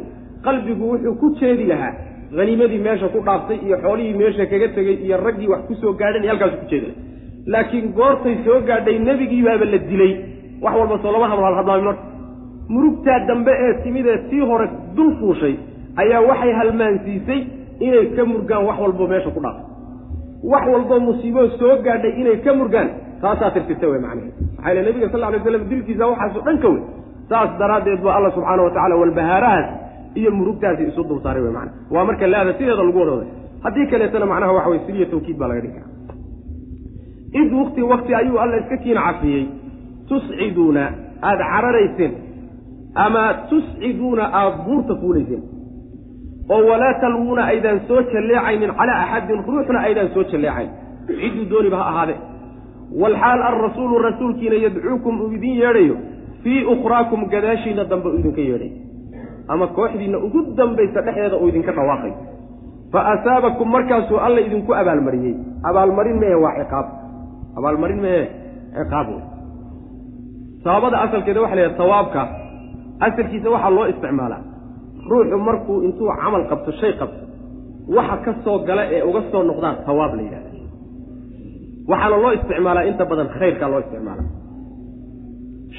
qalbigu 0.46 0.84
wuxuu 0.92 1.14
ku 1.20 1.26
jeedi 1.40 1.64
lahaa 1.72 1.92
haniimadii 2.38 2.78
meesha 2.86 3.08
ku 3.14 3.18
dhaaftay 3.28 3.58
iyo 3.66 3.76
xoolihii 3.84 4.14
meesha 4.22 4.46
kaga 4.52 4.68
tegey 4.76 4.96
iyo 5.06 5.16
raggii 5.26 5.48
wax 5.52 5.62
ku 5.68 5.74
soo 5.82 5.92
gaadhan 6.00 6.22
iyo 6.24 6.30
halkaasu 6.32 6.56
ku 6.62 6.66
jeedi 6.72 6.86
laha 6.86 7.00
laakiin 7.52 7.86
goortay 7.98 8.36
soo 8.44 8.58
gaadhay 8.68 8.98
nebigii 9.08 9.42
baaba 9.46 9.64
la 9.72 9.78
dilay. 9.90 10.12
Wax 10.62 10.74
walba 10.80 10.96
soo 11.02 11.12
lama 11.12 11.28
hadlo 11.32 11.54
hadlaamino 11.60 11.92
murugtaa 12.74 13.18
dambe 13.28 13.52
ee 13.64 13.72
timid 13.84 14.06
ee 14.06 14.18
tii 14.30 14.40
hore 14.50 14.66
dul 14.96 15.10
fuushay 15.20 15.54
ayaa 16.02 16.20
waxay 16.30 16.52
halmaansiisay 16.60 17.40
inay 17.86 18.06
ka 18.16 18.24
murgaan 18.30 18.64
wax 18.68 18.78
walbo 18.84 19.06
meesha 19.12 19.30
ku 19.36 19.40
dhaafay 19.44 19.64
wax 20.52 20.64
walbo 20.74 21.00
musiibo 21.06 21.48
soo 21.60 21.74
gaadhay 21.86 22.12
inay 22.20 22.36
ka 22.46 22.54
murgaan 22.60 22.88
taasaa 23.22 23.50
tirtirta 23.54 23.86
wey 23.92 24.00
macnaheed. 24.06 24.34
Maxaa 24.56 24.70
yile 24.74 24.82
nebiga 24.88 25.08
sal 25.12 25.24
ly 25.34 25.38
slam 25.44 25.64
dilkiisa 25.70 26.04
waxaasoo 26.12 26.42
dhan 26.46 26.58
ka 26.64 26.68
wey. 26.74 26.82
Saas 27.30 27.50
daraaddeed 27.60 28.00
ba 28.06 28.10
alla 28.16 28.30
subxaana 28.36 28.62
wa 28.66 28.70
tacala 28.76 28.94
walbahaarahaas 29.02 29.66
iyo 30.20 30.30
murugtaasi 30.38 30.82
isu 30.90 31.02
dul 31.08 31.20
saaray 31.24 31.42
wey 31.46 31.52
mana 31.58 31.70
waa 31.94 32.04
marka 32.08 32.26
laada 32.26 32.52
sideeda 32.58 32.82
lagu 32.88 32.98
wadooday 33.02 33.28
haddii 33.64 33.86
kaleetana 33.92 34.26
macnaha 34.32 34.52
waxa 34.58 34.70
wey 34.72 34.80
siliya 34.86 35.06
tawkiid 35.12 35.36
baa 35.40 35.48
laga 35.50 35.60
dhigi 35.64 35.74
karaa 35.78 35.92
id 37.32 37.52
wkti 37.52 37.82
wakti 37.82 38.14
ayuu 38.14 38.38
alla 38.38 38.56
iska 38.56 38.76
kiin 38.76 38.96
cafiyey. 39.06 39.46
Tusciduuna 40.08 40.92
aada 41.22 41.44
cararayseen 41.52 42.12
ama 42.94 43.34
tusciduuna 43.50 44.24
aada 44.32 44.56
buurta 44.66 44.94
fuulayseen 45.00 45.42
oo 46.50 46.62
walaa 46.70 46.94
talwuuna 47.00 47.44
aydaan 47.44 47.80
soo 47.88 48.02
jalleecaynin. 48.12 48.70
Calaa 48.78 49.02
axadin 49.02 49.44
ruuxna 49.46 49.80
aydaan 49.80 50.08
soo 50.14 50.24
jalleecayn. 50.32 50.68
Cidduu 51.06 51.50
dooniba 51.50 51.76
ha 51.76 51.88
ahaade. 51.88 52.14
Walxaal 53.00 53.42
alrasuulu 53.42 53.98
rasuulkiina 53.98 54.56
yadcuukum 54.64 55.20
uu 55.20 55.32
idin 55.32 55.54
yeedhayo 55.60 55.96
fii 56.42 56.64
ukhraakum 56.64 57.26
gadaashiina 57.32 57.84
dambe 57.84 58.08
uu 58.08 58.18
idinka 58.18 58.40
yeedhay. 58.40 58.70
Ama 59.48 59.66
kooxdiinna 59.66 60.18
ugu 60.18 60.42
dambaysa 60.56 61.00
dhexdeeda 61.02 61.36
uu 61.36 61.48
idinka 61.48 61.72
dhawaaqay. 61.72 62.12
Fa 62.92 63.00
asaabakum 63.12 63.70
markaasuu 63.70 64.18
alla 64.18 64.40
idinku 64.40 64.74
abaalmariyey. 64.74 65.34
Abaalmarin 65.68 66.18
mehe 66.18 66.34
waa 66.34 66.54
ciqaab 66.58 66.86
abaalmarin 67.58 68.00
mehe 68.06 68.22
ciqaab 68.76 69.06
wey 69.14 69.22
sababada 70.64 70.96
asalkeeda 71.04 71.40
waxa 71.44 71.56
la 71.58 71.62
yidhaha 71.62 71.78
sawaabka. 71.82 72.22
Asalkiisa 73.06 73.48
waxaa 73.54 73.70
loo 73.76 73.86
isticmaalaa. 73.92 74.42
Ruuxu 75.10 75.36
markuu 75.48 75.76
intuu 75.86 76.08
camal 76.22 76.42
qabto 76.50 76.70
shay 76.80 76.92
qabto 77.00 77.20
waxa 77.96 78.16
ka 78.24 78.32
soo 78.44 78.58
gala 78.68 78.82
ee 78.96 79.02
uga 79.08 79.20
soo 79.32 79.42
noqdaan 79.50 79.76
sawaab 79.86 80.12
la 80.18 80.22
yidhahda 80.26 80.50
waxaana 81.90 82.16
loo 82.22 82.32
isticmaalaa 82.38 82.84
inta 82.90 83.04
badan 83.10 83.28
khayrkaa 83.38 83.68
loo 83.72 83.80
isticmaalaa 83.84 84.28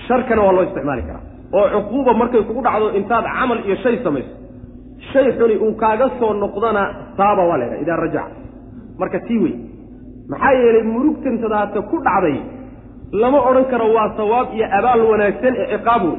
sharkana 0.08 0.42
waa 0.46 0.54
loo 0.58 0.64
isticmaali 0.68 1.02
karaa. 1.08 1.24
Oo 1.58 1.68
cuquuba 1.74 2.12
markay 2.22 2.42
kugu 2.48 2.62
dhacdo 2.66 2.88
intaad 3.00 3.26
camal 3.38 3.60
iyo 3.68 3.76
shay 3.84 3.96
samayso. 4.06 4.34
Shay 5.12 5.28
xuni 5.38 5.56
uu 5.66 5.74
kaaga 5.82 6.06
soo 6.20 6.32
noqdana 6.44 6.82
saaba 7.18 7.42
waa 7.50 7.58
la 7.60 7.66
yidhaha 7.66 7.82
idaa 7.84 7.98
rajaca. 8.04 8.36
Marka 9.00 9.20
tii 9.28 9.40
wey 9.44 9.54
maxaa 10.32 10.54
yeelay 10.62 10.84
murugtantadaata 10.94 11.80
ku 11.90 11.98
dhacday 12.08 12.38
lama 13.22 13.40
odhan 13.50 13.66
karo 13.72 13.88
waa 13.98 14.10
sawaab 14.20 14.48
iyo 14.58 14.66
abaal 14.80 15.02
wanaagsan 15.12 15.54
ee 15.64 15.68
ciqaab 15.74 16.04
wey 16.10 16.18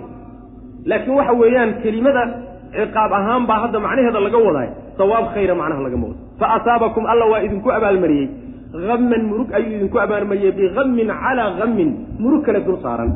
laakiin 0.91 1.17
waxa 1.21 1.33
weeyaan 1.43 1.71
kelimada 1.83 2.23
ciqaab 2.77 3.13
ahaan 3.21 3.43
baa 3.51 3.59
hadda 3.65 3.79
macnaheeda 3.87 4.21
laga 4.27 4.39
wadaayo 4.47 4.73
sawaab 5.01 5.25
khayra 5.35 5.55
macnaha 5.61 5.81
lagama 5.87 6.07
wado 6.11 6.19
fa 6.41 6.47
asaabakum 6.57 7.05
alla 7.13 7.25
waa 7.33 7.41
idinku 7.47 7.69
abaalmariyey. 7.79 8.29
Hamman 8.89 9.23
murug 9.31 9.49
ayuu 9.59 9.73
idinku 9.79 9.99
abaalmariyey 10.05 10.53
bihammin 10.59 11.09
calaa 11.23 11.51
hammin 11.61 11.91
murug 12.23 12.43
kale 12.47 12.61
dul 12.67 12.79
saaran. 12.85 13.11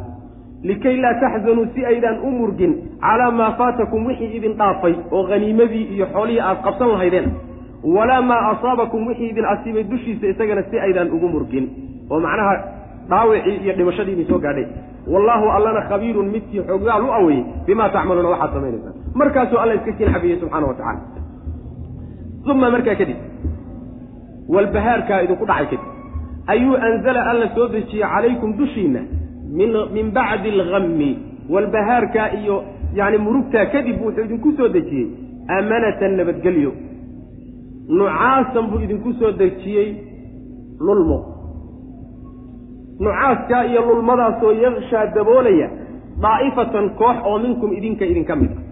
Likay 0.68 0.96
laa 1.04 1.14
taxzanuu 1.22 1.66
si 1.74 1.80
aydaan 1.90 2.18
u 2.26 2.30
murgin 2.38 2.72
calaa 3.04 3.30
maa 3.40 3.50
faatakum 3.60 4.06
wixii 4.08 4.30
idin 4.38 4.54
dhaafay 4.60 4.94
oo 5.16 5.22
haniimadii 5.30 5.84
iyo 5.94 6.06
xoolihii 6.14 6.40
aad 6.48 6.58
qabsan 6.66 6.88
lahaydeen 6.94 7.26
walaa 7.84 8.22
maa 8.22 8.50
asaabakum 8.52 9.06
wixii 9.06 9.28
idin 9.28 9.44
asiibay 9.44 9.84
dushiisa 9.84 10.26
isagana 10.26 10.62
si 10.70 10.78
aydaan 10.78 11.10
ugu 11.10 11.28
murgin. 11.28 11.68
oo 12.10 12.20
macnaha 12.20 12.54
dhaawicii 13.10 13.56
iyo 13.64 13.72
dhimashadii 13.76 14.12
idin 14.12 14.26
soo 14.26 14.38
gaadhay. 14.38 14.66
wallaahu 15.06 15.50
allana 15.50 15.80
khabiirun 15.88 16.28
midkii 16.34 16.62
xooggaal 16.68 17.02
u 17.04 17.12
aweyey 17.12 17.44
bimaa 17.66 17.88
tacmaluuna 17.88 18.28
waxaad 18.28 18.52
samaynaysaa 18.54 18.94
markaasuu 19.14 19.58
alla 19.58 19.74
iska 19.74 19.92
kiin 19.92 20.12
xabiyey 20.12 20.40
subxaana 20.40 20.66
wa 20.66 20.74
tacala 20.74 21.00
uma 22.50 22.70
markaa 22.70 22.94
kadib 22.94 23.16
walbahaarkaa 24.48 25.22
idinku 25.24 25.46
dhacay 25.46 25.66
kadib 25.66 25.80
ayuu 26.54 26.76
anzala 26.88 27.26
alla 27.30 27.48
soo 27.54 27.68
dejiyey 27.74 28.06
calaykum 28.14 28.56
dushiinna 28.60 29.00
min 29.96 30.10
bacdi 30.18 30.54
alhammi 30.60 31.10
walbahaarkaa 31.50 32.28
iyo 32.40 32.62
yacni 32.94 33.18
murugtaa 33.26 33.66
kadib 33.74 34.00
wuxuu 34.06 34.24
idinku 34.24 34.52
soo 34.56 34.68
dejiyey 34.68 35.08
amanatan 35.58 36.16
nabadgelyo 36.20 36.72
nucaasan 37.98 38.64
buu 38.70 38.80
idinku 38.84 39.12
soo 39.18 39.32
dejiyey 39.40 39.90
lulmo. 40.86 41.18
Nucaaskaa 43.00 43.62
iyo 43.70 43.80
lulmadaasoo 43.88 44.52
yakshaa 44.64 45.06
daboolaya 45.14 45.68
daa'ifatan 46.22 46.90
koox 47.00 47.16
oo 47.24 47.38
minkum 47.38 47.72
idinka 47.78 48.04
idinka 48.12 48.36
mid 48.36 48.52
ah. 48.56 48.62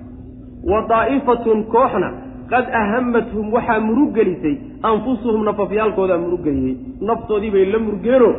Wa 0.70 0.78
daa'ifatun 0.92 1.64
kooxna 1.74 2.08
qad 2.52 2.64
ahamathum 2.82 3.52
waxaa 3.54 3.80
muruggelisay 3.88 4.56
anfusuhum 4.90 5.44
nafafyaalkoodaa 5.48 6.18
muruggeliyey 6.24 6.76
naftoodii 7.08 7.50
bay 7.50 7.64
la 7.72 7.78
murgeeno 7.86 8.30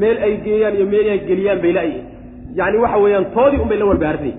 meel 0.00 0.18
ay 0.26 0.34
geeyaan 0.44 0.76
iyo 0.76 0.86
meel 0.92 1.08
ay 1.14 1.18
geliyaan 1.28 1.60
bay 1.64 1.72
la'yihin 1.78 2.04
yacni 2.58 2.78
waxa 2.84 2.98
weeyaan 3.04 3.26
toodii 3.36 3.60
unbay 3.64 3.78
la 3.78 3.86
warbaartay 3.90 4.34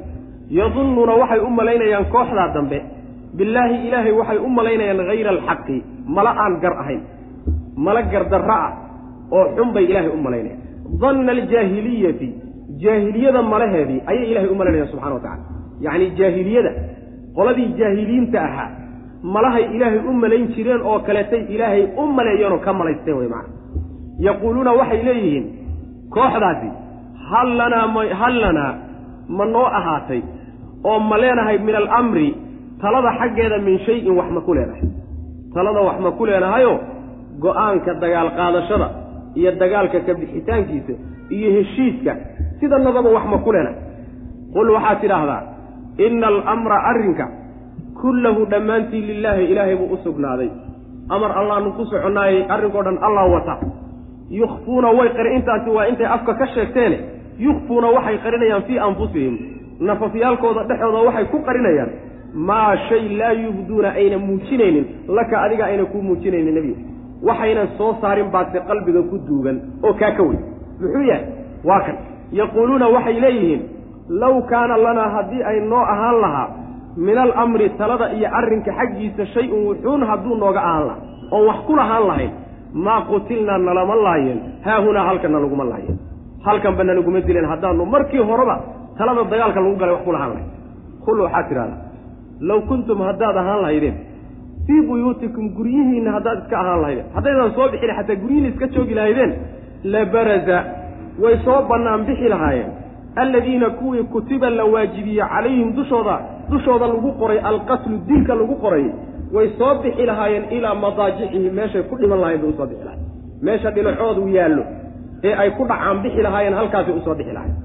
yadunnuuna 0.60 1.14
waxay 1.22 1.40
u 1.48 1.50
malaynayaan 1.60 2.06
kooxdaa 2.16 2.48
dambe 2.56 2.78
billaahi 3.38 3.76
ilaahay 3.88 4.12
waxay 4.20 4.38
u 4.38 4.50
malaynayaan 4.58 5.00
hayra 5.12 5.30
alxaqi 5.36 5.78
mala 6.16 6.32
aan 6.44 6.54
gar 6.64 6.74
ahayn. 6.84 7.02
Mala 7.86 8.02
gardarra 8.14 8.58
ah 8.68 8.72
oo 9.38 9.46
xun 9.58 9.70
bay 9.76 9.86
ilaahay 9.92 10.12
u 10.18 10.20
malaynayaan. 10.28 10.62
Danna 11.02 11.32
aljaahiliyati 11.38 12.30
jaahiliyada 12.84 13.42
malaheedii 13.54 14.00
ayay 14.12 14.26
ilahay 14.32 14.50
u 14.54 14.56
malaynayaan 14.62 14.90
subxana 14.94 15.14
wa 15.18 15.22
tacala 15.26 15.44
yacni 15.86 16.08
jaahiliyada 16.20 16.72
qoladii 17.38 17.70
jaahiliinta 17.80 18.40
ahaa 18.48 18.70
malahay 19.36 19.64
ilaahay 19.76 20.00
u 20.10 20.14
malayn 20.24 20.46
jireen 20.56 20.82
oo 20.90 20.98
kaleetay 21.08 21.42
ilaahay 21.56 21.84
u 22.02 22.06
maleeyeenoo 22.18 22.60
ka 22.66 22.72
malaysteen 22.80 23.18
wey 23.20 23.30
macana 23.34 23.54
yaquuluuna 24.28 24.72
waxay 24.80 25.02
leeyihiin 25.10 25.46
kooxdaasi 26.16 26.70
hal 27.30 27.50
lanaa 27.60 27.88
hal 28.22 28.36
lanaa 28.44 28.74
ma 29.38 29.46
noo 29.54 29.66
ahaatay 29.80 30.22
oo 30.90 31.00
ma 31.10 31.16
leenahay 31.24 31.58
min 31.68 31.76
alamri 31.82 32.28
talada 32.82 33.12
xaggeeda 33.20 33.58
min 33.68 33.78
shayin 33.86 34.12
wax 34.20 34.30
ma 34.36 34.42
ku 34.48 34.54
leenahay 34.58 34.84
talada 35.56 35.82
wax 35.88 35.98
ma 36.06 36.12
ku 36.18 36.24
leenahayo 36.30 36.74
go'aanka 37.46 37.92
dagaal 38.04 38.30
qaadashada 38.38 38.88
iyo 39.40 39.52
dagaalka 39.62 40.00
ka 40.08 40.14
bixitaankiisa 40.20 40.94
iyo 41.36 41.48
heshiiska 41.58 42.14
sidanadaba 42.60 43.10
wax 43.18 43.26
ma 43.34 43.38
ku 43.46 43.52
leenahay 43.56 43.80
qul 44.54 44.70
waxaad 44.76 44.98
tidhaahdaa 45.04 45.42
ina 46.06 46.28
alamra 46.34 46.78
arrinka 46.92 47.26
kullahu 48.02 48.46
dhammaantii 48.52 49.02
lilaahi 49.10 49.46
ilaahay 49.52 49.76
buu 49.76 49.90
u 49.94 49.98
sugnaaday. 50.06 50.50
Amar 51.10 51.32
allaanu 51.40 51.72
ku 51.78 51.84
soconnaayey 51.92 52.46
arrinkao 52.54 52.84
dhan 52.86 52.98
allah 53.08 53.26
wata. 53.34 53.56
Yukhfuuna 54.30 54.90
way 54.98 55.10
qari 55.18 55.30
intaasi 55.40 55.70
waa 55.70 55.86
intay 55.92 56.06
afka 56.06 56.34
ka 56.40 56.46
sheegteene. 56.54 56.98
Yukhfuuna 57.46 57.88
waxay 57.98 58.18
qarinayaan 58.26 58.64
fii 58.68 58.80
anfusihim. 58.88 59.36
Nafafyaalkooda 59.90 60.64
dhexooda 60.70 61.00
waxay 61.08 61.26
ku 61.34 61.38
qarinayaan 61.48 61.90
maa 62.34 62.78
shay 62.90 63.04
laa 63.20 63.32
yubduuna 63.32 63.90
ayna 64.00 64.18
muujinaynin 64.18 64.86
laka 65.08 65.42
adiga 65.42 65.66
ayna 65.66 65.86
kuu 65.86 66.02
muujinaynin 66.02 66.54
nebiga. 66.56 66.82
Waxaynan 67.28 67.68
soo 67.78 67.96
saarin 68.02 68.30
baase 68.32 68.60
qalbiga 68.68 69.02
ku 69.10 69.18
duugan 69.28 69.58
oo 69.84 69.94
kaa 69.94 70.12
ka 70.18 70.24
weyn. 70.24 70.42
Muxuu 70.82 71.02
yahay? 71.10 71.26
Waa 71.64 71.80
kan. 71.86 71.96
Yaquuluuna 72.32 72.88
waxay 72.96 73.20
leeyihiin 73.24 73.62
low 74.10 74.42
kaana 74.50 74.78
lanaa 74.78 75.10
haddii 75.16 75.44
ay 75.44 75.60
noo 75.72 75.82
ahaan 75.94 76.22
lahaa 76.22 76.48
min 76.98 77.18
alamri 77.18 77.70
talada 77.80 78.12
iyo 78.14 78.28
arrinka 78.40 78.72
xaggiisa 78.80 79.26
shay-un 79.34 79.62
wuxuun 79.68 80.02
hadduu 80.10 80.36
nooga 80.36 80.62
ahaan 80.62 80.86
lahaa 80.88 81.02
oon 81.32 81.48
wax 81.50 81.58
ku 81.68 81.76
lahaan 81.76 82.08
lahayn 82.10 82.32
maa 82.74 83.02
qutilnaa 83.10 83.58
nalama 83.58 83.96
laayeen 83.96 84.40
haahunaa 84.66 85.06
halkanna 85.10 85.40
laguma 85.40 85.64
laayeen 85.72 85.98
halkanba 86.46 86.84
nalaguma 86.84 87.22
dileen. 87.28 87.46
Haddaanu 87.52 87.86
markii 87.86 88.20
horeba 88.30 88.56
talada 88.98 89.24
dagaalka 89.32 89.60
lagu 89.62 89.76
galay 89.82 89.94
wax 89.96 90.04
ku 90.06 90.12
lahaan 90.16 90.30
lahayn 90.34 90.50
kul 91.06 91.20
waxaad 91.26 91.46
tidhahdaa 91.50 91.80
low 92.40 92.62
kuntum 92.62 93.02
haddaad 93.02 93.38
ahaan 93.38 93.62
lahaydeen 93.62 93.96
fii 94.68 94.82
buyuutikum 94.88 95.50
guryihiinna 95.58 96.12
haddaad 96.12 96.38
iska 96.44 96.60
ahaan 96.60 96.82
lahaydeen. 96.82 97.06
Haddaydan 97.16 97.52
soo 97.56 97.68
bixin 97.72 97.92
xataa 97.98 98.16
guryihiinna 98.16 98.50
iska 98.54 98.68
joogi 98.68 98.94
lahaydeen 99.00 99.32
la 99.84 100.06
baraza 100.06 100.58
way 101.24 101.36
soo 101.46 101.62
bannaan 101.70 102.06
bixi 102.06 102.30
lahaayeen. 102.30 102.72
Alladiina 103.16 103.70
kuwii 103.70 104.04
kutiba 104.04 104.50
la 104.50 104.66
waajibiye 104.66 105.24
calayhim 105.34 105.74
dushooda 105.76 106.20
dushooda 106.52 106.88
lagu 106.88 107.12
qoray 107.20 107.40
alqatlu 107.40 107.98
dilka 108.08 108.36
lagu 108.36 108.56
qoray 108.56 108.86
way 109.34 109.48
soo 109.58 109.76
bixi 109.84 110.06
lahaayeen 110.06 110.44
ilaa 110.52 110.76
madaajicihi 110.76 111.50
meeshay 111.50 111.84
ku 111.84 111.96
dhiman 111.98 112.20
lahayen 112.20 112.42
bay 112.42 112.50
u 112.50 112.54
soo 112.58 112.66
bixi 112.66 112.84
lahayen 112.84 113.06
meesha 113.42 113.72
dhinacoodu 113.72 114.28
yaallo 114.28 114.64
ee 115.24 115.34
ay 115.34 115.50
ku 115.58 115.64
dhacaan 115.72 115.98
bixi 116.04 116.22
lahaayeen 116.22 116.54
halkaasay 116.54 116.94
u 116.94 117.02
soo 117.06 117.16
bixi 117.16 117.34
lahayen 117.34 117.56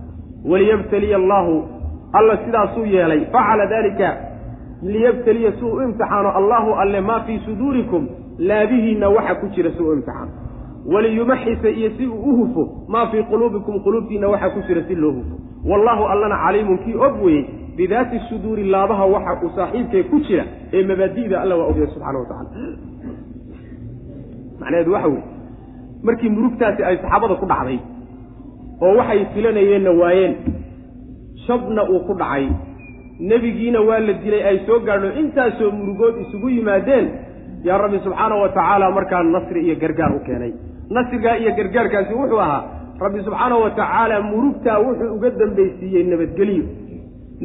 waliyabtaliya 0.50 1.16
allaahu 1.16 1.54
alla 2.12 2.36
sidaasuu 2.44 2.84
yeelay 2.94 3.20
facala 3.34 3.66
daalika 3.66 4.16
liyabtaliya 4.82 5.52
si 5.52 5.64
uu 5.64 5.72
u 5.76 5.82
imtixaano 5.82 6.30
allaahu 6.40 6.74
alle 6.74 7.00
maa 7.00 7.20
fii 7.20 7.38
suduurikum 7.46 8.08
laabihiinna 8.38 9.08
waxa 9.08 9.34
ku 9.34 9.46
jira 9.54 9.70
si 9.70 9.82
uu 9.82 9.92
imtixaano 9.92 10.30
waliyumaxisa 10.92 11.68
iyo 11.68 11.90
si 11.96 12.06
uu 12.06 12.20
u 12.30 12.36
hufo 12.36 12.62
maa 12.88 13.06
fii 13.06 13.22
quluubikum 13.22 13.80
quluubtiinna 13.80 14.28
waxa 14.28 14.50
ku 14.50 14.60
jira 14.68 14.82
si 14.88 14.94
loo 14.94 15.12
hufo. 15.12 15.36
Wallaahu 15.70 16.04
allana 16.12 16.36
caliimun 16.44 16.78
kii 16.78 16.94
og 16.94 17.22
weyey 17.24 17.44
bidaati 17.76 18.18
suduuri 18.28 18.64
laabaha 18.64 19.04
waxa 19.06 19.40
uu 19.44 19.50
saaxiibkee 19.56 20.02
ku 20.02 20.20
jira 20.20 20.44
ee 20.72 20.84
mabaadi'da 20.86 21.40
alla 21.42 21.56
waa 21.56 21.66
ogyahay 21.70 21.90
subxana 21.94 22.18
wa 22.18 22.26
tacala 22.26 22.50
macnaheedu 24.60 24.92
waxa 24.92 25.08
weye 25.08 25.22
markii 26.02 26.28
murugtaasi 26.30 26.82
ay 26.84 26.96
saxaabada 26.96 27.34
ku 27.34 27.46
dhacday 27.46 27.78
oo 28.82 28.96
waxay 28.98 29.24
filanayeenna 29.34 29.90
waayeen 30.00 30.34
shabna 31.46 31.82
uu 31.90 32.00
ku 32.06 32.14
dhacay 32.14 32.48
nebigiina 33.30 33.80
waa 33.88 34.00
la 34.06 34.12
dilay 34.22 34.42
ay 34.50 34.58
soo 34.66 34.78
gaadho 34.88 35.08
intaasoo 35.22 35.70
murugood 35.78 36.14
isugu 36.24 36.48
yimaadeen 36.56 37.06
yaa 37.68 37.78
rabbi 37.84 37.98
subxaana 38.06 38.34
wa 38.42 38.48
tacaala 38.56 38.86
markaa 38.96 39.22
nasri 39.34 39.60
iyo 39.66 39.76
gargaar 39.82 40.12
u 40.16 40.20
keenay. 40.26 40.52
Nasrigaa 40.96 41.36
iyo 41.42 41.50
gargaarkaasi 41.58 42.12
wuxuu 42.20 42.40
ahaa 42.46 42.62
rabbi 43.04 43.18
subxaana 43.26 43.56
wa 43.64 43.70
tacaala 43.78 44.16
murugtaa 44.30 44.78
wuxuu 44.86 45.14
uga 45.16 45.30
dambaysiiyey 45.40 46.04
nabadgelyo 46.12 46.64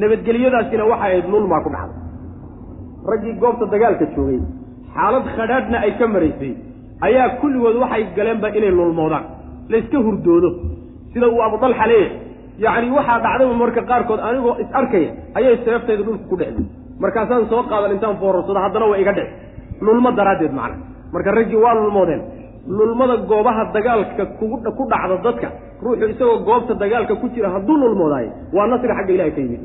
nabadgelyadaasina 0.01 0.83
waxay 0.91 1.11
ahayd 1.11 1.25
lulmaa 1.33 1.61
ku 1.65 1.69
dhacday. 1.75 2.01
Raggii 3.11 3.33
goobta 3.41 3.65
dagaalka 3.73 4.05
joogay 4.15 4.39
xaalad 4.95 5.25
khadhaadhna 5.37 5.77
ay 5.85 5.91
ka 5.99 6.05
maraysay 6.15 6.53
ayaa 7.07 7.27
kulligood 7.41 7.75
waxay 7.83 8.03
galeenba 8.17 8.47
inay 8.57 8.71
lulmoodaan 8.79 9.25
layska 9.71 9.97
hurdoodo 10.05 10.49
sida 11.13 11.27
uu 11.33 11.41
abudalxa 11.47 11.85
leeyahay 11.91 12.11
yacni 12.65 12.89
waxaa 12.97 13.19
dhacdayba 13.25 13.53
marka 13.63 13.81
qaarkood 13.91 14.19
anigoo 14.29 14.53
is 14.63 14.69
arkaya 14.79 15.09
ayay 15.37 15.55
seeftayda 15.65 16.03
dhulka 16.07 16.25
ku 16.31 16.35
dhecday 16.41 16.65
markaasaan 17.03 17.45
soo 17.51 17.63
qaadan 17.71 17.91
intaan 17.95 18.17
foorarsado 18.21 18.59
haddana 18.65 18.85
waa 18.91 18.97
iga 19.03 19.13
dhec 19.17 19.29
lulmo 19.85 20.09
daraaddeed 20.19 20.53
macna. 20.59 20.77
Marka 21.13 21.29
raggii 21.37 21.55
waa 21.63 21.73
lulmoodeen. 21.79 22.21
Lulmada 22.77 23.15
goobaha 23.29 23.63
dagaalka 23.75 24.23
kugu 24.39 24.57
ku 24.77 24.83
dhacda 24.91 25.15
dadka 25.25 25.47
ruuxu 25.83 26.05
isagoo 26.13 26.37
goobta 26.47 26.73
dagaalka 26.81 27.13
ku 27.21 27.25
jira 27.33 27.49
hadduu 27.55 27.75
lulmoodaayo 27.83 28.31
waa 28.55 28.67
nasri 28.71 28.89
xagga 28.97 29.13
ilahay 29.15 29.31
ka 29.37 29.41
yimid. 29.45 29.61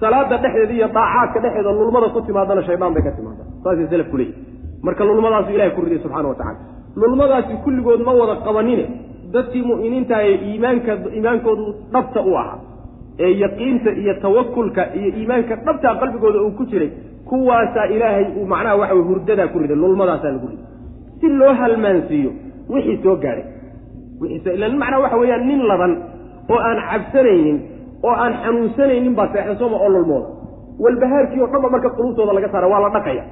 Salaada 0.00 0.36
dhexdeeda 0.42 0.72
iyo 0.78 0.88
daacaadka 0.96 1.38
dhexeeda 1.44 1.70
lulmada 1.78 2.08
ku 2.14 2.20
timaadana 2.26 2.62
shaydaan 2.68 2.92
bay 2.96 3.02
ka 3.06 3.12
timaada 3.18 3.42
saasay 3.64 3.86
salafku 3.92 4.16
leeyihi 4.20 4.36
marka 4.86 5.02
lulmadaasu 5.08 5.50
ilahay 5.56 5.70
ku 5.76 5.80
riday 5.86 6.00
subxana 6.04 6.28
wa 6.28 6.34
tacala 6.40 6.58
lulmadaasi 7.02 7.54
kulligood 7.64 8.00
ma 8.06 8.12
wada 8.20 8.34
qabanine 8.46 8.84
dadkii 9.34 9.62
mu'miniinta 9.70 10.16
ee 10.28 10.34
iimaanka 10.50 10.92
iimaankoodu 11.16 11.64
dhabta 11.94 12.20
u 12.30 12.32
ahaa 12.42 12.58
ee 13.24 13.30
yaqiinta 13.44 13.90
iyo 14.02 14.14
tawakulka 14.24 14.82
iyo 14.98 15.10
iimaanka 15.20 15.54
dhabtaa 15.66 15.94
qalbigooda 16.00 16.38
uu 16.46 16.50
ku 16.58 16.64
jiray 16.70 16.90
kuwaasaa 17.28 17.86
ilaahay 17.94 18.26
uu 18.40 18.46
macnaha 18.52 18.76
waxa 18.80 18.94
wey 18.98 19.04
hurdadaa 19.10 19.48
ku 19.52 19.58
riday 19.62 19.76
lulmadaasaa 19.82 20.32
lagu 20.34 20.46
riday. 20.52 20.66
Si 21.20 21.26
loo 21.40 21.52
halmaansiiyo 21.60 22.30
wixii 22.72 22.98
soo 23.04 23.16
gaadhay. 23.24 23.44
Wixiis 24.20 24.46
ilan 24.56 24.74
macnaa 24.82 25.00
waxa 25.04 25.16
weeyaan 25.22 25.44
nin 25.50 25.60
ladan 25.70 25.92
oo 26.52 26.58
aan 26.68 26.78
cabsanaynin 26.90 27.58
oo 28.06 28.14
aan 28.22 28.32
xanuunsanaynin 28.42 29.14
baa 29.18 29.28
seexdasooma 29.34 29.76
oo 29.84 29.90
lulmooda. 29.94 30.28
Walbahaarkii 30.84 31.40
oo 31.44 31.50
dhanba 31.52 31.68
marka 31.74 31.90
qulubtooda 31.98 32.32
laga 32.36 32.48
saara 32.52 32.68
waa 32.72 32.80
la 32.84 32.90
dhaqaya. 32.96 33.24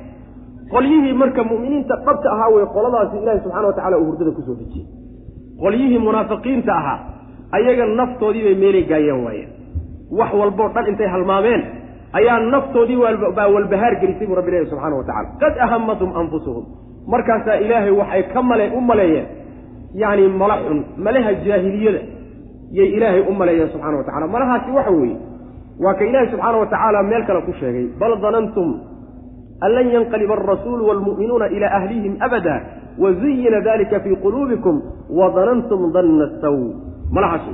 Qolyihii 0.73 1.15
marka 1.23 1.41
mu'miniinta 1.51 1.95
dhabta 2.07 2.29
ahaa 2.35 2.51
wey 2.55 2.67
qoladaasi 2.77 3.17
ilaahi 3.23 3.41
subxana 3.45 3.67
wa 3.71 3.75
tacala 3.79 3.97
uu 4.01 4.07
hurdada 4.11 4.31
ku 4.37 4.43
soo 4.47 4.57
dejiyey 4.61 4.87
qolyihii 5.63 5.99
munaafiqiinta 6.07 6.73
ahaa 6.81 6.99
ayaga 7.59 7.87
naftoodii 8.01 8.45
bay 8.47 8.55
meelay 8.63 8.85
gaayeen 8.93 9.21
waayeen 9.27 9.51
wax 10.19 10.31
walboo 10.41 10.69
dhan 10.75 10.87
intay 10.93 11.09
halmaameen 11.15 11.63
ayaa 12.19 12.39
naftoodii 12.55 12.99
baa 13.37 13.49
walbahaar 13.55 13.95
gelisay 14.01 14.27
buu 14.27 14.35
rabbi 14.41 14.51
leeyahy 14.51 14.71
subxana 14.71 14.97
wa 15.01 15.05
tacala 15.05 15.29
qad 15.43 15.55
ahamathum 15.67 16.11
anfusuhum. 16.21 16.65
Markaasaa 17.13 17.57
ilaahay 17.65 17.91
waxay 18.01 18.23
ka 18.35 18.43
male 18.43 18.65
u 18.77 18.81
maleeyeen 18.81 19.27
yacni 20.03 20.29
mala 20.41 20.57
xun 20.67 20.79
malaha 21.07 21.33
jaahiliyada 21.47 22.01
yay 22.79 22.89
ilaahay 22.97 23.21
u 23.31 23.33
maleeyeen 23.41 23.69
subxana 23.75 23.97
wa 24.01 24.05
tacala 24.09 24.27
malahaasi 24.35 24.71
waxa 24.79 24.91
weeye 24.91 25.17
waa 25.85 25.95
ka 25.99 26.05
ilaahay 26.09 26.29
subxaana 26.33 26.59
wa 26.63 26.67
tacaala 26.73 27.03
meel 27.11 27.25
kale 27.29 27.41
ku 27.47 27.53
sheegay. 27.61 27.87
Bal 28.01 28.13
danantum 28.25 28.69
an 29.65 29.71
lan 29.77 29.87
yanqaliba 29.97 30.35
alrasuulu 30.39 30.83
waalmu'minuuna 30.89 31.47
ilaa 31.57 31.73
ahlihim 31.79 32.15
abada 32.27 32.55
wazuyina 32.99 33.61
dalika 33.61 34.01
fii 34.01 34.17
quluubikum 34.25 34.83
wadanantum 35.21 35.93
danna 35.93 36.29
saw 36.41 36.57
malahaas 37.13 37.47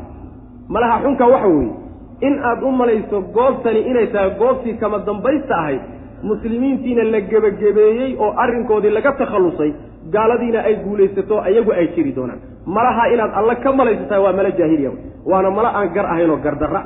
malaha 0.69 1.03
xunka 1.05 1.27
waxa 1.27 1.49
weeye 1.49 1.73
in 2.21 2.35
aad 2.51 2.63
u 2.63 2.71
malayso 2.81 3.21
goobtani 3.37 3.81
inay 3.91 4.07
tahay 4.07 4.31
goobtii 4.39 4.75
kama 4.83 4.99
dambaysta 4.99 5.55
ahayd 5.63 5.81
muslimiintiina 6.23 7.05
la 7.05 7.21
gebagabeeyey 7.21 8.17
oo 8.25 8.33
arrinkoodii 8.45 8.91
laga 8.91 9.13
takhallusay 9.13 9.73
gaaladiina 10.15 10.61
ay 10.69 10.75
guulaysato 10.85 11.41
ayagu 11.49 11.73
ay 11.73 11.87
jiri 11.97 12.13
doonaan 12.17 12.41
malaha 12.67 13.09
inaad 13.15 13.33
alle 13.41 13.55
ka 13.65 13.73
malaysataa 13.73 14.21
waa 14.25 14.33
mala 14.33 14.51
jaahiliya 14.51 14.91
waana 15.27 15.51
mala 15.51 15.71
aan 15.79 15.89
gar 15.95 16.07
ahaynoo 16.07 16.37
gardarra 16.47 16.83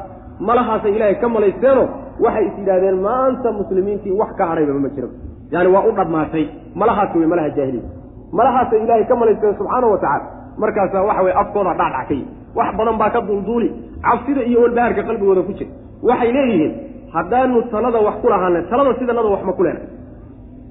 malahaasay 0.49 0.93
ilaahay 0.97 1.15
ka 1.21 1.29
malaysteeno 1.29 1.85
waxay 2.25 2.47
is 2.47 2.55
yidhahdeen 2.59 2.99
maanta 3.09 3.53
muslimiintii 3.61 4.13
wax 4.21 4.31
ka 4.39 4.47
hadhayba 4.51 4.81
ma 4.85 4.89
jiro 4.97 5.09
yaani 5.53 5.69
waa 5.75 5.85
u 5.89 5.93
dhammaatay 5.99 6.45
malahaasi 6.75 7.19
wey 7.19 7.29
malaha 7.35 7.51
jaahiliya 7.59 7.96
malahaasay 8.33 8.81
ilaahay 8.85 9.05
ka 9.11 9.15
malaysteen 9.23 9.55
subxaana 9.59 9.87
wa 9.93 9.99
tacala 9.99 10.27
markaasaa 10.63 11.03
waxa 11.09 11.23
weye 11.27 11.35
afkooda 11.43 11.73
dhaadhac 11.81 12.09
ka 12.09 12.15
yihi 12.15 12.27
wax 12.59 12.71
badan 12.79 12.97
baa 13.01 13.11
ka 13.17 13.21
duulduuli. 13.29 13.69
Cabsida 14.07 14.43
iyo 14.51 14.61
walbahaarka 14.65 15.03
qalbigooda 15.09 15.43
ku 15.49 15.53
jira. 15.59 15.71
Waxay 16.09 16.31
leeyihiin 16.37 16.73
haddaanu 17.15 17.63
talada 17.73 17.99
wax 18.07 18.15
ku 18.23 18.29
lahaana 18.33 18.63
talada 18.71 18.93
sidanada 18.99 19.29
wax 19.35 19.43
ma 19.49 19.53
ku 19.59 19.63
lena 19.67 19.81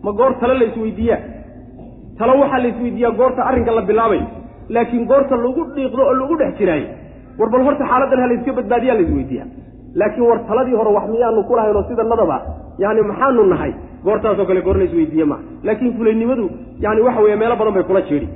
ma 0.05 0.11
goor 0.19 0.31
tale 0.41 0.53
la 0.59 0.65
isweydiiyaa? 0.69 1.19
Talo 2.19 2.33
waxaa 2.41 2.59
la 2.63 2.67
isweydiiyaa 2.73 3.11
goorta 3.19 3.41
arrinka 3.49 3.71
la 3.77 3.81
bilaabay. 3.89 4.21
Laakiin 4.69 5.05
goorta 5.11 5.35
lagu 5.43 5.61
dhiiqdo 5.75 6.01
oo 6.09 6.13
lagu 6.21 6.35
dhex 6.41 6.51
jiraayo 6.59 6.87
war 7.39 7.49
bal 7.53 7.63
horta 7.67 7.83
xaaladan 7.91 8.19
ha 8.23 8.27
layska 8.31 8.51
badbaadiyaa 8.59 8.95
la 8.95 9.01
isweydiiyaa 9.07 9.47
laakiin 9.99 10.25
war 10.29 10.39
taladii 10.49 10.75
hore 10.79 10.91
wax 10.97 11.05
miyaanu 11.13 11.43
ku 11.49 11.53
lahayn 11.57 11.75
oo 11.79 11.83
sidanadaba 11.89 12.37
yani 12.83 13.01
maxaanu 13.09 13.43
nahay 13.53 13.71
goortaasoo 14.05 14.45
kale 14.49 14.61
goor 14.67 14.77
la 14.81 14.85
isweydiiye 14.89 15.25
maa 15.31 15.41
laakiin 15.67 15.93
fulaynimadu 15.97 16.45
yani 16.85 17.01
waxa 17.07 17.21
weeye 17.25 17.37
meelo 17.41 17.55
badan 17.59 17.73
bay 17.77 17.83
kula 17.89 18.01
jeedhi 18.09 18.27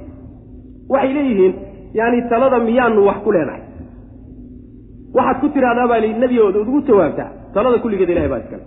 waxay 0.94 1.14
leeyihiin 1.18 1.54
yani 2.00 2.18
talada 2.32 2.60
miyaanu 2.68 3.06
wax 3.10 3.18
ku 3.26 3.32
leenahay. 3.36 3.62
Waxaad 5.18 5.38
ku 5.42 5.48
tidhahdaa 5.54 5.88
baa 5.92 6.00
li 6.04 6.10
nebi 6.24 6.38
ood 6.46 6.56
ugu 6.62 6.82
jawaabtaa 6.88 7.30
talada 7.54 7.78
kulligeed 7.84 8.10
ilahay 8.14 8.30
baa 8.34 8.42
iskale. 8.44 8.64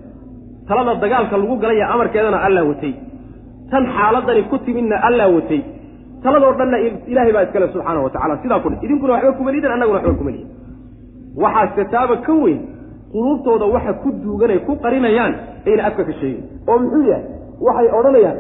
Talada 0.69 0.95
dagaalka 1.03 1.37
lagu 1.43 1.57
galaya 1.63 1.87
amarkeedana 1.95 2.39
allaa 2.47 2.65
watay. 2.71 2.95
Tan 3.71 3.85
xaaladani 3.97 4.43
ku 4.51 4.57
timidna 4.67 4.97
allaa 5.09 5.29
watay. 5.37 5.61
Taladoo 6.25 6.53
dhanna 6.59 6.79
ilaahay 7.13 7.33
baa 7.37 7.45
iskale 7.47 7.67
subxaana 7.75 8.01
wa 8.07 8.11
tacala 8.15 8.35
sidaa 8.43 8.61
ku 8.65 8.69
idinkuna 8.85 9.13
waxba 9.17 9.33
kuma 9.39 9.51
liidan 9.55 9.73
annaguna 9.77 9.99
waxba 9.99 10.15
kuma 10.21 10.31
liidan 10.35 10.51
waxaase 11.43 11.83
taaba 11.95 12.17
ka 12.27 12.33
weyn 12.43 12.61
quluubtooda 13.13 13.67
waxa 13.75 13.93
ku 14.03 14.09
duuganay 14.25 14.59
ku 14.67 14.73
qarinayaan 14.85 15.35
ayna 15.67 15.83
afka 15.89 16.05
ka 16.05 16.13
sheegin. 16.21 16.45
oo 16.69 16.79
muxuu 16.79 17.05
yahay? 17.11 17.25
Waxay 17.67 17.89
odhanayaan 17.99 18.39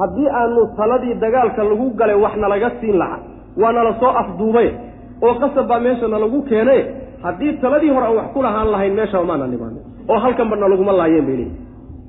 haddii 0.00 0.28
aanu 0.40 0.62
taladii 0.76 1.14
dagaalka 1.24 1.64
lagu 1.70 1.86
galay 2.00 2.16
wax 2.24 2.34
nalaga 2.36 2.70
siin 2.80 2.96
lahaa 3.02 3.20
waa 3.62 3.72
nala 3.72 3.92
soo 4.00 4.12
afduubay 4.22 4.68
oo 5.22 5.34
qasab 5.42 5.66
baa 5.68 5.80
meesha 5.86 6.08
nalagu 6.08 6.42
keene 6.50 6.76
haddii 7.22 7.52
taladii 7.62 7.90
hore 7.94 8.06
aan 8.06 8.16
wax 8.16 8.28
ku 8.34 8.42
lahaan 8.42 8.68
lahayn 8.74 8.94
meeshaba 8.98 9.24
maana 9.30 9.46
nimaano 9.46 9.78
oo 10.10 10.18
halkanba 10.24 10.56
nalaguma 10.56 10.92
laayeen 11.00 11.26
bay 11.26 11.36
leeyihi 11.36 11.58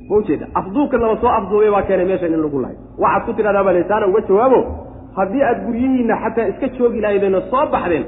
ma 0.10 0.16
ujeeda 0.18 0.46
afduubka 0.60 0.98
nala 0.98 1.16
soo 1.22 1.32
afduubay 1.40 1.70
baa 1.76 1.84
keenay 1.88 2.06
meeshan 2.12 2.34
in 2.34 2.42
lagu 2.46 2.60
laayo 2.64 2.80
waxaad 3.04 3.24
ku 3.26 3.32
tidhahdaa 3.38 3.64
baa 3.68 3.84
taana 3.92 4.08
uga 4.08 4.22
jawaabo? 4.30 4.60
Haddii 5.16 5.44
aad 5.50 5.60
guryihiinna 5.66 6.16
xataa 6.24 6.48
iska 6.52 6.68
joogi 6.78 7.00
lahaydeenoo 7.02 7.42
soo 7.52 7.66
baxdeen 7.74 8.06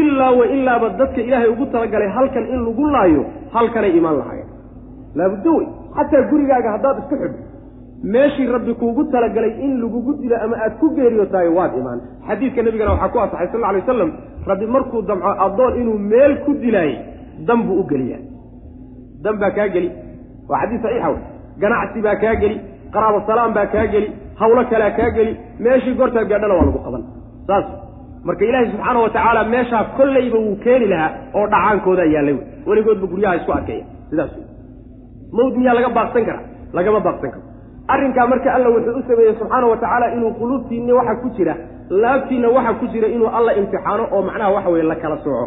ilaa 0.00 0.32
wa 0.40 0.46
ilaaba 0.56 0.88
dadka 1.00 1.20
ilaahay 1.28 1.48
ugu 1.54 1.66
talagalay 1.74 2.08
halkan 2.16 2.44
in 2.54 2.60
lagu 2.66 2.84
laayo 2.94 3.22
halkanay 3.54 3.92
imaan 3.98 4.16
lahaayeen. 4.20 4.50
Laabuddo 5.18 5.52
wey. 5.56 5.66
Xataa 5.96 6.22
gurigaaga 6.30 6.70
haddaad 6.74 6.96
isku 7.02 7.16
xidho 7.22 7.38
meeshii 8.12 8.46
rabbi 8.54 8.72
kuugu 8.80 9.04
talagalay 9.12 9.52
in 9.64 9.72
lagugu 9.82 10.12
dilo 10.20 10.36
ama 10.44 10.56
aad 10.64 10.74
ku 10.80 10.86
geeriyotahay 10.96 11.48
waad 11.58 11.72
imaan. 11.80 12.00
Xadiidka 12.28 12.62
nebigana 12.62 12.90
waxaa 12.94 13.08
ku 13.12 13.18
asaxay 13.24 13.48
sal 13.52 13.64
alay 13.64 13.80
waslam 13.82 14.10
rabbi 14.50 14.66
markuu 14.74 15.02
damco 15.02 15.30
addoon 15.46 15.72
inuu 15.80 15.98
meel 15.98 16.32
ku 16.44 16.52
dilaayey 16.62 16.98
dan 17.46 17.62
buu 17.66 17.78
u 17.82 17.84
geliyaa 17.90 18.22
dan 19.24 19.34
baa 19.40 19.50
kaa 19.56 19.68
geli. 19.74 19.90
Waa 20.48 20.60
xadiis 20.62 20.82
saxiixa 20.82 21.08
wey. 21.14 21.22
Ganacsi 21.60 22.00
baa 22.06 22.16
kaa 22.22 22.34
geli. 22.42 22.56
Qaraabo 22.94 23.18
salaam 23.26 23.52
baa 23.54 23.66
kaa 23.74 23.86
geli. 23.92 24.08
Hawlo 24.40 24.64
kalea 24.70 24.90
kaa 24.98 25.10
geli. 25.16 25.32
Meeshii 25.64 25.94
goortaa 25.98 26.24
gaadhana 26.30 26.54
waa 26.58 26.66
lagu 26.68 26.80
qaban. 26.86 27.02
Saas 27.46 27.66
marka 28.26 28.44
ilaahay 28.48 28.68
subxaana 28.72 28.98
wa 29.04 29.10
tacaala 29.16 29.44
meeshaa 29.54 29.84
kollayba 29.96 30.38
wuu 30.44 30.56
keeni 30.64 30.86
lahaa 30.92 31.10
oo 31.38 31.46
dhacaankoodaa 31.52 32.04
yaallay 32.14 32.34
wey 32.34 32.44
weligoodba 32.66 33.06
guryaha 33.12 33.36
isku 33.40 33.52
arkeeya 33.58 33.84
sidaas 34.10 34.30
mawd 35.38 35.54
miyaa 35.60 35.74
laga 35.78 35.88
baaqsan 35.98 36.24
karaa? 36.28 36.44
Lagama 36.76 37.00
baaqsan 37.06 37.30
karo. 37.34 37.42
Arrinkaa 37.92 38.26
marka 38.32 38.48
alla 38.56 38.68
wuxuu 38.74 38.98
u 38.98 39.02
sameeyey 39.08 39.34
subxaana 39.40 39.66
wa 39.70 39.76
tacaala 39.82 40.06
inuu 40.16 40.30
quluubtiinna 40.40 40.94
waxa 40.98 41.14
ku 41.22 41.28
jira 41.36 41.54
laabtiinna 42.02 42.48
waxa 42.56 42.72
ku 42.80 42.86
jira 42.92 43.08
inuu 43.14 43.28
alla 43.38 43.52
imtixaano 43.60 44.04
oo 44.14 44.22
macnaha 44.28 44.50
waxa 44.56 44.70
weye 44.74 44.82
la 44.90 44.96
kala 45.02 45.16
sooco. 45.24 45.46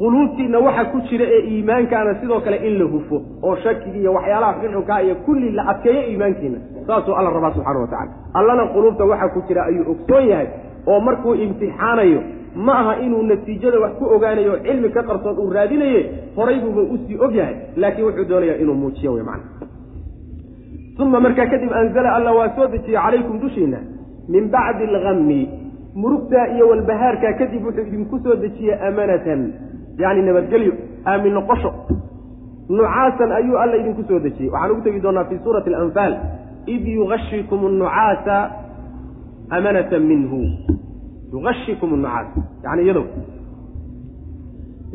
Quluubtiinna 0.00 0.58
waxa 0.66 0.84
ku 0.92 0.98
jira 1.08 1.24
ee 1.36 1.40
iimaankaana 1.52 2.14
sidoo 2.20 2.40
kale 2.40 2.56
in 2.68 2.74
la 2.78 2.84
hufo 2.92 3.16
oo 3.46 3.56
shakigi 3.62 3.98
iyo 4.00 4.12
waxyaalaha 4.16 4.52
xunxunkaa 4.60 5.00
iyo 5.06 5.14
kulli 5.26 5.50
la 5.58 5.62
adkeeyo 5.72 6.02
iimaankiina 6.10 6.58
saasuu 6.86 7.14
alla 7.18 7.30
rabaa 7.36 7.52
subxana 7.56 7.78
wa 7.80 7.86
tacala 7.86 8.12
allana 8.34 8.64
quluubta 8.74 9.04
waxa 9.12 9.28
ku 9.34 9.40
jira 9.48 9.62
ayuu 9.68 9.84
ogsoon 9.92 10.24
yahay 10.32 10.46
oo 10.86 11.00
markuu 11.00 11.34
imtixaanayo 11.34 12.20
ma 12.56 12.72
aha 12.80 12.94
inuu 13.04 13.22
natiijada 13.22 13.80
wax 13.80 13.92
ku 13.98 14.04
ogaanayo 14.14 14.58
cilmi 14.66 14.88
ka 14.90 15.02
qarsoon 15.02 15.38
uu 15.38 15.50
raadinaye 15.56 16.00
horaybuuba 16.36 16.82
u 16.82 16.98
sii 17.06 17.18
og 17.24 17.34
yahay 17.34 17.56
laakiin 17.76 18.06
wuxuu 18.06 18.28
doonayaa 18.30 18.56
inuu 18.62 18.74
muujiyo 18.74 19.12
wey 19.12 19.22
macana 19.22 19.70
uma 20.98 21.20
markaa 21.20 21.46
kadib 21.46 21.72
anzala 21.72 22.14
alla 22.16 22.32
waa 22.38 22.50
soo 22.56 22.66
dejiye 22.66 22.98
calaykum 23.04 23.40
dushiina 23.40 23.78
min 24.28 24.48
bacdi 24.50 24.84
alhammi 24.84 25.40
murugtaa 25.94 26.46
iyo 26.54 26.68
walbahaarkaa 26.68 27.32
kadib 27.40 27.64
wuxuu 27.66 27.86
idinku 27.86 28.18
soo 28.24 28.36
dejiyey 28.36 28.74
amanatan 28.88 29.52
yacni 29.98 30.22
nabadgelyo 30.22 30.72
aamin 31.06 31.32
noqosho. 31.34 31.72
Nucaasan 32.68 33.32
ayuu 33.32 33.56
alla 33.58 33.76
idinku 33.76 34.02
soo 34.08 34.18
dejiyey 34.18 34.50
waxaan 34.52 34.72
ugu 34.72 34.82
tegi 34.82 35.00
doonaa 35.00 35.24
fii 35.24 35.40
suurati 35.44 35.74
alanfaal 35.74 36.14
id 36.66 36.86
yugashikum 36.86 37.66
annucaasa 37.66 38.36
amanatan 39.56 40.02
minhu. 40.10 40.40
Yugashikum 41.32 41.90
annucaas 41.96 42.28
yani 42.64 42.82
iyado 42.86 43.02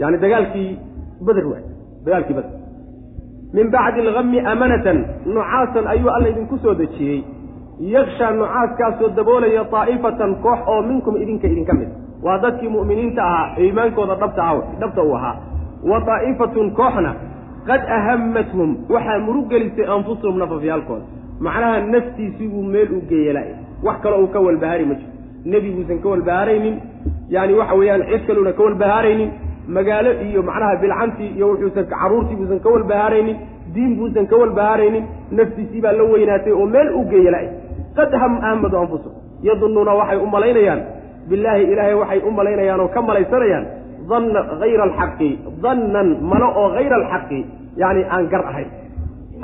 yani 0.02 0.18
dagaalkii 0.24 0.70
beder 1.28 1.46
waay. 1.52 1.64
Dagaalkii 2.06 2.36
beder 2.38 2.52
min 3.56 3.68
bacdi 3.76 4.00
alhammi 4.08 4.40
amanatan. 4.54 4.98
Nucaasan 5.26 5.86
ayuu 5.94 6.10
alla 6.16 6.30
idinku 6.30 6.58
soo 6.64 6.74
dejiyey. 6.82 7.20
Yakshaa 7.96 8.32
nucaaskaasoo 8.40 9.10
daboolaya 9.18 9.64
daa'ifatan 9.74 10.32
koox 10.44 10.60
oo 10.72 10.82
minkum 10.90 11.14
idinka 11.24 11.48
idinka 11.48 11.74
mid. 11.80 11.90
Waa 12.26 12.38
dadkii 12.44 12.70
mu'miniinta 12.76 13.22
ahaa 13.24 13.60
iimaankooda 13.62 14.16
dhabta 14.22 14.44
dhabta 14.82 15.02
uu 15.04 15.16
ahaa. 15.20 15.36
Wa 15.90 15.98
daa'ifatun 16.10 16.72
kooxna 16.80 17.12
qad 17.68 17.82
ahamathum 17.98 18.70
waxaa 18.94 19.20
murug 19.26 19.48
gelisay 19.52 19.88
anfusuhum 19.96 20.38
nafafyaalkooda. 20.42 21.06
Macnaha 21.40 21.82
naftiisibuu 21.94 22.64
meel 22.74 22.92
u 22.98 23.02
geeyela 23.10 23.42
wax 23.86 23.98
kaloo 24.04 24.22
uu 24.24 24.28
ka 24.36 24.40
walbahaari 24.48 24.86
ma 24.90 24.96
jiro. 25.00 25.12
Nebiguusan 25.52 26.00
ka 26.04 26.08
walbahaaraynin 26.14 26.76
yaani 27.36 27.54
waxa 27.60 27.76
weeyaan 27.80 28.04
cid 28.12 28.24
kaluuna 28.28 28.52
ka 28.58 28.64
walbahaaraynin 28.68 29.30
magaalo 29.78 30.12
iyo 30.28 30.42
macnaha 30.50 30.76
bilcantii 30.82 31.30
iyo 31.38 31.46
wuxuusan 31.52 31.86
carruurtii 31.94 32.36
buusan 32.40 32.60
ka 32.66 32.70
walbahaaraynin 32.76 33.38
diin 33.74 33.92
buusan 34.00 34.26
ka 34.32 34.36
walbahaaraynin 34.42 35.04
naftiisii 35.38 35.82
baa 35.86 35.92
la 36.00 36.04
weynaatay 36.14 36.54
oo 36.60 36.66
meel 36.76 36.90
u 37.00 37.02
geeyela 37.12 37.40
qad 37.98 38.14
ahamadu 38.18 38.78
anfusahum 38.84 39.16
yadunnuuna 39.48 39.94
waxay 40.00 40.18
u 40.26 40.28
malaynayaan 40.36 40.82
billaahi 41.30 41.64
ilaahay 41.74 41.96
waxay 42.02 42.20
u 42.28 42.32
malaynayaan 42.40 42.80
oo 42.84 42.88
ka 42.96 43.02
malaysanayaan 43.10 43.66
danna 44.10 44.40
hayra 44.62 44.84
alxaqi 44.90 45.30
dannan 45.64 46.08
malo 46.32 46.48
oo 46.62 46.68
hayra 46.78 46.96
alxaqi 47.02 47.40
yani 47.82 48.02
aan 48.16 48.26
gar 48.32 48.44
ahayn. 48.52 48.70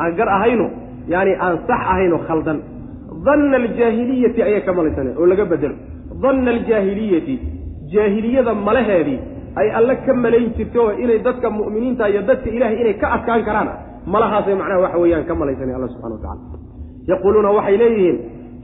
Aan 0.01 0.11
gar 0.17 0.29
ahayno 0.37 0.67
yani 1.13 1.33
aan 1.45 1.55
sax 1.67 1.79
ahaynoo 1.93 2.19
khaldan 2.27 2.57
danna 3.25 3.55
aljaahiliyati 3.61 4.39
ayay 4.47 4.61
ka 4.67 4.71
malaysanayaan 4.79 5.17
oo 5.21 5.25
laga 5.31 5.45
bedelo. 5.51 5.75
Danna 6.23 6.49
aljaahiliyati 6.55 7.35
jaahiliyada 7.93 8.53
malaheedii 8.67 9.19
ay 9.61 9.67
alle 9.77 9.95
ka 10.05 10.13
malayn 10.13 10.49
jirta 10.57 10.79
oo 10.83 10.91
inay 11.03 11.19
dadka 11.27 11.47
mu'miniinta 11.57 12.09
iyo 12.11 12.21
dadka 12.29 12.49
ilahay 12.57 12.77
inay 12.81 12.95
ka 13.01 13.07
adkaan 13.15 13.41
karaan 13.47 13.69
malahaasay 14.13 14.55
macnaha 14.61 14.79
waxa 14.85 14.97
weeyaan 15.03 15.25
ka 15.29 15.33
malaysanaya 15.41 15.75
alla 15.79 15.87
subxana 15.93 16.15
wa 16.15 16.21
tacala 16.25 16.57
yaquuluuna 17.11 17.49
waxay 17.57 17.77
leeyihiin 17.81 18.17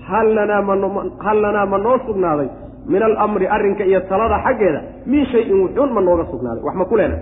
hal 0.09 0.27
lanaa 0.37 0.61
mahal 0.61 1.37
lanaa 1.45 1.65
ma 1.73 1.77
noo 1.85 1.97
sugnaaday 2.07 2.49
min 2.91 3.01
alamri 3.07 3.45
arrinka 3.55 3.83
iyo 3.85 3.99
talada 4.09 4.37
xaggeeda? 4.45 4.81
Min 5.11 5.25
shayin 5.31 5.57
wuxuun 5.63 5.89
ma 5.95 6.01
nooga 6.07 6.25
sugnaaday. 6.31 6.63
Wax 6.67 6.75
ma 6.81 6.85
ku 6.89 6.95
leena 6.99 7.17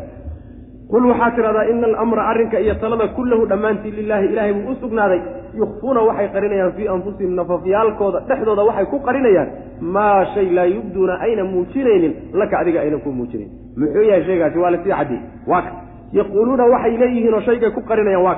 qul 0.91 1.05
waxaa 1.11 1.31
tidhahdaa 1.35 1.65
ina 1.71 1.87
alamra 1.87 2.23
arrinka 2.31 2.59
iyo 2.59 2.75
talada 2.75 3.07
kullahu 3.07 3.45
dhammaantii 3.51 3.91
lilaahi 3.91 4.25
ilaahay 4.31 4.53
buu 4.53 4.71
u 4.71 4.75
sugnaaday. 4.81 5.19
Yukhfuuna 5.59 6.01
waxay 6.01 6.27
qarinayaan 6.35 6.71
fii 6.77 6.87
anfusihim 6.87 7.33
nafafyaalkooda 7.39 8.19
dhexdooda 8.29 8.63
waxay 8.69 8.85
ku 8.85 8.99
qarinayaan. 9.07 9.49
Maa 9.81 10.25
shay 10.33 10.47
laa 10.57 10.65
yubduuna 10.75 11.19
ayna 11.25 11.43
muujinaynin 11.43 12.13
laka 12.39 12.59
adiga 12.59 12.79
aynan 12.81 13.01
ku 13.05 13.09
muujinayn 13.11 13.49
muxuu 13.79 14.01
yahay 14.09 14.23
shaygaasi? 14.27 14.57
Waa 14.63 14.71
la 14.71 14.77
sii 14.83 14.89
caddeeyey 14.91 15.23
waa 15.47 15.61
ka. 15.61 15.71
Yaquuluuna 16.13 16.65
waxay 16.73 16.97
leeyihiin 17.01 17.33
oo 17.33 17.41
shaygay 17.47 17.71
ku 17.71 17.81
qarinayaan 17.89 18.23
waa 18.27 18.37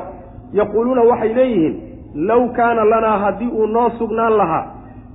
yaquuluuna 0.53 1.01
waxay 1.11 1.33
leeyihiin 1.39 1.75
low 2.29 2.43
kaana 2.57 2.83
lanaa 2.91 3.17
haddii 3.23 3.51
uu 3.59 3.67
noo 3.67 3.89
sugnaan 3.99 4.33
lahaa 4.41 4.65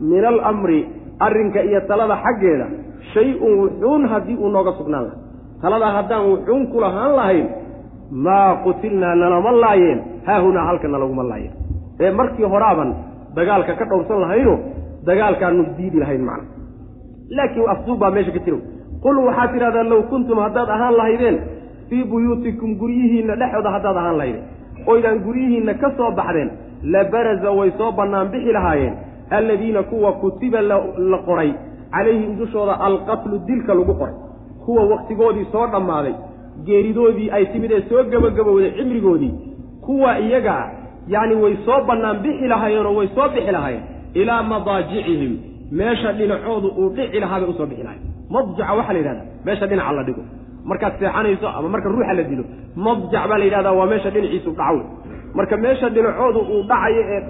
min 0.00 0.24
alamri 0.24 0.80
arrinka 1.26 1.60
iyo 1.62 1.80
talada 1.90 2.16
xaggeeda 2.24 2.66
shay-un 3.14 3.52
wuxuun 3.60 4.06
haddii 4.12 4.36
uu 4.38 4.48
nooga 4.48 4.72
sugnaan 4.78 5.04
lahaa 5.04 5.23
taladaa 5.64 5.92
haddaan 5.98 6.24
wuxuun 6.30 6.62
ku 6.72 6.80
lahaan 6.84 7.12
lahayn 7.18 7.46
maa 8.26 8.50
qutilnaa 8.64 9.14
nalama 9.22 9.52
laayeen. 9.64 10.00
Haahunaa 10.26 10.64
halkana 10.68 10.98
laguma 11.02 11.24
laayeen. 11.30 11.52
Ee 12.00 12.10
markii 12.18 12.44
horaaban 12.54 12.90
dagaalka 13.36 13.72
ka 13.78 13.84
dhowrsan 13.90 14.20
lahayno 14.24 14.54
dagaalkaanu 15.08 15.62
diidi 15.76 15.98
lahayn 16.02 16.24
macna. 16.28 16.48
Laakiin 17.36 17.68
afduub 17.74 17.98
baa 18.02 18.10
meesha 18.16 18.32
ka 18.36 18.40
jiro. 18.44 18.58
Qul 19.04 19.16
waxaad 19.28 19.50
tidhahdaa 19.54 19.84
low 19.92 20.02
kuntum 20.12 20.38
haddaad 20.44 20.68
ahaan 20.76 20.96
lahaydeen 21.00 21.36
fii 21.88 22.04
buyuutikum 22.10 22.70
guryihiinna 22.80 23.34
dhexooda 23.40 23.70
haddaad 23.76 23.96
ahaan 24.02 24.16
lahaydeen. 24.20 24.44
Oydaan 24.92 25.18
guryihiinna 25.26 25.74
ka 25.82 25.88
soo 25.96 26.10
baxdeen 26.18 26.50
la 26.92 27.04
baraza 27.12 27.50
way 27.58 27.70
soo 27.78 27.90
bannaan 27.98 28.28
bixi 28.32 28.52
lahaayeen. 28.58 28.94
Alladiina 29.30 29.82
kuwa 29.90 30.12
kutiba 30.22 30.60
la 31.12 31.18
qoray 31.28 31.50
calayhim 31.94 32.32
dushooda 32.38 32.74
alqatlu 32.88 33.38
dilka 33.48 33.72
lagu 33.78 33.94
qoray 34.00 34.14
kuwa 34.64 34.82
wakhtigoodii 34.92 35.46
soo 35.52 35.66
dhammaaday 35.74 36.14
geeridoodii 36.66 37.30
ay 37.36 37.44
timid 37.52 37.72
ee 37.72 37.82
soo 37.88 38.02
gebagabowday 38.12 38.70
cimrigoodii 38.78 39.32
kuwa 39.86 40.18
iyaga 40.26 40.54
ah 40.62 40.68
yacni 41.14 41.34
way 41.42 41.54
soo 41.66 41.80
bannaan 41.88 42.18
bixi 42.24 42.46
lahaayeenoo 42.52 42.94
way 42.98 43.08
soo 43.16 43.28
bixi 43.34 43.52
lahaayeen 43.56 43.84
ilaa 44.14 44.42
madaajicihim. 44.42 45.34
Meesha 45.78 46.12
dhinacoodu 46.18 46.68
uu 46.78 46.88
dhici 46.96 47.20
lahaa 47.20 47.40
bay 47.40 47.48
u 47.50 47.52
soo 47.58 47.66
bixi 47.70 47.82
lahayen 47.86 48.02
madjaca 48.34 48.72
waxaa 48.78 48.92
la 48.92 48.98
yidhahdaa 48.98 49.24
meesha 49.46 49.66
dhinaca 49.70 49.92
la 49.98 50.02
dhigo. 50.08 50.22
Markaad 50.70 50.92
seexanayso 51.00 51.48
ama 51.48 51.68
marka 51.74 51.88
ruuxa 51.88 52.14
la 52.18 52.22
dilo 52.30 52.44
madjac 52.86 53.24
baa 53.30 53.38
la 53.38 53.44
yidhahdaa 53.48 53.72
waa 53.78 53.86
meesha 53.92 54.10
dhinaciisu 54.14 54.50
dhacaw 54.50 54.78
marka 55.38 55.56
meesha 55.64 55.88
dhinacoodu 55.94 56.40
uu 56.52 56.62
dhacayo 56.70 57.02
ee 57.12 57.20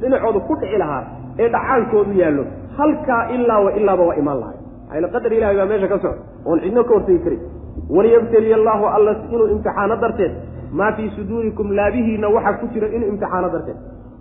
dhinacoodu 0.00 0.40
ku 0.48 0.54
dhici 0.60 0.76
lahaa 0.82 1.02
ee 1.38 1.48
dhacaankoodu 1.54 2.12
yaallo 2.22 2.44
halkaa 2.78 3.22
ilaa 3.34 3.60
wa 3.66 3.70
ilaaba 3.80 4.02
waa 4.08 4.16
imaan 4.22 4.38
lahay 4.42 4.56
maxayla 4.86 5.08
qadar 5.14 5.32
ilahay 5.32 5.56
baa 5.56 5.66
meesha 5.66 5.88
ka 5.88 5.98
socda. 5.98 6.22
Oon 6.46 6.60
cidno 6.60 6.84
ka 6.84 6.94
hortegi 6.94 7.20
karin. 7.24 7.40
Waliyabteliya 7.90 8.56
allaahu 8.56 8.84
alla 8.96 9.12
inuu 9.32 9.46
imtixaano 9.54 9.96
darteed. 9.96 10.32
Maa 10.72 10.92
fii 10.96 11.10
suduurikum 11.16 11.72
laabihiinna 11.78 12.28
waxaa 12.28 12.58
ku 12.60 12.66
jira 12.74 12.88
inuu 12.88 13.08
imtixaano 13.08 13.48
darteed. 13.54 13.76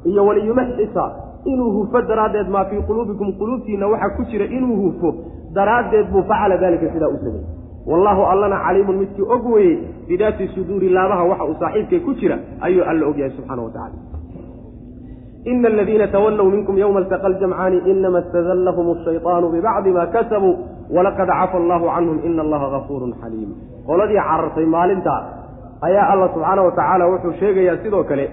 Iyo 0.05 0.26
waliyumaxisa 0.26 1.03
inuu 1.45 1.72
hufo 1.72 2.01
daraaddeed 2.01 2.49
maa 2.49 2.66
fii 2.66 2.82
quluubikum 2.88 3.34
quluubtiinna 3.39 3.88
waxaa 3.88 4.16
ku 4.18 4.24
jira 4.32 4.45
inuu 4.45 4.76
hufo 4.84 5.09
daraaddeed 5.53 6.07
buu 6.11 6.24
facala 6.30 6.57
daalika 6.57 6.93
sidaa 6.93 7.07
u 7.07 7.18
sameeyey. 7.18 7.45
Wallaahu 7.86 8.22
allana 8.32 8.57
caliimun 8.66 8.97
midkii 8.97 9.26
og 9.36 9.45
weeye 9.53 9.78
bidaati 10.07 10.47
suduuri 10.55 10.89
laabaha 10.89 11.24
waxa 11.24 11.45
uu 11.45 11.55
saaxiibkay 11.59 11.99
ku 11.99 12.13
jira 12.13 12.38
ayuu 12.61 12.84
alla 12.84 13.05
ogyahay 13.07 13.32
subxaana 13.38 13.61
wa 13.61 13.70
tacala 13.70 14.14
ina 15.52 15.68
aladiina 15.68 16.08
tawallow 16.08 16.48
minkum 16.56 16.78
yowma 16.84 17.00
altaqa 17.04 17.28
aljamcaani 17.32 17.78
inama 17.91 18.20
istadallahum 18.20 18.86
ashayطaanu 18.96 19.50
bibacdi 19.56 19.91
ma 19.98 20.06
kasabuu 20.16 20.54
walaqad 20.96 21.30
cafa 21.39 21.58
allahu 21.62 21.86
canhum 21.96 22.18
ina 22.28 22.41
allaha 22.46 22.68
gafuurun 22.76 23.14
xaliim 23.22 23.52
qoladii 23.88 24.22
carartay 24.30 24.66
maalintaa 24.76 25.22
ayaa 25.88 26.08
alla 26.14 26.28
subxaana 26.34 26.62
wa 26.68 26.72
tacaala 26.80 27.06
wuxuu 27.12 27.34
sheegayaa 27.41 27.78
sidoo 27.84 28.04
kale 28.10 28.26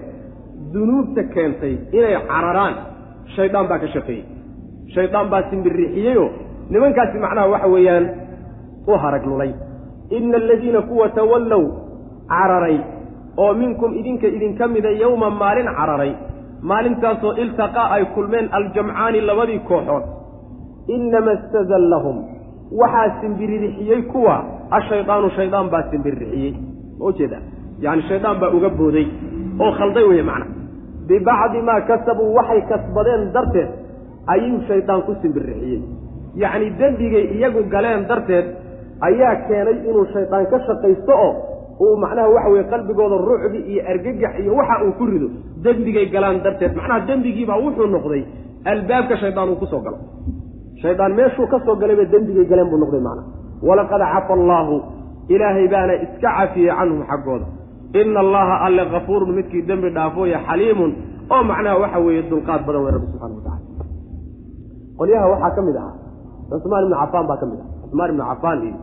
dunuubta 0.73 1.23
keentay 1.35 1.73
inay 1.97 2.15
cararaan 2.31 2.75
shaydaan 3.35 3.67
baa 3.71 3.79
ka 3.83 3.87
shaqeeyey 3.95 4.25
shaydaan 4.95 5.29
baa 5.33 5.43
simbirixiyeyoo 5.49 6.29
nimankaasi 6.73 7.23
macnaha 7.25 7.47
waxa 7.53 7.67
weeyaan 7.75 8.05
u 8.87 8.99
harag 9.05 9.25
lulay 9.31 9.51
ina 10.17 10.37
aladiina 10.43 10.81
kuwa 10.89 11.09
tawallow 11.19 11.63
cararay 12.35 12.77
oo 13.37 13.53
minkum 13.63 13.91
idinka 14.01 14.27
idinka 14.27 14.67
mida 14.67 14.89
yowma 15.03 15.29
maalin 15.41 15.69
cararay 15.79 16.13
maalintaasoo 16.69 17.33
iltaqaa 17.43 17.87
ay 17.95 18.05
kulmeen 18.15 18.47
aljamcaani 18.57 19.21
labadii 19.29 19.59
kooxood. 19.69 20.05
Inama 20.95 21.31
istazallahum. 21.39 22.17
Waxaa 22.79 23.21
simbiririxiyey 23.21 24.01
kuwa. 24.13 24.35
Ashaydaanu 24.77 25.29
shaydaan 25.37 25.69
baa 25.73 25.83
simbiririxiyey 25.91 26.53
ma 26.99 27.05
ujeeda 27.09 27.37
yacani 27.83 28.03
shaydaan 28.09 28.37
baa 28.41 28.51
uga 28.57 28.69
booday. 28.79 29.07
Oo 29.63 29.71
khalday 29.79 30.03
weye 30.09 30.23
macna. 30.29 30.45
Bibacdi 31.07 31.59
maa 31.67 31.81
kasabuu 31.89 32.33
waxay 32.37 32.61
kasbadeen 32.71 33.23
darteed 33.33 33.69
ayuu 34.33 34.59
shaydaan 34.67 35.01
ku 35.07 35.11
simbirixiyey 35.21 35.81
yacni 36.41 36.67
dembigay 36.79 37.25
iyagu 37.35 37.61
galeen 37.73 38.07
darteed 38.09 38.45
ayaa 39.07 39.35
keenay 39.47 39.77
inuu 39.89 40.05
shaydaan 40.13 40.45
ka 40.51 40.57
shaqaysto 40.67 41.13
oo 41.25 41.31
uu 41.79 41.95
macnaha 42.03 42.29
waxa 42.35 42.49
weye 42.53 42.63
qalbigooda 42.71 43.15
rucdi 43.29 43.59
iyo 43.71 43.81
argagax 43.91 44.33
iyo 44.41 44.51
waxa 44.59 44.75
uu 44.85 44.91
ku 44.99 45.05
rido 45.05 45.27
dembigay 45.63 46.05
galaan 46.13 46.43
darteed. 46.43 46.71
Macnaha 46.77 46.99
dembigiibaa 47.07 47.57
wuxuu 47.63 47.87
noqday 47.95 48.23
albaabka 48.71 49.15
shaydaan 49.21 49.49
uu 49.49 49.55
ku 49.61 49.65
soo 49.65 49.81
galo. 49.85 49.97
Shaydaan 50.81 51.13
meeshuu 51.17 51.47
ka 51.51 51.57
soo 51.65 51.75
galayba 51.81 52.05
dembigay 52.13 52.45
galeen 52.51 52.69
buu 52.71 52.77
noqday 52.83 53.01
macnaha. 53.07 53.27
Walaqad 53.67 54.01
cafa 54.13 54.33
allaahu 54.39 54.75
ilaahay 55.33 55.67
baana 55.73 55.93
iska 56.05 56.29
cafiyey 56.37 56.71
canhum 56.77 57.01
xaggooda. 57.09 57.45
Ina 58.01 58.19
allaha 58.25 58.55
alle 58.65 58.83
kafuurun 58.93 59.31
midkii 59.37 59.61
dembi 59.69 59.89
dhaafooya 59.95 60.39
xaliimun. 60.47 60.91
Oo 61.33 61.43
macnaha 61.43 61.75
waxa 61.83 61.99
weeye 62.05 62.21
dulqaad 62.29 62.61
badan 62.67 62.81
wey 62.85 62.91
rabbi 62.95 63.07
subxana 63.11 63.33
watacala 63.39 63.61
qolyaha 64.97 65.25
waxaa 65.33 65.51
ka 65.57 65.61
mid 65.67 65.75
ahaa 65.81 65.95
cusmaan 66.51 66.83
ibnu 66.85 66.95
cafaan 67.01 67.25
baa 67.29 67.37
ka 67.41 67.45
mid 67.51 67.59
aha 67.63 67.69
cusmaan 67.83 68.09
ibnu 68.13 68.23
cafaan 68.29 68.59
iyo 68.67 68.75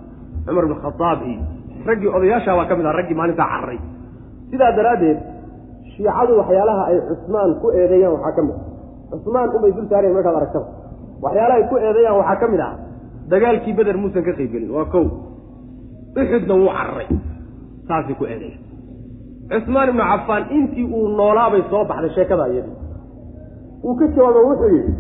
cumar 0.47 0.65
ibnu 0.67 0.77
khadaab 0.85 1.19
iyo 1.31 1.43
raggii 1.89 2.09
odayaasha 2.17 2.57
baa 2.59 2.67
ka 2.71 2.75
mid 2.79 2.87
aha 2.87 2.97
raggii 3.01 3.17
maalintaa 3.21 3.49
cararay 3.53 3.79
sidaa 4.51 4.73
daraaddeed 4.79 5.19
shiicadu 5.93 6.33
waxyaalaha 6.41 6.83
ay 6.91 6.97
cusmaan 7.09 7.51
ku 7.63 7.67
eedeeyaan 7.81 8.13
waxaa 8.17 8.33
ka 8.39 8.43
mid 8.49 8.55
ah. 8.59 8.63
Cusmaan 9.11 9.49
umay 9.57 9.73
dul 9.77 9.87
saarayan 9.91 10.15
markaad 10.17 10.37
aragtaba 10.41 10.67
waxyaalahay 11.25 11.65
ku 11.71 11.77
eedeeyaan 11.87 12.17
waxaa 12.21 12.41
ka 12.43 12.47
mid 12.53 12.61
ah. 12.69 12.73
Dagaalkii 13.33 13.75
beder 13.79 13.97
muusan 14.03 14.23
ka 14.27 14.33
qaybgelin 14.39 14.71
waa 14.77 14.85
kow. 14.95 15.07
Uxudna 16.21 16.55
wuu 16.61 16.71
cararay 16.79 17.09
saasay 17.89 18.15
ku 18.21 18.25
eedeeyan 18.33 18.61
cusmaan 19.51 19.89
ibnu 19.91 20.03
cafaan 20.11 20.45
intii 20.57 20.87
uu 20.97 21.09
noolaabay 21.19 21.63
soo 21.71 21.85
baxday 21.91 22.11
sheekada 22.17 22.45
iyadii 22.53 22.77
uu 23.87 23.95
ka 23.99 24.05
jawaabo 24.17 24.41
wuxuu 24.49 24.71
yidhi 24.77 24.93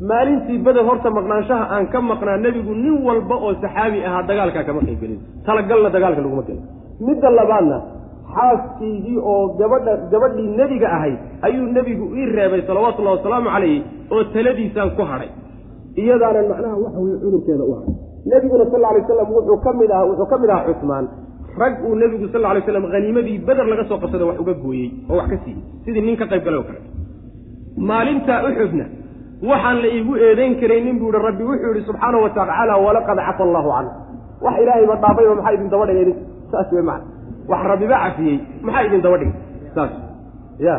maalintii 0.00 0.58
beder 0.66 0.84
horta 0.88 1.10
maqnaanshaha 1.10 1.64
aan 1.74 1.86
ka 1.92 2.00
maqnaa 2.00 2.36
nebigu 2.44 2.74
nin 2.74 2.94
walba 3.06 3.34
oo 3.46 3.52
saxaabi 3.62 3.98
ahaa 4.08 4.22
dagaalkaa 4.28 4.64
kama 4.68 4.80
qaybgelin 4.88 5.20
talagalna 5.46 5.90
dagaalka 5.96 6.20
laguma 6.24 6.42
gelin. 6.48 6.62
Midda 7.06 7.30
labaadna 7.38 7.78
xaaskiygii 8.34 9.18
oo 9.32 9.42
gabadha 9.60 9.92
gabadhii 10.12 10.48
nebiga 10.60 10.88
ahayd 10.96 11.18
ayuu 11.46 11.66
nebigu 11.76 12.04
ii 12.18 12.26
reebay 12.36 12.62
salawaatullahi 12.68 13.16
wasalaamu 13.18 13.48
calayhi 13.54 13.78
oo 14.14 14.22
taladiisaan 14.34 14.90
ku 14.98 15.02
hadhay. 15.10 15.30
Iyadaanan 16.02 16.46
macnaha 16.50 16.76
waxa 16.84 16.98
weye 17.04 17.16
cudurkeeda 17.24 17.64
u 17.64 17.72
hadhay. 17.78 17.94
Nebiguna 18.32 18.64
sal 18.72 18.84
alay 18.90 19.02
slam 19.08 19.28
wuxuu 19.36 19.58
ka 19.64 19.70
mid 19.80 19.90
aha 19.96 20.04
wuxuu 20.10 20.26
ka 20.32 20.36
mid 20.42 20.50
ahaa 20.54 20.66
cusmaan. 20.68 21.04
Rag 21.62 21.74
uu 21.86 21.94
nebigu 22.02 22.26
sal 22.34 22.44
alay 22.50 22.62
slam 22.66 22.84
haniimadii 22.94 23.38
beder 23.46 23.66
laga 23.72 23.84
soo 23.90 23.98
qabsada 24.02 24.24
wax 24.30 24.36
uga 24.42 24.54
gooyey 24.64 24.88
oo 25.10 25.16
wax 25.20 25.28
ka 25.32 25.36
siiyey. 25.44 25.62
Sidii 25.84 26.02
nin 26.06 26.16
ka 26.20 26.26
qayb 26.32 26.42
galay 26.46 26.58
oo 26.60 26.66
kale. 26.68 26.80
Maalintaa 27.88 28.40
uxudna 28.48 28.84
waxaan 29.42 29.76
la 29.82 29.88
iigu 29.96 30.12
eedayn 30.16 30.54
karaynin 30.60 30.98
buu 31.00 31.08
ihi 31.12 31.22
rabbi 31.28 31.44
wuxuu 31.44 31.72
yihi 31.74 31.86
subxaana 31.88 32.18
wa 32.24 32.30
tacaala 32.30 32.74
walaqad 32.86 33.18
cafa 33.28 33.42
allahu 33.48 33.68
canhu. 33.76 33.90
Wax 34.44 34.54
ilaahayba 34.62 34.94
dhaafay 35.02 35.26
oo 35.30 35.34
maxaa 35.38 35.52
idin 35.56 35.68
daba 35.72 35.86
dhigay 35.86 36.14
saas 36.52 36.72
wey 36.72 36.82
macana 36.82 37.04
wax 37.50 37.60
rabbiba 37.72 37.96
cafiyey 38.04 38.36
maxaa 38.66 38.84
idin 38.88 39.00
daba 39.06 39.16
dhigay 39.20 39.34
saas. 39.74 39.90
Ya 40.66 40.74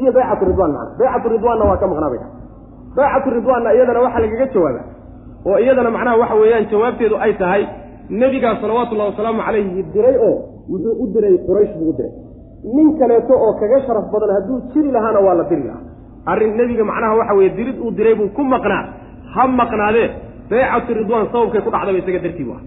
iyo 0.00 0.10
baycatu 0.16 0.44
ridwan 0.50 0.70
macana 0.72 0.90
baycatu 0.98 1.28
ridwaanna 1.34 1.64
waa 1.70 1.76
ka 1.82 1.86
maqnaa 1.92 2.10
bay 2.14 2.20
baycatu 2.96 3.28
ridwaanna 3.36 3.68
iyadana 3.76 4.00
waxaa 4.04 4.20
lagaga 4.24 4.46
jawaaba 4.54 4.80
oo 5.48 5.58
iyadana 5.64 5.90
macnaha 5.96 6.16
waxa 6.22 6.34
weeyaan 6.40 6.66
jawaabteedu 6.72 7.16
ay 7.24 7.32
tahay 7.42 7.62
nebigaa 8.20 8.54
salawaatullahi 8.62 9.10
wasalaamu 9.12 9.40
calayhi 9.46 9.82
diray 9.94 10.16
oo 10.28 10.34
wuxuu 10.70 10.94
u 11.02 11.06
diray 11.14 11.34
quraysh 11.46 11.72
buu 11.78 11.90
u 11.90 11.92
diray. 11.98 12.12
Nin 12.76 12.88
kaleeto 12.98 13.34
oo 13.44 13.52
kaga 13.60 13.78
sharaf 13.86 14.06
badan 14.12 14.30
hadduu 14.36 14.58
jiri 14.74 14.90
lahaana 14.96 15.20
waa 15.26 15.34
la 15.40 15.44
diri 15.50 15.62
lahaa 15.68 15.82
arrin 16.32 16.52
nebiga 16.60 16.84
macnaha 16.90 17.14
waxa 17.20 17.34
weeye 17.38 17.50
dirid 17.58 17.78
uu 17.84 17.90
diray 17.98 18.14
buu 18.20 18.28
ku 18.36 18.42
maqnaa. 18.54 18.84
Ha 19.34 19.42
maqnaadee 19.60 20.08
baycatu 20.50 20.90
ridwaan 21.00 21.26
sababkay 21.32 21.60
ku 21.66 21.70
dhacdaba 21.74 21.98
isaga 22.02 22.20
dartii 22.24 22.44
bu 22.48 22.52
ah 22.58 22.62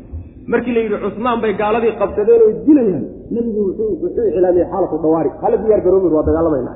markii 0.52 0.74
la 0.76 0.80
yidhi 0.86 0.98
cusmaan 1.04 1.38
bay 1.44 1.54
gaaladii 1.62 1.94
qabsadeen 2.02 2.42
oo 2.46 2.52
dilayaan 2.68 3.04
nebigu 3.36 3.60
wuxuu 3.68 4.26
iclaamiyey 4.30 4.68
xaalatu 4.72 4.96
dhawaari 5.04 5.30
hala 5.42 5.56
diyaar 5.64 5.82
garoobir 5.86 6.12
waa 6.18 6.26
dagaalamayna 6.30 6.74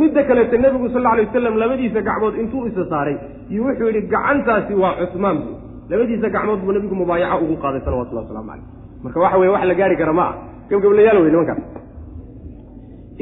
midda 0.00 0.22
kaleete 0.28 0.56
nebigu 0.64 0.86
sal 0.94 1.06
alay 1.12 1.24
wasalam 1.28 1.54
labadiisa 1.62 2.00
gacmood 2.08 2.34
intuu 2.42 2.62
isa 2.70 2.82
saaray 2.92 3.16
iyo 3.52 3.60
wuxuu 3.66 3.88
yidhi 3.90 4.02
gacantaasi 4.14 4.74
waa 4.82 4.92
cusmaan 5.00 5.36
bu 5.44 5.50
labadiisa 5.90 6.28
gacmood 6.36 6.60
buu 6.64 6.72
nebigu 6.76 6.94
mubaayaca 7.02 7.36
ugu 7.44 7.54
qaaday 7.64 7.80
salawatullahi 7.86 8.26
waslamu 8.26 8.48
caleyh 8.50 8.66
marka 9.04 9.18
waxa 9.24 9.36
weye 9.40 9.52
wax 9.54 9.64
la 9.70 9.74
gaari 9.80 9.96
kara 10.02 10.12
ma 10.20 10.24
ah 10.30 10.34
gebgablayaal 10.70 11.18
wey 11.24 11.30
nimankaas. 11.34 11.60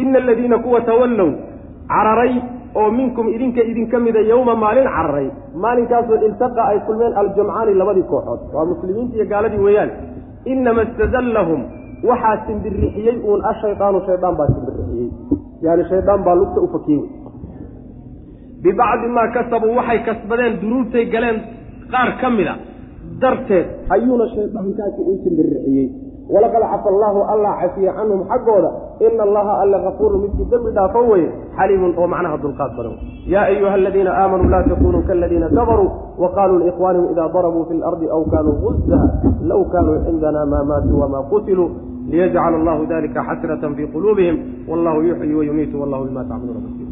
Ina 0.03 0.19
aladiina 0.23 0.57
kuwa 0.65 0.81
tawallow 0.89 1.31
cararay 1.93 2.35
oo 2.81 2.91
minkum 2.99 3.27
idinka 3.37 3.63
idinka 3.71 3.97
mida 4.07 4.21
yowma 4.33 4.55
maalin 4.65 4.89
cararay 4.97 5.29
maalinkaasoo 5.65 6.19
iltaqa 6.29 6.63
ay 6.71 6.79
kulmeen 6.87 7.13
aljamcaani 7.21 7.73
labadii 7.81 8.07
kooxood. 8.13 8.41
Waa 8.55 8.65
muslimiinta 8.73 9.15
iyo 9.17 9.27
gaaladii 9.33 9.63
weeyaan. 9.67 9.91
Inama 10.53 10.83
istazallahum 10.89 11.61
waxaa 12.09 12.37
simbirixiyey 12.47 13.17
uun 13.29 13.41
ashaydaanu 13.51 13.99
shaydaan 14.07 14.35
baa 14.39 14.49
simbirixiyey 14.55 15.09
yani 15.67 15.83
shaydaan 15.91 16.21
baa 16.27 16.37
lugta 16.41 16.61
u 16.61 16.69
fakiyey. 16.75 17.05
Bibacdi 18.63 19.07
maa 19.17 19.29
kasabuu 19.37 19.75
waxay 19.79 19.99
kasbadeen 20.09 20.55
dunuubtay 20.61 21.05
galeen 21.15 21.39
qaar 21.93 22.11
ka 22.21 22.29
mida. 22.37 22.55
Darteed 23.23 23.67
ayuuna 23.95 24.27
shaydaankaasi 24.35 25.01
u 25.11 25.13
simbirixiyey 25.25 25.87
walaqad 26.35 26.63
cafa 26.73 26.89
allaahu 26.95 27.21
allah 27.33 27.53
cafiye 27.63 27.91
canhum 27.99 28.21
xaggooda 28.31 28.71
ina 29.07 29.23
allaha 29.29 29.53
alle 29.63 29.79
kafuurun 29.87 30.21
midkii 30.25 30.47
dembi 30.51 30.71
dhaafo 30.77 31.01
weye 31.11 31.29
xaliimun 31.57 31.93
oo 31.99 32.07
macnaha 32.07 32.37
dulqaad 32.43 32.71
badan. 32.77 32.95
yaa 33.27 33.45
ayuha 33.53 33.75
aladiina 33.75 34.11
aamanuu 34.21 34.49
laa 34.51 34.63
takunuu 34.63 35.03
kaladiina 35.09 35.49
kafaruu 35.49 35.91
wa 36.19 36.29
qaluu 36.39 36.59
liikhwaanihim 36.59 37.11
ida 37.13 37.29
darabuu 37.35 37.65
fi 37.69 37.75
lardi 37.85 38.07
aw 38.11 38.23
kanuu 38.35 38.57
guzza 38.65 38.99
low 39.51 39.63
kanuu 39.75 39.97
cindana 40.07 40.47
maa 40.47 40.65
maatuu 40.71 41.01
wama 41.01 41.23
qutiluu 41.31 41.71
liyajcala 42.11 42.57
allahu 42.61 42.87
dalika 42.87 43.21
xasratan 43.29 43.75
fii 43.77 43.87
quluubihim 43.95 44.37
wallahu 44.71 45.03
yuxyi 45.09 45.35
wayumiitu 45.35 45.81
wallahu 45.81 46.05
bima 46.09 46.25
tacmaluuna 46.31 46.61
basiir 46.67 46.89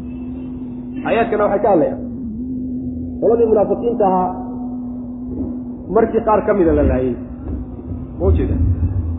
aayaadkana 1.07 1.43
waxay 1.43 1.61
ka 1.63 1.69
hadlayaan 1.73 1.99
qoladii 3.21 3.47
munaafiqiinta 3.51 4.05
ahaa 4.07 4.29
markii 5.95 6.23
qaar 6.27 6.39
ka 6.47 6.53
mida 6.53 6.71
la 6.79 6.83
laayey 6.91 7.15
ma 8.19 8.25
ujeeda 8.31 8.55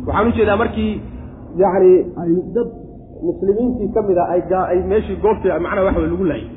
waxaan 0.06 0.28
u 0.28 0.32
jeedaa 0.38 0.56
markii 0.62 0.92
yacni 1.62 1.92
ay 2.22 2.30
dad 2.56 2.68
muslimiintii 3.28 3.88
ka 3.94 4.00
mid 4.08 4.18
a 4.18 4.24
ay 4.72 4.78
meeshii 4.90 5.16
goobtii 5.24 5.52
macnaha 5.64 5.84
waxa 5.88 6.00
lagu 6.04 6.24
laayay. 6.30 6.48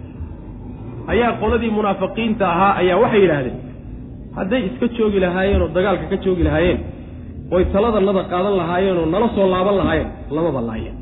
Ayaa 1.12 1.32
qoladii 1.42 1.72
munaafiqiinta 1.78 2.46
ahaa 2.54 2.74
ayaa 2.82 2.98
waxay 3.04 3.22
yidhaahdeen 3.24 3.58
hadday 4.38 4.62
iska 4.70 4.88
joogi 4.98 5.20
lahaayeen 5.26 5.62
oo 5.66 5.70
dagaalka 5.78 6.06
ka 6.12 6.18
joogi 6.26 6.44
lahaayeen 6.48 6.80
oy 7.56 7.64
taladanada 7.74 8.24
qaadan 8.32 8.56
lahaayeen 8.62 8.98
oo 9.02 9.06
nala 9.14 9.28
soo 9.36 9.48
laaban 9.54 9.76
lahaayeen 9.82 10.10
lamaba 10.36 10.62
laayeen. 10.70 10.96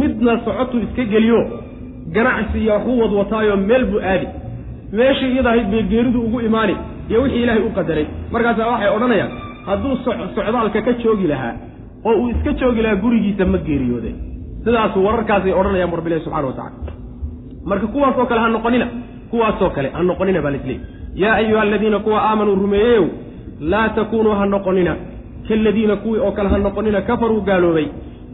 Midna 0.00 0.32
socotuu 0.44 0.80
iska 0.86 1.04
geliyo 1.12 1.40
ganacsi 2.14 2.58
iyo 2.62 2.72
waxuu 2.74 3.00
wadwataayoo 3.02 3.56
meel 3.68 3.84
buu 3.90 4.00
aadi. 4.12 4.26
Meeshii 4.98 5.30
iyada 5.32 5.50
ahayd 5.50 5.68
bay 5.72 5.82
geeridu 5.92 6.18
ugu 6.26 6.40
imaani 6.48 6.74
iyo 7.10 7.18
wixii 7.22 7.42
ilaahay 7.42 7.62
u 7.68 7.70
qadaray. 7.78 8.06
Markaasaa 8.32 8.70
waxay 8.72 8.90
odhanayaan 8.96 9.30
hadduu 9.70 9.94
socdaalka 10.04 10.80
ka 10.86 10.92
joogi 11.02 11.26
lahaa 11.32 11.54
oo 12.08 12.14
uu 12.22 12.28
iska 12.34 12.52
joogi 12.60 12.82
lahaa 12.84 13.00
gurigiisa 13.04 13.44
ma 13.52 13.58
geeriyoodeen 13.68 14.16
sidaasu 14.64 14.98
wararkaasay 15.06 15.52
odhanayaan 15.60 15.92
rabbilahi 16.00 16.22
subxana 16.26 16.46
wa 16.50 16.52
tacala 16.58 16.92
marka 17.70 17.86
kuwaasoo 17.94 18.26
kale 18.30 18.40
ha 18.44 18.48
noqonina 18.56 18.86
kuwaasoo 19.30 19.70
kale 19.76 19.88
ha 19.96 20.02
noqonina 20.10 20.40
baa 20.44 20.50
laisleeyay 20.54 20.80
yaa 21.22 21.34
ayuha 21.42 21.62
aladiina 21.66 21.98
kuwa 22.06 22.18
aamanuu 22.30 22.54
rumeeyeyow 22.64 23.06
laa 23.72 23.88
takuunuu 23.98 24.34
ha 24.40 24.46
noqonina. 24.54 24.94
Kaladiina 25.48 25.96
kuwii 26.02 26.20
oo 26.26 26.32
kale 26.36 26.48
ha 26.52 26.58
noqonina 26.66 27.00
kafaruu 27.08 27.40
gaaloobay 27.48 27.86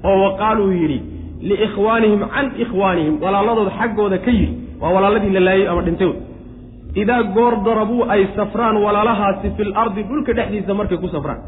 oo 0.08 0.16
wa 0.24 0.30
qaaluu 0.40 0.72
yidhi 0.80 0.98
liikhwaanihim 1.48 2.20
can 2.34 2.46
ikhwaanihim 2.64 3.14
walaaladood 3.24 3.68
xaggooda 3.78 4.18
ka 4.24 4.30
yidhi 4.38 4.54
waa 4.80 4.90
walaaladii 4.96 5.30
la 5.36 5.40
laayey 5.46 5.66
ama 5.72 5.82
dhintay 5.86 6.10
idaa 7.02 7.22
goor 7.36 7.54
darabuu 7.66 8.02
ay 8.14 8.22
safraan 8.36 8.76
walaalahaasi 8.84 9.50
fil 9.56 9.72
ardi 9.82 10.02
dhulka 10.10 10.32
dhexdiisa 10.38 10.74
markay 10.80 10.98
ku 11.04 11.08
safraan 11.16 11.40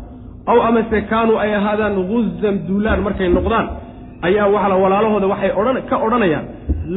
aw 0.51 0.59
amase 0.69 0.99
kaanuu 1.11 1.39
ay 1.45 1.55
ahaadaan 1.61 1.97
guzan 2.11 2.57
duulaan 2.69 3.01
markay 3.07 3.29
noqdaan 3.39 3.67
ayaa 4.29 4.47
waxala 4.55 4.77
walaalahooda 4.85 5.27
waxay 5.33 5.51
ka 5.91 5.97
odhanayaan 6.07 6.47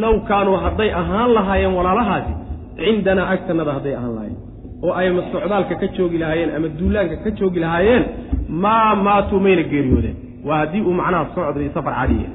low 0.03 0.15
kaanuu 0.29 0.57
hadday 0.65 0.89
ahaan 1.01 1.33
lahaayeen 1.37 1.73
walaalahaasi 1.79 2.33
cindanaa 2.81 3.27
agtanada 3.35 3.71
hadday 3.77 3.95
ahaan 3.99 4.13
lahaayeen 4.17 4.39
oo 4.85 4.93
ay 4.99 5.07
ma 5.17 5.21
socdaalka 5.33 5.75
ka 5.81 5.87
joogi 5.97 6.17
lahaayeen 6.23 6.55
ama 6.57 6.67
duulaanka 6.79 7.15
ka 7.23 7.31
joogi 7.39 7.59
lahaayeen 7.65 8.03
maa 8.65 8.95
maatuu 9.07 9.39
mayna 9.45 9.63
geeriyoodeen 9.71 10.15
waa 10.47 10.59
haddii 10.63 10.81
uu 10.89 10.93
macnaha 11.01 11.25
socday 11.35 11.69
safar 11.77 11.93
cadiya 11.99 12.29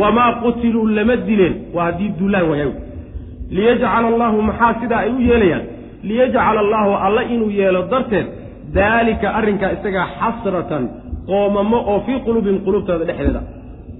wamaa 0.00 0.32
qutiluu 0.42 0.86
lama 0.98 1.16
dileen 1.28 1.54
waa 1.74 1.84
haddii 1.88 2.10
duulaan 2.20 2.50
wayaw 2.50 2.72
liyajcala 3.50 4.06
allahu 4.12 4.42
maxaa 4.42 4.74
sidaa 4.80 4.98
ay 5.06 5.10
u 5.10 5.20
yeelayaan? 5.28 5.64
Liyajcala 6.08 6.60
allahu 6.64 6.90
alla 7.06 7.22
inuu 7.34 7.50
yeelo 7.50 7.82
darteed 7.92 8.26
daalika 8.74 9.28
arrinkaa 9.38 9.70
isagaa 9.76 10.06
xasratan 10.20 10.84
qoomamo 11.28 11.78
oo 11.90 12.00
fii 12.06 12.18
quluubihim 12.26 12.58
quluubtooda 12.64 13.04
dhexdeeda. 13.08 13.40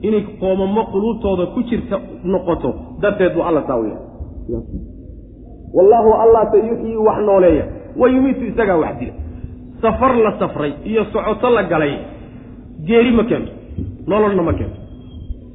Inay 0.07 0.23
qoomamo 0.41 0.83
quluubtooda 0.93 1.45
ku 1.55 1.61
jirta 1.69 1.97
noqoto 2.33 2.71
darteed 3.03 3.33
buu 3.35 3.43
alla 3.49 3.63
saa 3.69 3.77
u 3.77 3.85
yeelay. 3.89 4.03
Wallaahu 5.77 6.11
allah 6.23 6.43
se 6.53 6.59
yuxyii 6.69 6.97
wax 7.07 7.19
nooleeya 7.29 7.65
wa 8.01 8.07
yumiitu 8.09 8.45
isagaa 8.45 8.77
wax 8.85 8.95
dila. 9.01 9.13
Safar 9.83 10.13
la 10.25 10.33
safray 10.39 10.73
iyo 10.85 11.05
socoto 11.13 11.51
la 11.51 11.63
galay 11.63 11.93
geeri 12.87 13.11
ma 13.19 13.25
keento 13.25 13.53
nololna 14.11 14.43
ma 14.43 14.53
keento 14.59 14.79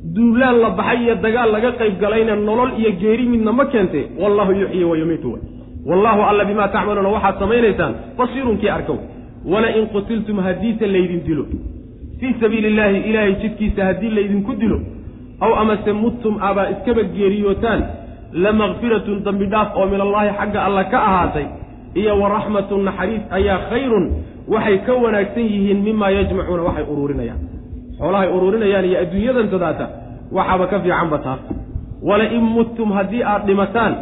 duulaan 0.03 0.59
la 0.61 0.69
baxay 0.69 1.03
iyo 1.03 1.15
dagaal 1.15 1.51
laga 1.51 1.71
qayb 1.79 1.99
galayna 2.01 2.35
nolol 2.35 2.71
iyo 2.79 2.91
geeri 3.01 3.25
midna 3.25 3.51
ma 3.51 3.65
keente 3.65 4.09
wallahu 4.19 4.51
yuxyii 4.61 4.83
wa 4.83 4.97
yumiitu. 4.97 5.31
Way 5.31 5.41
wallaahu 5.85 6.21
alla 6.29 6.45
bimaa 6.45 6.67
tacmaluuna 6.67 7.09
waxaad 7.09 7.39
samaynaysaan 7.39 7.93
basiirunkii 8.17 8.69
arkow. 8.69 8.97
Wala 9.45 9.69
in 9.77 9.87
qutiltum 9.93 10.37
haddiise 10.39 10.87
laydin 10.87 11.21
dilo. 11.25 11.45
Fii 12.19 12.33
sabiili 12.41 12.67
illaahi 12.67 12.97
ilaahay 13.09 13.35
jidkiisa 13.41 13.85
haddii 13.85 14.09
laydinku 14.09 14.53
dilo. 14.53 14.79
Aw 15.39 15.53
amase 15.61 15.93
muttum 15.93 16.37
abaa 16.41 16.69
iskaba 16.73 17.03
geeriyootaan 17.03 17.81
la 18.33 18.53
makfiratun 18.53 19.23
dembi 19.25 19.45
dhaaf 19.45 19.75
oo 19.77 19.85
min 19.85 20.01
allaahi 20.01 20.29
xagga 20.39 20.59
alla 20.65 20.83
ka 20.83 20.97
ahaatay. 21.09 21.45
Iyo 21.95 22.19
wa 22.21 22.29
raxmatun 22.29 22.83
naxariis 22.83 23.21
ayaa 23.29 23.59
khayrun 23.69 24.05
waxay 24.47 24.77
ka 24.85 24.93
wanaagsan 24.93 25.43
yihiin 25.43 25.81
mimaa 25.87 26.09
yajmacuuna 26.17 26.63
waxay 26.63 26.85
uruurinayaan 26.91 27.50
xoolahay 28.01 28.29
uruurinayaan 28.35 28.85
iyo 28.89 28.97
adduunyadan 29.03 29.47
tadaata 29.53 29.85
waxaaba 30.37 30.65
ka 30.71 30.77
fiicanba 30.83 31.17
taas. 31.25 31.41
Wala 32.09 32.25
in 32.37 32.43
muttum 32.55 32.89
haddii 32.97 33.23
aad 33.31 33.43
dhimataan 33.49 33.93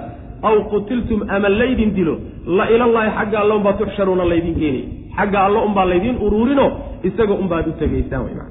aw 0.48 0.56
qutiltum 0.72 1.20
ama 1.36 1.50
laydin 1.62 1.92
dilo 1.98 2.16
la 2.58 2.66
ilallaahi 2.74 3.10
xagga 3.18 3.38
alla 3.44 3.54
unbaa 3.60 3.74
tuxsharuuna 3.80 4.26
laydin 4.32 4.56
keenay. 4.62 4.84
Xagga 5.18 5.40
allo 5.48 5.60
unbaa 5.68 5.86
laydiin 5.92 6.18
uruurino 6.26 6.66
isaga 7.08 7.34
unbaad 7.42 7.66
u 7.68 7.72
tegaysaan 7.82 8.22
mana 8.24 8.44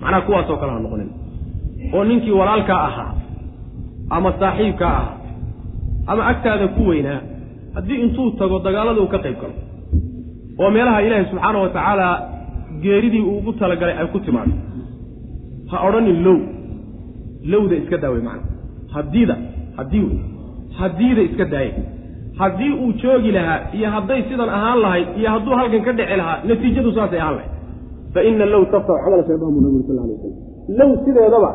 macnaha. 0.00 0.20
Kuwaasoo 0.26 0.56
kale 0.60 0.72
ha 0.72 0.78
noqonin. 0.84 1.10
Oo 1.94 2.04
ninkii 2.08 2.34
walaalkaa 2.40 2.80
ahaa 2.88 3.12
ama 4.16 4.30
saaxiibkaa 4.40 4.92
ahaa 5.00 5.16
ama 6.10 6.22
agtaada 6.30 6.66
ku 6.76 6.82
weynaa 6.90 7.20
haddii 7.74 7.98
intuu 8.04 8.30
tago 8.40 8.56
dagaalada 8.66 9.00
uu 9.00 9.10
ka 9.14 9.18
qayb 9.24 9.36
galo. 9.42 9.54
Oo 10.60 10.70
meelaha 10.74 11.00
ilaahay 11.06 11.26
subxaana 11.30 11.58
wa 11.64 11.68
tacaala 11.76 12.08
geeridii 12.84 13.22
uu 13.28 13.36
ugu 13.38 13.52
talagalay 13.60 13.96
ay 14.00 14.06
ku 14.14 14.18
timaado 14.26 14.52
ha 15.70 15.76
odhanin 15.88 16.18
low. 16.26 16.38
Lowda 17.52 17.74
iska 17.76 17.96
daawey 18.02 18.22
macna. 18.28 18.48
Haddiida 18.94 19.34
haddii 19.76 20.06
haddiida 20.78 21.22
iska 21.28 21.44
daaye. 21.44 21.72
Haddii 22.40 22.72
uu 22.82 22.92
joogi 23.02 23.30
lahaa 23.36 23.60
iyo 23.76 23.88
hadday 23.94 24.20
sidan 24.28 24.48
ahaan 24.56 24.78
lahayd 24.84 25.08
iyo 25.18 25.28
hadduu 25.34 25.54
halkan 25.60 25.82
ka 25.86 25.92
dhici 25.98 26.16
lahaa 26.20 26.38
natiijadu 26.48 26.90
saasay 26.96 27.20
ahaan 27.20 27.34
lahayd. 27.38 27.52
Fa 28.14 28.20
ina 28.28 28.44
low 28.54 28.64
taftax 28.72 28.98
camal 29.04 29.22
shaydaan 29.28 29.50
buu 29.54 29.60
nabigu 29.64 29.82
sal 29.88 29.98
alay 30.04 30.16
waslam 30.16 30.34
low 30.78 30.90
sideedaba 31.04 31.50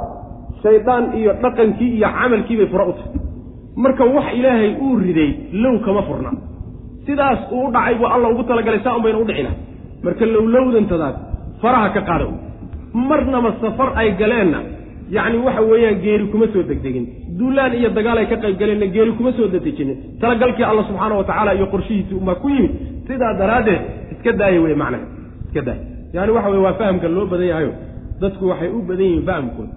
shaydaan 0.64 1.04
iyo 1.20 1.32
dhaqankii 1.44 1.92
iyo 1.98 2.08
camalkii 2.20 2.58
bay 2.60 2.68
fura 2.74 2.86
u 2.92 2.94
tahay. 2.98 3.20
Marka 3.84 4.04
wax 4.16 4.26
ilaahay 4.40 4.72
uu 4.86 4.96
riday 5.06 5.32
low 5.64 5.76
kama 5.86 6.02
furna. 6.08 6.32
Sidaas 7.06 7.40
uu 7.56 7.64
u 7.68 7.72
dhacay 7.76 7.96
buu 8.00 8.08
alla 8.16 8.28
ugu 8.34 8.44
talagalay 8.50 8.80
saa 8.86 8.96
un 8.98 9.04
bayna 9.06 9.20
u 9.24 9.26
dhici 9.30 9.44
lahay 9.48 9.60
marka 10.04 10.26
lowlowdantadaas 10.36 11.16
faraha 11.62 11.90
ka 11.96 12.02
qaada 12.10 12.28
marnaba 13.10 13.50
safar 13.62 13.90
ay 14.02 14.10
galeenna 14.22 14.60
yacni 15.16 15.38
waxa 15.46 15.62
weeyaan 15.72 15.98
geeri 16.04 16.26
kuma 16.32 16.46
soo 16.54 16.64
degdegin. 16.64 17.06
Duulaan 17.38 17.74
iyo 17.80 17.90
dagaal 17.98 18.18
ay 18.22 18.28
ka 18.32 18.38
qayb 18.44 18.56
galeenna 18.62 18.88
geeri 18.96 19.12
kuma 19.18 19.32
soo 19.38 19.48
dedejinin. 19.54 19.98
Talagalkii 20.22 20.64
alla 20.64 20.84
subxaana 20.90 21.16
wa 21.20 21.24
tacaala 21.30 21.52
iyo 21.56 21.66
qorshihiisii 21.74 22.16
umaa 22.22 22.36
ku 22.36 22.50
yimid. 22.50 22.72
Sidaa 23.08 23.34
daraaddeed 23.40 23.82
iska 24.14 24.32
daaya 24.40 24.62
wey 24.62 24.76
macnaha 24.82 25.04
iska 25.48 25.62
daaya 25.68 25.82
yani 26.14 26.32
waxa 26.36 26.50
weye 26.50 26.64
waa 26.66 26.74
fahamka 26.80 27.08
loo 27.08 27.26
badan 27.32 27.48
yahayo 27.52 27.72
dadku 28.22 28.44
waxay 28.52 28.70
u 28.78 28.82
badan 28.90 29.06
yihiin 29.06 29.26
fahamkooda 29.30 29.74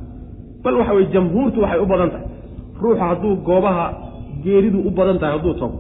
bal 0.64 0.74
waxa 0.80 0.92
weye 0.96 1.06
jamhuurtu 1.14 1.59
waxay 1.64 1.80
u 1.84 1.86
badan 1.92 2.10
tahay. 2.14 2.26
Ruuxu 2.82 3.01
hadduu 3.09 3.36
goobaha 3.48 3.84
geeridu 4.44 4.78
u 4.88 4.90
badan 4.98 5.18
tahay 5.18 5.32
hadduu 5.36 5.55
tago 5.60 5.78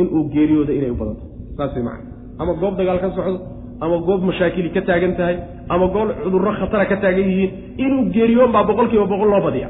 inuu 0.00 0.22
geeriyooda 0.34 0.72
inay 0.78 0.90
u 0.90 0.98
badan 1.00 1.16
tahay. 1.18 1.30
Saas 1.56 1.72
way 1.76 1.82
macana 1.88 2.10
ama 2.38 2.52
goob 2.60 2.74
dagaal 2.78 2.98
ka 3.02 3.08
socdo 3.16 3.38
ama 3.84 3.96
goob 4.06 4.20
mashaakili 4.28 4.68
ka 4.76 4.80
taagan 4.88 5.12
tahay 5.20 5.36
ama 5.74 5.86
goob 5.94 6.08
cudurro 6.24 6.52
khatara 6.60 6.84
ka 6.90 6.96
taagan 7.04 7.26
yihiin 7.30 7.50
inuu 7.84 8.02
geeriyoon 8.14 8.50
baa 8.56 8.64
boqol 8.70 8.88
kiiba 8.92 9.06
boqol 9.12 9.28
loo 9.34 9.42
badiya 9.46 9.68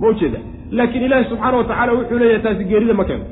ma 0.00 0.06
ujeeda 0.12 0.38
laakiin 0.78 1.04
ilaahi 1.08 1.24
subxaana 1.30 1.56
wa 1.60 1.64
tacala 1.70 1.92
wuxuu 1.98 2.18
leeyahay 2.22 2.42
taasi 2.46 2.64
geerida 2.70 2.94
ma 3.00 3.04
keeno. 3.08 3.24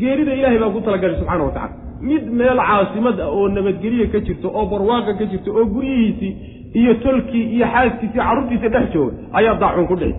Geerida 0.00 0.32
ilahay 0.40 0.58
baa 0.62 0.70
ku 0.74 0.80
talagashay 0.86 1.18
subxana 1.20 1.44
wa 1.48 1.52
tacala 1.56 1.74
mid 2.08 2.24
meel 2.38 2.58
caasimad 2.68 3.16
ah 3.24 3.28
oo 3.36 3.44
nabadgelye 3.56 4.06
ka 4.12 4.18
jirto 4.26 4.48
oo 4.58 4.64
barwaaqa 4.72 5.12
ka 5.20 5.24
jirto 5.32 5.50
oo 5.58 5.64
guryihiisii 5.74 6.32
iyo 6.80 6.92
tolkii 7.04 7.44
iyo 7.56 7.66
xaaskiisii 7.74 8.18
carruurtiisa 8.18 8.68
dhex 8.74 8.86
jooga 8.94 9.12
ayaa 9.38 9.54
daacuun 9.62 9.86
ku 9.90 9.96
dhici 10.00 10.16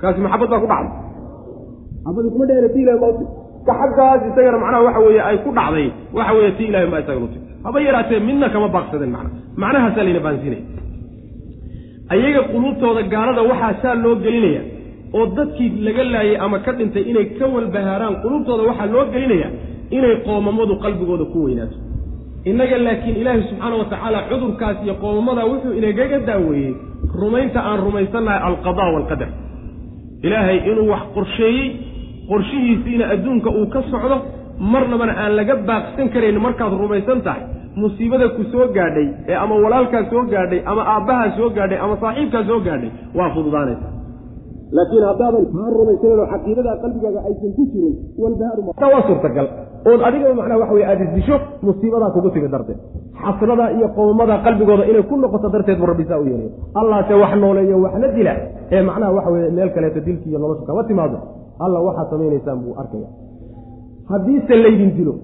kaasi 0.00 0.18
maxabad 0.24 0.48
baa 0.52 0.60
ku 0.64 0.68
dhacday. 0.72 0.92
Maxabadi 2.04 2.28
kuma 2.34 2.44
dhehna 2.50 2.68
ti 2.74 2.78
ilahi 2.84 2.98
mauti 3.04 3.24
ka 3.66 3.72
xaggaas 3.80 4.20
isagana 4.30 4.58
macnaha 4.62 4.82
waxa 4.88 5.00
weeye 5.06 5.22
ay 5.28 5.36
ku 5.44 5.50
dhacday 5.58 5.86
waxa 6.18 6.32
weeye 6.38 6.52
ti 6.58 6.64
ilahi 6.70 6.86
maa 6.92 7.00
isagan 7.04 7.22
uti 7.28 7.38
haba 7.64 7.78
yaraatee 7.86 8.20
midna 8.28 8.46
kama 8.54 8.68
baaqsadeen 8.76 9.10
macna. 9.16 9.30
Macnahaasaa 9.62 10.04
layna 10.06 10.20
baansinaya 10.26 10.62
ayaga 12.14 12.42
quluubtooda 12.52 13.02
gaalada 13.12 13.42
waxaa 13.50 13.74
saa 13.82 13.94
loo 14.04 14.14
gelinaya 14.24 14.62
oo 15.16 15.24
dadkii 15.36 15.70
laga 15.86 16.04
laayay 16.14 16.36
ama 16.44 16.58
ka 16.64 16.72
dhintay 16.78 17.02
inay 17.10 17.26
ka 17.38 17.44
walbahaaraan 17.54 18.14
quluubtooda 18.22 18.62
waxaa 18.70 18.88
loo 18.94 19.04
gelinaya 19.14 19.48
inay 19.96 20.14
qoomamadu 20.26 20.74
qalbigooda 20.84 21.24
ku 21.32 21.38
weynaato. 21.46 21.76
Innaga 22.50 22.76
laakiin 22.86 23.16
ilaahi 23.22 23.42
subxaana 23.50 23.76
wa 23.80 23.84
tacaala 23.92 24.18
cudurkaas 24.30 24.76
iyo 24.84 24.94
qoomamada 25.02 25.42
wuxuu 25.50 25.72
inagaga 25.80 26.18
daaweeyey 26.28 26.72
rumaynta 27.20 27.60
aan 27.68 27.78
rumaysannahay 27.86 28.40
alqadaa 28.48 28.88
waalqadar 28.94 29.30
ilaahay 30.26 30.58
inuu 30.70 30.88
wax 30.92 31.02
qorsheeyey 31.16 31.66
qorshihiisiina 32.30 33.04
adduunka 33.14 33.50
uu 33.58 33.66
ka 33.74 33.80
socdo 33.92 34.16
marnabana 34.60 35.12
aan 35.22 35.32
laga 35.38 35.54
baaqsan 35.70 36.08
karayn 36.14 36.38
markaad 36.46 36.72
rumaysan 36.82 37.20
tahay 37.26 37.42
musiibada 37.82 38.26
ku 38.36 38.42
soo 38.52 38.66
gaadhay 38.76 39.06
ee 39.30 39.36
ama 39.44 39.54
walaalkaa 39.64 40.04
soo 40.12 40.22
gaadhay 40.34 40.60
ama 40.72 40.82
aabbahaa 40.94 41.30
soo 41.38 41.50
gaadhay 41.58 41.78
ama 41.84 41.94
saaxiibkaa 42.04 42.44
soo 42.50 42.60
gaadhay 42.68 42.90
waa 43.18 43.30
fududaanaysa 43.36 43.88
laakiin 44.76 45.04
haddaadan 45.10 45.44
taa 45.54 45.68
rumaysanen 45.78 46.18
oo 46.22 46.26
caqiidada 46.32 46.72
qalbigaaga 46.82 47.20
aysan 47.28 47.50
ku 47.58 47.62
jirin 47.72 47.94
walbahaarta 48.22 48.86
waa 48.94 49.02
suurtagal. 49.08 49.46
Ood 49.90 50.00
adigaba 50.08 50.34
macnaha 50.38 50.58
waxa 50.62 50.74
weye 50.76 50.86
aada 50.90 51.04
isdisho 51.08 51.36
musiibadaa 51.66 52.10
kugu 52.14 52.30
timi 52.34 52.48
darteed. 52.54 52.78
Xasrada 53.22 53.66
iyo 53.76 53.86
qoomamada 53.96 54.34
qalbigooda 54.46 54.84
inay 54.90 55.02
ku 55.10 55.14
noqoto 55.22 55.48
darteed 55.54 55.78
buu 55.80 55.86
rabbi 55.92 56.04
saa 56.10 56.18
u 56.22 56.26
yeelay. 56.30 56.50
Allahse 56.80 57.14
wax 57.22 57.32
nooleeyo 57.42 57.76
waxna 57.86 58.08
dila 58.16 58.34
ee 58.74 58.82
macnaha 58.88 59.12
waxa 59.18 59.30
weye 59.34 59.50
meel 59.58 59.70
kaleeto 59.76 60.00
dilki 60.08 60.28
iyo 60.30 60.38
noloshu 60.42 60.64
kama 60.68 60.82
timaado. 60.90 61.18
Alla 61.64 61.78
waxaad 61.86 62.06
samaynaysaan 62.12 62.58
buu 62.64 62.74
arkaya 62.82 63.08
haddiise 64.10 64.54
laydin 64.64 64.90
dilo 64.98 65.14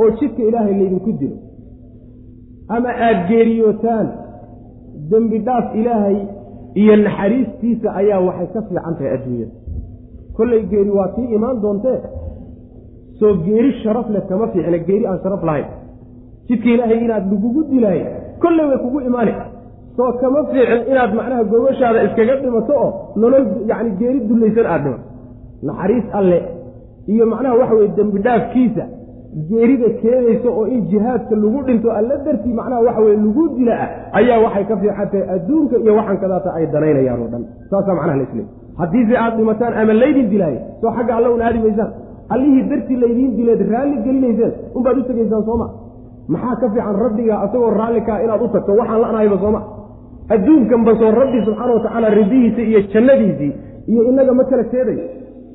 oo 0.00 0.08
jidka 0.18 0.42
ilaahay 0.48 0.74
laydinku 0.80 1.12
dilo 1.20 1.36
ama 2.74 2.90
aada 3.06 3.22
geeriyootaan 3.30 4.06
dembi 5.10 5.38
dhaaf 5.46 5.66
ilaahay 5.80 6.16
iyo 6.80 6.94
naxariistiisa 7.06 7.88
ayaa 8.00 8.20
waxay 8.28 8.46
ka 8.54 8.60
fiican 8.68 8.94
tahay 8.98 9.10
adduunyada. 9.16 9.54
Kollay 10.36 10.62
geeri 10.72 10.90
waa 10.98 11.08
tii 11.16 11.28
imaan 11.36 11.56
doontee? 11.62 11.98
Soo 13.18 13.32
geeri 13.46 13.70
sharaf 13.82 14.06
leh 14.14 14.22
kama 14.28 14.46
fiicna 14.52 14.78
geeri 14.88 15.04
aan 15.10 15.18
sharaf 15.24 15.42
lahayn. 15.48 15.66
Jidka 16.48 16.68
ilaahay 16.74 16.98
inaad 17.06 17.24
lagugu 17.32 17.60
dilaayo 17.70 18.06
kolley 18.42 18.64
way 18.70 18.78
kugu 18.84 18.98
imaani 19.08 19.32
soo 19.96 20.10
kama 20.20 20.40
fiicna 20.50 20.76
inaad 20.92 21.12
macnaha 21.18 21.44
gobashaada 21.52 21.98
iskaga 22.06 22.34
dhimato 22.42 22.72
oo 22.84 22.88
nolol 23.20 23.44
yacni 23.70 23.90
geeri 24.00 24.20
dullaysan 24.28 24.66
aada 24.74 24.84
dhimato. 24.84 25.04
Naxariis 25.66 26.06
alle 26.18 26.38
iyo 27.06 27.26
macnaha 27.26 27.54
waxa 27.60 27.74
weye 27.74 27.88
dembi 27.96 28.18
dhaafkiisa 28.26 28.84
geerida 29.48 29.88
keenaysa 30.02 30.48
oo 30.50 30.66
in 30.66 30.80
jihaadka 30.90 31.34
lagu 31.36 31.62
dhinto 31.66 31.90
alla 31.90 32.16
dartii 32.16 32.54
macnaha 32.60 32.80
waxa 32.86 33.00
weye 33.00 33.16
lagu 33.16 33.48
dila 33.56 33.74
ah 33.84 33.88
ayaa 34.18 34.38
waxay 34.44 34.64
ka 34.64 34.76
fiican 34.76 35.08
tahay 35.10 35.28
adduunka 35.36 35.76
iyo 35.76 35.92
waxaan 35.98 36.18
kadaata 36.24 36.54
ay 36.54 36.66
danaynayaan 36.66 37.20
oo 37.22 37.28
dhan. 37.32 37.44
Saasaa 37.70 37.94
macnaha 37.94 38.16
la 38.16 38.26
haddiise 38.80 39.14
aada 39.16 39.36
dhimataan 39.36 39.74
ama 39.80 39.92
laydin 40.02 40.26
dilaayo 40.32 40.60
soo 40.80 40.92
xagga 40.96 41.16
alla 41.16 41.30
una 41.30 41.44
aadi 41.48 41.58
maysaan 41.64 41.90
allihii 42.34 42.62
dartii 42.70 42.96
laydiin 43.04 43.36
dileed 43.36 43.62
raalli 43.72 43.96
gelinayseen 44.06 44.52
unbaad 44.76 44.98
u 44.98 45.02
tegaysaan 45.08 45.44
sooma 45.48 45.66
maxaa 46.28 46.56
ka 46.60 46.70
fiican 46.74 46.96
rabbiga 47.04 47.34
asagoo 47.44 47.70
raallikaa 47.80 48.18
inaad 48.24 48.42
u 48.46 48.48
tagto 48.54 48.72
waxaan 48.80 49.00
la-nahayba 49.04 49.38
sooma 49.44 49.60
adduunkanba 50.34 50.92
soo 51.00 51.10
rabbi 51.20 51.38
subxaana 51.46 51.72
watacaala 51.78 52.08
ridihiisa 52.20 52.62
iyo 52.70 52.80
jannadiisii 52.92 53.52
iyo 53.92 54.02
inaga 54.10 54.32
ma 54.38 54.44
kala 54.44 54.64
teedayo 54.72 55.04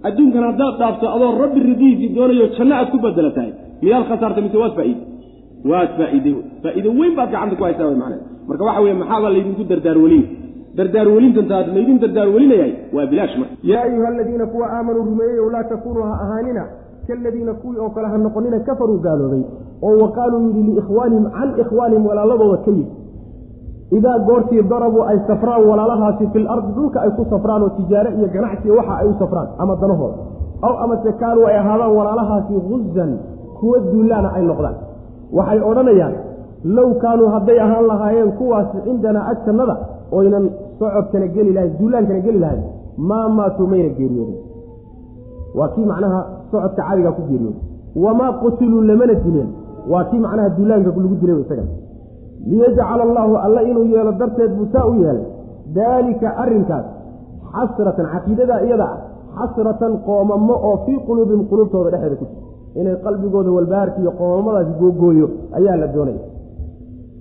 adduunkan 0.08 0.44
haddaad 0.50 0.74
dhaafto 0.82 1.06
adoo 1.16 1.32
rabbi 1.44 1.60
ridihiisii 1.70 2.10
doonayo 2.16 2.46
janno 2.58 2.74
aad 2.80 2.90
ku 2.94 2.98
bedela 3.06 3.32
tahay. 3.38 3.52
Miyaad 3.82 4.06
khasaartay 4.10 4.44
mise 4.46 4.58
waad 4.64 4.74
faa'iide 4.80 5.02
waad 5.72 5.90
faa'iide 6.00 6.30
faa'iide 6.64 6.90
weyn 7.00 7.14
baad 7.20 7.30
gacanta 7.34 7.56
ku 7.60 7.64
haysaa 7.68 7.88
way 7.90 7.98
macnaha. 8.02 8.22
Marka 8.50 8.64
waxa 8.68 8.82
weeye 8.84 8.96
maxaabaa 9.02 9.32
laydinku 9.36 9.64
dardaarweliy 9.72 10.24
dardaarwelintantaad 10.78 11.68
laydin 11.76 11.98
dardaarwelinayahay 12.04 12.74
waa 12.96 13.06
bilaash 13.12 13.36
marka. 13.42 13.56
Yaa 13.72 13.84
ayuha 13.88 14.08
aladiina 14.14 14.46
kuwa 14.54 14.68
aamanuu 14.78 15.04
rumeeyeyow 15.12 15.50
laa 15.56 15.64
takunuu 15.72 16.04
ha 16.10 16.14
ahaanina. 16.26 16.64
Kaladiina 17.08 17.54
kuwii 17.62 17.80
oo 17.84 17.90
kale 17.96 18.08
ha 18.08 18.18
noqonina 18.18 18.60
kafaruu 18.68 19.00
gaaloobay. 19.06 19.44
Oo 19.86 19.98
wa 20.04 20.10
qaaluu 20.18 20.42
yidhi 20.48 20.64
liikhwaanihim 20.70 21.26
can 21.38 21.50
ikhwaanihim 21.64 22.06
walaaladooda 22.10 22.58
ka 22.66 22.72
yidhi 22.72 22.86
idaa 23.92 24.20
goortii 24.28 24.64
darabuu 24.64 25.04
ay 25.12 25.20
safraan 25.28 25.64
walaalahaasi 25.70 26.28
fil 26.34 26.48
ardi 26.56 26.72
dhulka 26.78 27.02
ay 27.02 27.12
ku 27.18 27.26
safraan 27.30 27.64
oo 27.64 27.70
tijaare 27.78 28.10
iyo 28.18 28.28
ganacsiya 28.36 28.74
waxa 28.80 28.94
ay 29.02 29.08
u 29.10 29.14
safraan 29.20 29.48
ama 29.58 29.76
danahooda 29.82 30.18
aw 30.68 30.74
amase 30.84 31.12
kaanuu 31.22 31.46
ay 31.48 31.58
ahaadaan 31.58 31.92
walaalahaasi 31.98 32.54
guzan 32.70 33.12
kuwa 33.60 33.80
duulaana 33.92 34.30
ay 34.38 34.44
noqdaan 34.50 34.76
waxay 35.38 35.60
odhanayaan 35.70 36.14
low 36.78 36.90
kaanuu 37.04 37.30
hadday 37.36 37.60
ahaan 37.66 37.86
lahaayeen 37.92 38.32
kuwaasi 38.40 38.78
cindanaa 38.86 39.26
agtannada 39.32 39.76
oynan 40.12 40.46
socodkana 40.80 41.28
geli 41.36 41.52
lahayn 41.58 41.74
duulaankana 41.80 42.20
geli 42.28 42.40
lahayn 42.40 42.64
maa 43.10 43.30
maatuu 43.38 43.68
mayna 43.72 43.90
geeriyoodin 43.98 44.40
waa 45.58 45.70
kii 45.76 45.86
macnaha 45.92 46.20
socodka 46.52 46.82
cadigaa 46.90 47.12
ku 47.18 47.22
geeriyooday 47.30 47.62
wamaa 48.06 48.32
qutiluu 48.42 48.82
lamana 48.90 49.14
dileen 49.26 49.50
waa 49.92 50.04
kii 50.10 50.20
macnaha 50.26 50.50
duulaanka 50.58 50.90
lagu 51.04 51.16
dilay 51.22 51.42
isaga 51.46 51.64
liyajcala 52.52 53.04
allaahu 53.08 53.34
alla 53.46 53.62
inuu 53.70 53.86
yeelo 53.94 54.12
darteed 54.22 54.52
buu 54.58 54.68
saa 54.74 54.86
u 54.92 54.94
yeelay 55.04 55.26
daalika 55.78 56.28
arrinkaas 56.44 56.86
xasratan 57.54 58.06
caqiidadaa 58.14 58.60
iyada 58.68 58.88
ah 58.94 58.98
xasratan 59.40 59.94
qoomamo 60.08 60.54
oo 60.70 60.76
fii 60.86 61.00
quluubihim 61.08 61.44
quluubtooda 61.50 61.90
dhexeeda 61.94 62.16
ku 62.22 62.26
jira. 62.30 62.42
Inay 62.80 62.96
qalbigooda 63.06 63.50
walbahaarka 63.58 63.98
iyo 64.04 64.12
qoomamadaasi 64.20 64.72
googooyo 64.82 65.28
ayaa 65.58 65.76
la 65.82 65.88
doonaya. 65.96 66.22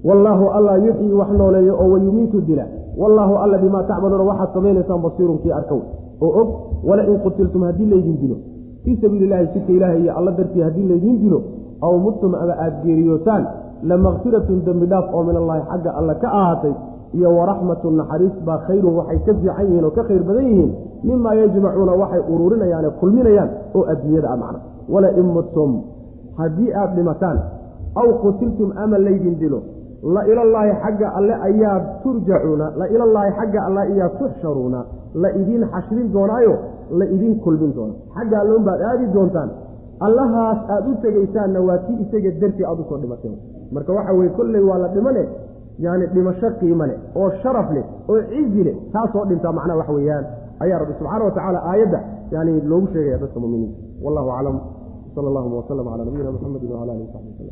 Wallaahu 0.08 0.44
alla 0.56 0.72
yuxyi 0.86 1.12
wax 1.20 1.30
nooleeyo 1.40 1.74
oo 1.82 1.88
wayumiitu 1.92 2.40
dila. 2.48 2.64
Wallaahu 3.00 3.34
alla 3.44 3.58
bimaa 3.58 3.82
tacmaluuna 3.90 4.24
waxaad 4.30 4.50
samaynaysaan 4.54 5.00
basiirun 5.06 5.38
kii 5.42 5.52
arkow 5.52 5.80
oo 6.20 6.30
og 6.40 6.48
wala 6.88 7.02
in 7.10 7.18
qutiltum 7.24 7.62
haddii 7.68 7.86
laydin 7.92 8.16
dilo. 8.20 8.36
Fii 8.84 8.96
sabiili 9.02 9.24
illahi 9.26 9.46
jidka 9.54 9.72
ilaahay 9.72 10.00
iyo 10.02 10.12
alla 10.18 10.30
dartii 10.38 10.62
haddii 10.62 10.88
laydin 10.88 11.16
dilo 11.22 11.38
aw 11.82 11.92
mudtum 12.04 12.34
ama 12.34 12.52
aada 12.64 12.76
geeriyootaan 12.84 13.44
lamakfiratun 13.82 14.62
dembi 14.66 14.86
dhaaf 14.86 15.14
oo 15.14 15.22
min 15.28 15.36
allaahi 15.36 15.62
xagga 15.70 15.90
alle 15.98 16.14
ka 16.22 16.28
ahaatay 16.40 16.74
iyo 17.14 17.28
waraxmatun 17.38 17.96
naxariis 18.00 18.36
baa 18.46 18.58
khayrun 18.66 18.94
waxay 18.98 19.18
ka 19.26 19.32
fiican 19.34 19.66
yihiin 19.66 19.84
oo 19.84 19.90
ka 19.90 20.02
khayr 20.08 20.22
badan 20.28 20.44
yihiin 20.50 20.70
mimaa 21.04 21.34
yajmacuuna 21.40 21.92
waxay 22.02 22.22
uruurinayaane 22.32 22.90
kulminayaan 23.00 23.50
oo 23.76 23.84
adduunyada 23.92 24.28
a 24.32 24.36
macna. 24.36 24.58
Wala 24.88 25.08
in 25.20 25.26
mudtum 25.36 25.70
haddii 26.38 26.72
aada 26.72 26.94
dhimataan 26.96 27.38
aw 28.00 28.08
qutiltum 28.22 28.70
ama 28.82 28.98
laydin 28.98 29.34
dilo 29.40 29.60
la 30.14 30.22
ilallaahi 30.30 30.72
xagga 30.82 31.08
alle 31.18 31.34
ayaa 31.48 31.76
turjacuuna 32.02 32.66
la 32.80 32.86
ilallaahi 32.94 33.30
xagga 33.38 33.60
alle 33.66 33.80
ayaa 33.80 34.08
tuxsharuuna 34.18 34.80
la 35.22 35.28
idiin 35.40 35.64
xashrin 35.74 36.12
doonaayo 36.12 36.54
la 36.98 37.04
idiin 37.14 37.40
kulmin 37.44 37.72
doona. 37.76 37.94
Xagga 38.16 38.36
alloon 38.42 38.62
baad 38.68 38.80
aadi 38.90 39.06
doontaan 39.14 39.50
allahaas 40.06 40.58
aada 40.74 40.88
u 40.90 40.94
tegaysaanna 41.02 41.60
waa 41.68 41.78
kii 41.86 41.96
isaga 42.04 42.30
dartii 42.40 42.64
aada 42.70 42.82
u 42.82 42.86
soo 42.88 42.98
dhimateen 43.02 43.34
marka 43.74 43.92
waxa 43.98 44.12
weye 44.18 44.30
kolley 44.38 44.62
waa 44.68 44.78
la 44.84 44.88
dhimane 44.94 45.22
yani 45.84 46.06
dhimasho 46.14 46.48
qiimo 46.60 46.84
leh 46.90 46.98
oo 47.20 47.30
sharaf 47.42 47.68
leh 47.76 47.84
oo 48.10 48.20
cizi 48.30 48.62
leh 48.68 48.74
taasoo 48.92 49.24
dhintaa 49.30 49.52
macnaha 49.58 49.78
wax 49.80 49.88
weeyaan. 49.96 50.24
Ayaa 50.64 50.78
rabbi 50.82 50.94
subxaana 50.98 51.24
wa 51.24 51.30
tacaala 51.36 51.58
aayadda 51.70 52.00
yani 52.34 52.52
loogu 52.70 52.86
sheegaya 52.92 53.18
dadka 53.22 53.38
muminiinta. 53.40 53.78
Wallahu 54.04 54.28
aclam. 54.36 54.56
Sala 55.14 55.28
allahuma 55.30 55.56
waslama 55.60 55.90
calaa 55.92 56.04
nabiyina 56.08 56.30
muxamedi 56.36 56.66
wala 56.72 56.92
alihi 56.92 57.08
saxbi 57.12 57.30
waslm 57.32 57.50